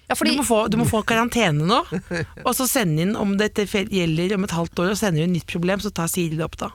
[0.10, 1.84] Ja, fordi, du, må få, du må få karantene nå,
[2.46, 5.34] og så sende inn om dette gjelder om et halvt år, og sender du inn
[5.38, 6.72] nytt problem, så tar Siri det opp da.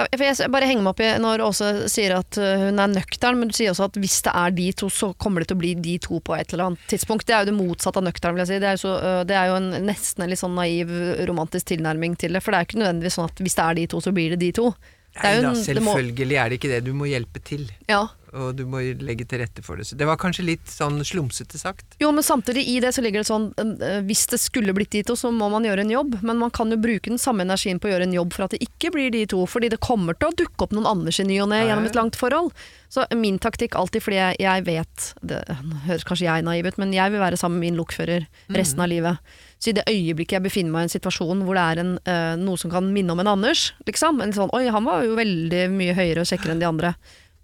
[0.00, 2.92] Ja, for jeg bare henger meg opp i når Åse sier at uh, hun er
[2.92, 5.58] nøktern, men du sier også at hvis det er de to, så kommer det til
[5.58, 7.26] å bli de to på et eller annet tidspunkt.
[7.28, 8.62] Det er jo det motsatte av nøktern, vil jeg si.
[8.62, 10.94] Det er, jo så, uh, det er jo en, nesten en litt sånn naiv,
[11.30, 12.44] romantisk tilnærming til det.
[12.44, 14.34] For det er jo ikke nødvendigvis sånn at hvis det er de to, så blir
[14.34, 14.72] det de to.
[15.10, 16.84] Det Nei da, selvfølgelig er det ikke det.
[16.86, 17.64] Du må hjelpe til.
[17.90, 18.04] Ja.
[18.32, 19.88] Og du må legge til rette for det.
[19.88, 21.96] Så det var kanskje litt sånn slumsete sagt.
[22.02, 25.02] Jo, men samtidig i det så ligger det sånn eh, Hvis det skulle blitt de
[25.06, 26.18] to, så må man gjøre en jobb.
[26.22, 28.54] Men man kan jo bruke den samme energien på å gjøre en jobb for at
[28.54, 29.42] det ikke blir de to.
[29.50, 31.98] Fordi det kommer til å dukke opp noen Anders i ny og ne gjennom et
[31.98, 32.54] langt forhold.
[32.90, 35.38] Så min taktikk alltid, fordi jeg, jeg vet Det
[35.86, 38.26] høres kanskje jeg naiv ut, men jeg vil være sammen med min lokfører
[38.56, 39.34] resten av livet.
[39.60, 42.34] Så i det øyeblikket jeg befinner meg i en situasjon hvor det er en, eh,
[42.40, 45.66] noe som kan minne om en Anders, liksom en sånn, Oi, han var jo veldig
[45.74, 46.94] mye høyere og kjekkere enn de andre.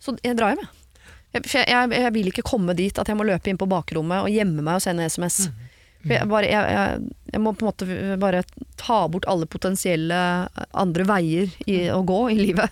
[0.02, 1.42] Så jeg drar hjem, jeg.
[1.46, 4.22] For jeg, jeg, jeg vil ikke komme dit at jeg må løpe inn på bakrommet
[4.24, 5.48] og gjemme meg og sende SMS.
[6.06, 7.00] For Jeg, bare, jeg, jeg,
[7.34, 8.44] jeg må på en måte bare
[8.78, 10.20] ta bort alle potensielle
[10.72, 12.70] andre veier i, å gå i livet.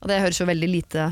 [0.00, 1.08] Og det høres jo veldig lite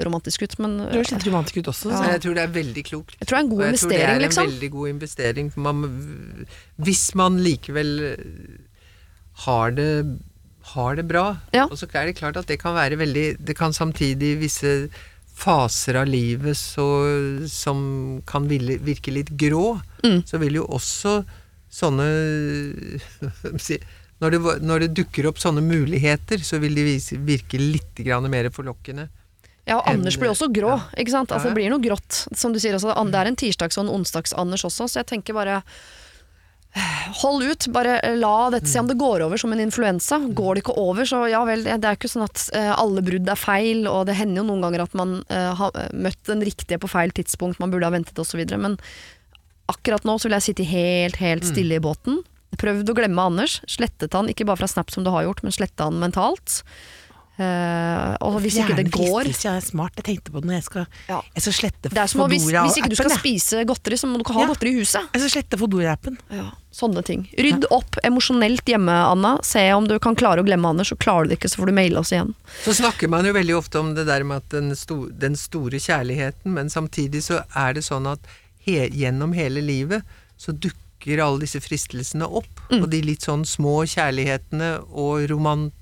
[0.00, 1.90] romantisk ut, men Det høres litt romantisk ut også.
[1.90, 1.98] Ja.
[1.98, 3.16] så- jeg tror det er veldig klokt.
[3.18, 4.46] jeg tror det er en god Og jeg tror investering, det er liksom.
[4.54, 5.50] veldig god investering.
[5.50, 6.46] For man,
[6.86, 7.92] hvis man likevel
[9.44, 9.90] har det,
[10.74, 11.64] har det bra, Ja.
[11.66, 14.90] og så er det klart at det kan være veldig Det kan samtidig visse
[15.40, 16.84] faser av livet så,
[17.48, 20.22] som kan ville, virke litt grå, Mm.
[20.26, 21.24] så vil jo også
[21.70, 22.06] sånne
[24.20, 28.50] når det, når det dukker opp sånne muligheter, så vil de vise, virke litt mer
[28.52, 29.08] forlokkende.
[29.68, 31.30] Ja, og Anders blir også grå, ikke sant?
[31.32, 32.74] Altså, det blir noe grått, som du sier.
[32.74, 35.62] Altså, det er en tirsdags- og en onsdags-Anders også, så jeg tenker bare
[37.20, 40.20] Hold ut, bare la dette se om det går over som en influensa.
[40.30, 41.64] Går det ikke over, så ja vel.
[41.66, 44.62] Det er ikke sånn at eh, alle brudd er feil, og det hender jo noen
[44.62, 48.18] ganger at man eh, har møtt den riktige på feil tidspunkt, man burde ha ventet
[48.22, 48.44] osv.
[48.54, 48.78] Men
[49.70, 52.22] akkurat nå så vil jeg sitte helt, helt stille i båten.
[52.60, 53.60] Prøvd å glemme Anders.
[53.70, 56.62] Slettet han, ikke bare fra Snap som du har gjort, men sletta han mentalt.
[57.40, 59.94] Uh, og hvis ikke det går fristelse, jeg er smart.
[59.96, 61.20] Jeg tenkte på det når jeg skal, Ja.
[61.32, 62.34] jeg skal slette Fodora-appen.
[62.34, 64.48] hvis, hvis ikke du skal spise godteri, så må du ikke ha Ja.
[64.50, 65.08] godteri i huset.
[65.14, 66.18] Jeg skal slette Fodora-appen.
[66.28, 67.24] Ja, sånne ting.
[67.38, 69.32] Rydd opp emosjonelt hjemme, Anna.
[69.42, 71.70] Se om du kan klare å glemme Anders, så klarer du det ikke, så får
[71.72, 72.30] du maile oss igjen.
[72.64, 76.54] Så snakker man jo veldig ofte om det der med den, sto, den store kjærligheten,
[76.54, 78.20] men samtidig så er det sånn at
[78.66, 80.06] he, gjennom hele livet
[80.40, 82.62] så dukker alle disse fristelsene opp.
[82.70, 82.82] Mm.
[82.84, 85.74] Og de litt sånn små kjærlighetene og romant...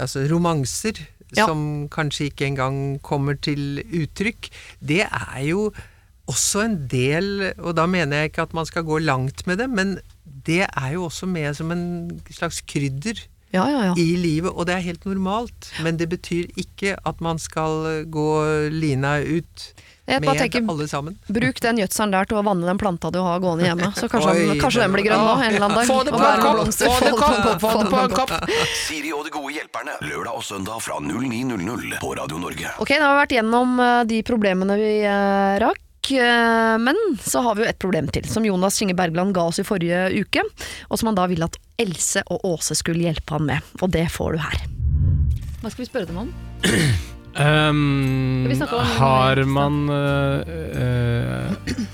[0.00, 0.98] Altså romanser
[1.30, 1.44] Ja.
[1.46, 4.48] som kanskje ikke engang kommer til uttrykk.
[4.82, 5.68] Det er jo
[6.30, 9.68] også en del, og da mener jeg ikke at man skal gå langt med det,
[9.70, 9.98] men
[10.46, 11.84] det er jo også med som en
[12.32, 13.18] slags krydder
[13.50, 13.94] Ja, ja, ja.
[13.98, 15.72] i livet, og det er helt normalt.
[15.82, 18.28] Men det betyr ikke at man skal gå
[18.70, 19.70] lina ut.
[20.10, 21.16] Jeg bare med tenker, alle sammen.
[21.30, 23.90] Bruk den gjødselen der til å vanne den planta du har gående hjemme.
[23.94, 25.90] Så kanskje, Oi, den, kanskje den blir grønn nå en eller annen dag.
[25.90, 26.72] Få det på en kopp!
[26.78, 27.60] Få det på en kopp!
[27.62, 28.34] Få det på en kopp!
[28.86, 29.98] Siri og de gode hjelperne.
[30.06, 32.74] Lørdag og søndag fra 09.00 på Radio Norge.
[32.82, 35.86] Ok, da har vi vært gjennom eh, de problemene vi eh, rakk.
[36.12, 39.60] Eh, Men så har vi jo et problem til, som Jonas Kinge Bergland ga oss
[39.60, 40.42] i forrige uke.
[40.88, 43.60] Og som han da ville at Else og Åse skulle hjelpe han med.
[43.82, 44.58] Og det får du her.
[45.60, 46.32] Hva skal vi spørre dem om?
[47.40, 50.42] Um, om- har man uh,
[50.74, 51.84] uh,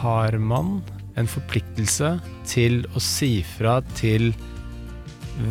[0.00, 0.76] Har man
[1.18, 2.12] en forpliktelse
[2.46, 4.30] til å si fra til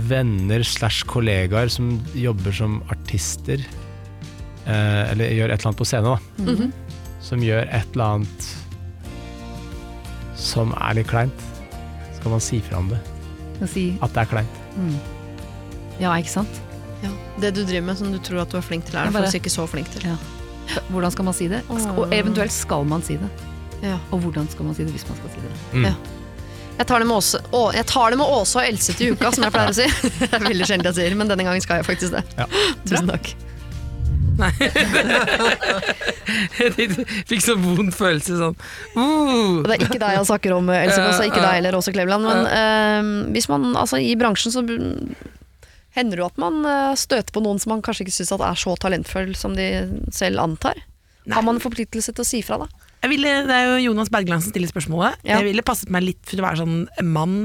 [0.08, 3.60] venner slash kollegaer som jobber som artister,
[4.66, 6.46] uh, eller gjør et eller annet på scenen, da.
[6.46, 6.72] Mhm.
[7.26, 8.52] Som gjør et eller annet
[10.36, 11.44] som er litt kleint.
[12.20, 13.00] Skal man si fra om det?
[13.72, 14.62] Si At det er kleint.
[16.02, 16.62] ja, ikke sant?
[17.04, 19.12] Ja, det du driver med som du tror at du er flink til, er du
[19.16, 20.06] bare- faktisk ikke så flink til.
[20.10, 20.18] Ja.
[20.90, 21.62] Hvordan skal man si det?
[21.70, 23.30] Og eventuelt skal man si det.
[23.84, 23.98] Ja.
[24.12, 25.52] Og hvordan skal man si det hvis man skal si det?
[25.80, 25.84] Mm.
[25.86, 25.94] Ja.
[26.78, 29.32] Jeg tar, det med Åse, å, jeg tar det med Åse og Else til uka,
[29.32, 29.86] som jeg pleier å si.
[30.20, 32.24] Det er veldig sjelden jeg sier, men denne gangen skal jeg faktisk det.
[32.36, 32.46] Ja.
[32.84, 33.30] Tusen takk.
[36.60, 36.72] Jeg
[37.30, 38.58] fikk så vond følelse sånn
[38.98, 39.62] uh.
[39.64, 42.28] Det er ikke deg jeg snakker om, Else Kåss, ikke deg heller, Åse Kleveland.
[42.28, 44.66] Men uh, hvis man, altså i bransjen så
[45.96, 48.60] hender det jo at man eh, støter på noen som man kanskje ikke syns er
[48.60, 49.70] så talentfull som de
[50.12, 50.82] selv antar.
[51.32, 52.86] Har man en forpliktelse til å si fra, da?
[53.06, 55.20] Jeg ville, det er jo Jonas Bergland som stiller spørsmålet.
[55.26, 55.38] Ja.
[55.38, 56.78] Jeg ville passet meg litt for å være sånn
[57.14, 57.36] mann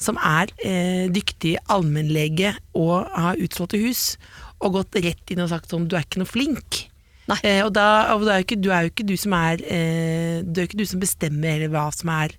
[0.00, 4.18] som er eh, dyktig allmennlege og har utslåtte hus,
[4.64, 6.86] og gått rett inn og sagt sånn du er ikke noe flink.
[7.26, 7.38] Nei.
[7.42, 10.44] Eh, og da, og det er ikke, du er jo ikke du som er eh,
[10.46, 12.36] Du er jo ikke du som bestemmer eller hva som er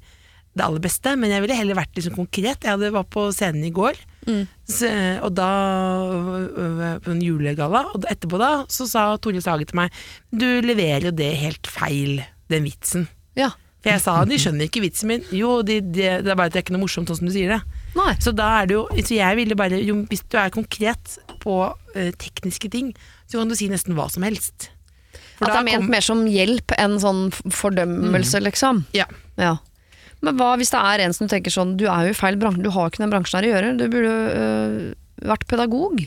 [0.57, 2.63] det aller beste, men jeg ville heller vært liksom konkret.
[2.65, 3.99] Jeg hadde, var på scenen i går,
[4.65, 4.89] så,
[5.23, 5.49] og da
[6.09, 9.93] øh, på en julegalla, og etterpå da så sa Tore Sage til meg
[10.33, 13.05] du leverer jo det helt feil, den vitsen.
[13.37, 13.51] Ja.
[13.83, 15.25] For jeg sa de skjønner ikke vitsen min.
[15.35, 17.35] Jo, de, de, det er bare at det er ikke noe morsomt sånn som du
[17.35, 17.61] sier det.
[17.95, 18.15] Nei.
[18.23, 21.15] Så da er det jo Så jeg ville bare jo, Hvis du er konkret
[21.47, 22.91] på uh, tekniske ting,
[23.31, 24.67] så kan du si nesten hva som helst.
[25.37, 28.83] For At det er ment kom- mer som hjelp enn sånn fordømmelse, fordømmelse, liksom.
[28.97, 29.07] Ja.
[29.39, 29.55] Ja.
[30.25, 32.63] Men hva hvis det er en som tenker sånn Du er jo i feil bransje,
[32.65, 33.73] du har ikke den bransjen her å gjøre.
[33.77, 34.77] Du burde øh,
[35.29, 36.01] vært pedagog.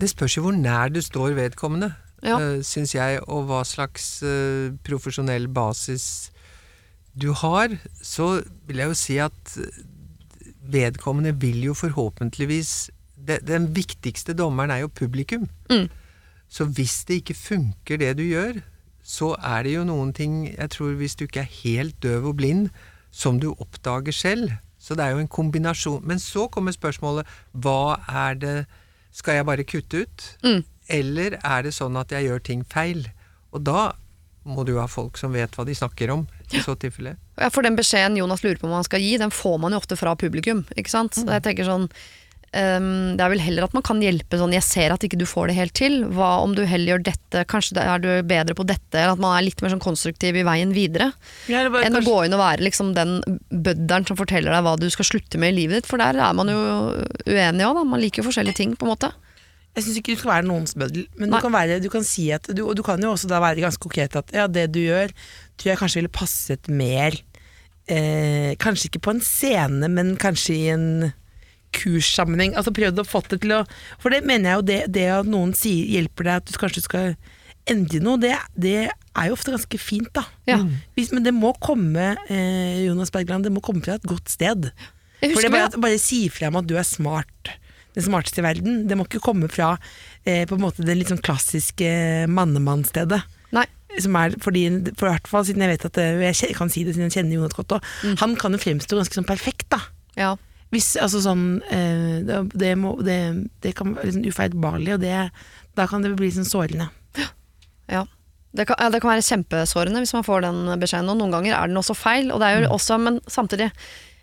[0.00, 1.90] Det spørs jo hvor nær du står vedkommende,
[2.22, 2.36] Ja.
[2.38, 6.30] uh, syns jeg, og hva slags eh, profesjonell basis
[7.18, 7.74] du har.
[8.04, 9.82] Så vil jeg jo si at eh,
[10.70, 12.90] vedkommende vil jo forhåpentligvis
[13.26, 15.48] det, Den viktigste dommeren er jo publikum.
[15.70, 15.88] Mm.
[16.50, 18.60] Så hvis det ikke funker det du gjør,
[19.02, 22.36] så er det jo noen ting Jeg tror hvis du ikke er helt døv og
[22.36, 22.68] blind,
[23.10, 24.50] som du oppdager selv.
[24.78, 26.02] Så det er jo en kombinasjon.
[26.06, 28.58] Men så kommer spørsmålet hva er det
[29.12, 30.26] Skal jeg bare kutte ut?
[30.44, 30.62] Mm.
[30.88, 33.08] Eller er det sånn at jeg gjør ting feil?
[33.50, 33.90] Og da
[34.46, 36.22] må du ha folk som vet hva de snakker om,
[36.54, 37.16] i så tilfelle.
[37.40, 39.80] Ja, For den beskjeden Jonas lurer på om han skal gi, den får man jo
[39.82, 40.64] ofte fra publikum.
[40.76, 41.18] Ikke sant?
[41.18, 41.34] Mm.
[41.34, 41.88] jeg tenker sånn
[42.56, 45.26] ehm, Det er vel heller at man kan hjelpe sånn Jeg ser at ikke du
[45.28, 46.02] får det helt til.
[46.16, 47.44] Hva om du heller gjør dette?
[47.50, 48.96] Kanskje er du bedre på dette?
[48.96, 51.10] Eller at man er litt mer sånn konstruktiv i veien videre.
[51.50, 53.18] Ja, bare Enn å gå inn og være liksom den
[53.50, 55.90] bødderen som forteller deg hva du skal slutte med i livet ditt.
[55.90, 56.60] For der er man jo
[57.28, 57.82] uenig òg.
[57.86, 59.14] Man liker jo forskjellige ting, på en måte.
[59.76, 62.26] Jeg syns ikke du skal være noens bøddel, men du kan, være, du kan si
[62.34, 64.80] at du, Og du kan jo også da være ganske konkret at ja, det du
[64.82, 65.12] gjør,
[65.54, 67.14] tror jeg kanskje ville passet mer
[67.86, 70.88] eh, Kanskje ikke på en scene, men kanskje i en
[71.76, 72.54] kurssammenheng.
[72.58, 73.64] Altså prøvd å få det til å
[74.02, 76.82] For det mener jeg jo, det, det at noen sier, hjelper deg at du kanskje
[76.86, 77.14] skal
[77.70, 80.24] endre noe, det, det er jo ofte ganske fint, da.
[80.48, 80.56] Ja.
[80.96, 84.70] Hvis, men det må komme, eh, Jonas Bergland, det må komme fra et godt sted.
[85.20, 87.52] For det er bare, bare, at- bare si fra om at du er smart.
[87.94, 88.84] Den smarteste i verden.
[88.88, 89.72] Det må ikke komme fra
[90.24, 91.90] eh, på en måte det litt sånn klassiske
[92.30, 93.20] mannemannstedet.
[93.54, 93.66] Nei.
[94.00, 94.62] Som er fordi,
[94.96, 97.16] for i hvert fall siden jeg vet at eh, Jeg kan si det siden jeg
[97.18, 98.14] kjenner Jonas godt òg, Mm.
[98.22, 99.80] Han kan jo fremstå ganske sånn perfekt, da.
[100.16, 100.36] ja.
[100.70, 103.16] Hvis, altså sånn eh, det, det, må, det,
[103.64, 105.16] det kan være liksom ufeilbarlig, og det,
[105.78, 106.86] da kan det bli sånn sårende.
[107.90, 108.04] Ja.
[108.54, 111.56] Det kan, ja, det kan være kjempesårende hvis man får den beskjeden, og noen ganger
[111.56, 112.30] er den også feil.
[112.34, 113.68] Og det jo også, men samtidig,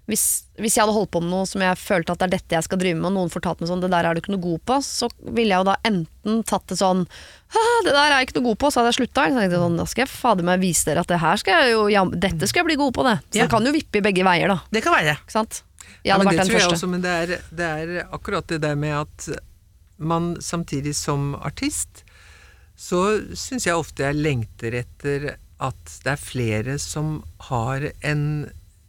[0.08, 0.24] hvis,
[0.60, 2.64] hvis jeg hadde holdt på med noe som jeg følte at det er dette jeg
[2.68, 4.64] skal drive med, og noen fortalte meg sånn, det der er du ikke noe god
[4.72, 7.04] på, så ville jeg jo da enten tatt det sånn
[7.84, 9.28] det der er jeg ikke noe god på, så hadde jeg slutta.
[9.28, 11.62] Så tenkte jeg sånn, da skal jeg fader meg vise dere at det her skal
[11.64, 13.16] jeg jo, ja, dette skal jeg bli god på, det.
[13.28, 13.46] Så Ja.
[13.48, 14.60] det kan jo vippe i begge veier, da.
[14.72, 15.20] Det kan være.
[15.24, 15.62] Ikke sant?
[16.08, 18.62] Ja, men vært det den tror jeg også, men det er, det er akkurat det
[18.64, 19.30] der med at
[19.98, 22.04] man samtidig som artist,
[22.78, 23.02] så
[23.34, 28.28] syns jeg ofte jeg lengter etter at det er flere som har en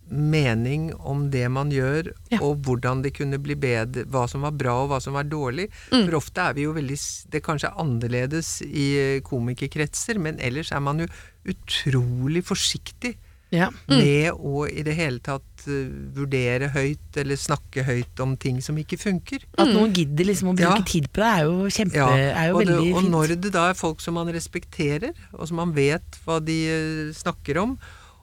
[0.08, 2.38] mening om det man gjør, Ja.
[2.40, 5.68] og hvordan det kunne bli bedre, hva som var bra og hva som var dårlig.
[5.90, 10.38] For ofte er vi jo veldig Det Det er kanskje annerledes i eh, komikerkretser, men
[10.40, 11.06] ellers er man jo
[11.48, 13.16] utrolig forsiktig
[13.50, 13.70] Ja.
[13.88, 18.76] med å i det hele tatt uh, vurdere høyt eller snakke høyt om ting som
[18.76, 19.46] ikke funker.
[19.56, 20.84] At noen gidder liksom å bruke Ja.
[20.84, 23.10] tid på det, er jo kjempe Ja, er jo og, det, og fint.
[23.14, 27.14] når det da er folk som man respekterer, og som man vet hva de uh,
[27.16, 27.78] snakker om,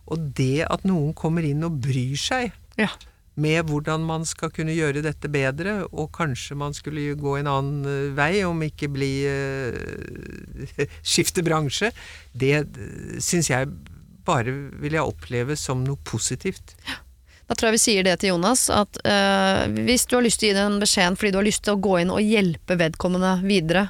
[0.06, 2.91] og det at noen kommer inn og bryr seg Ja.
[3.35, 7.81] med hvordan man skal kunne gjøre dette bedre, og kanskje man skulle gå en annen
[7.89, 9.10] uh, vei, om ikke bli
[11.03, 11.91] skifte bransje,
[12.38, 13.73] det uh, syns jeg
[14.26, 16.76] bare vil jeg oppleve som noe positivt.
[17.45, 20.49] Da tror jeg vi sier det til Jonas, at eh, hvis du har lyst til
[20.49, 23.35] å gi den beskjeden fordi du har lyst til å gå inn og hjelpe vedkommende
[23.45, 23.88] videre,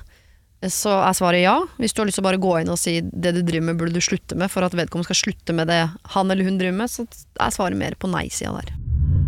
[0.60, 1.56] eh, så er svaret ja.
[1.80, 3.80] Hvis du har lyst til å bare gå inn og si det du driver med,
[3.80, 5.86] burde du slutte med for at vedkommende skal slutte med det
[6.18, 8.76] han eller hun driver med, så er svaret mer på nei-sida der.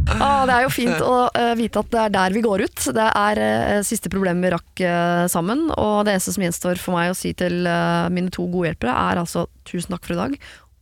[0.07, 2.83] Ah, det er jo fint å uh, vite at det er der vi går ut.
[2.95, 5.65] Det er uh, siste problem vi rakk uh, sammen.
[5.75, 7.67] Og det eneste som gjenstår for meg å si til
[8.13, 10.37] mine to gode hjelpere, er altså tusen takk for i dag,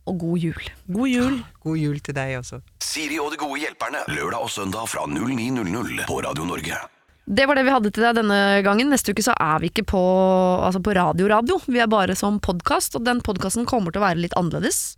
[0.06, 0.66] og god jul.
[0.86, 1.38] God jul.
[1.64, 2.60] God jul til deg også.
[2.82, 4.04] Siri og de gode hjelperne.
[4.12, 6.78] Lørdag og søndag fra 09.00 på Radio Norge.
[7.26, 8.92] Det var det vi hadde til deg denne gangen.
[8.92, 10.02] Neste uke så er vi ikke på,
[10.62, 11.58] altså på radio-radio.
[11.66, 14.94] Vi er bare som podkast, og den podkasten kommer til å være litt annerledes.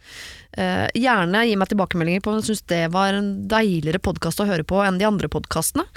[0.53, 4.49] Eh, gjerne gi meg tilbakemeldinger på om du syns det var en deiligere podkast å
[4.51, 5.89] høre på enn de andre podkastene.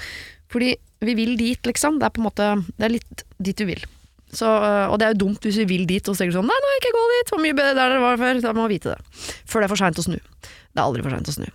[0.51, 1.99] Fordi vi vil dit, liksom.
[1.99, 2.47] Det er på en måte
[2.77, 3.83] Det er litt dit vi vil.
[4.31, 6.47] Så, eh, og det er jo dumt hvis vi vil dit og så tenker sånn
[6.47, 8.41] Nei, nei, ikke gå dit, Hvor mye bedre der dere var før.
[8.45, 9.23] Da må vi vite det.
[9.43, 10.17] Før det er for seint å snu.
[10.71, 11.47] Det er aldri for seint å snu.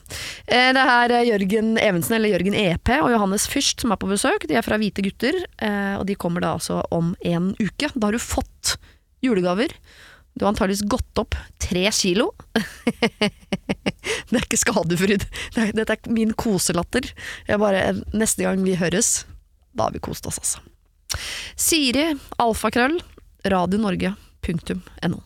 [0.44, 4.44] Eh, Det er Jørgen Evensen, eller Jørgen EP, og Johannes Fyrst som er på besøk.
[4.50, 7.88] De er fra Hvite gutter, eh, og de kommer da altså om en uke.
[7.96, 8.76] Da har du fått
[9.24, 9.72] julegaver.
[10.36, 11.32] Du har antageligvis gått opp
[11.64, 12.28] tre kilo.
[14.28, 15.24] det er ikke skadefryd.
[15.56, 17.08] Dette er min koselatter.
[17.48, 19.22] Jeg bare, neste gang vi høres,
[19.72, 20.60] da har vi kost oss, altså.
[21.56, 22.08] Siri,
[22.42, 22.98] alfakrøll,
[23.44, 25.22] radionorge.no.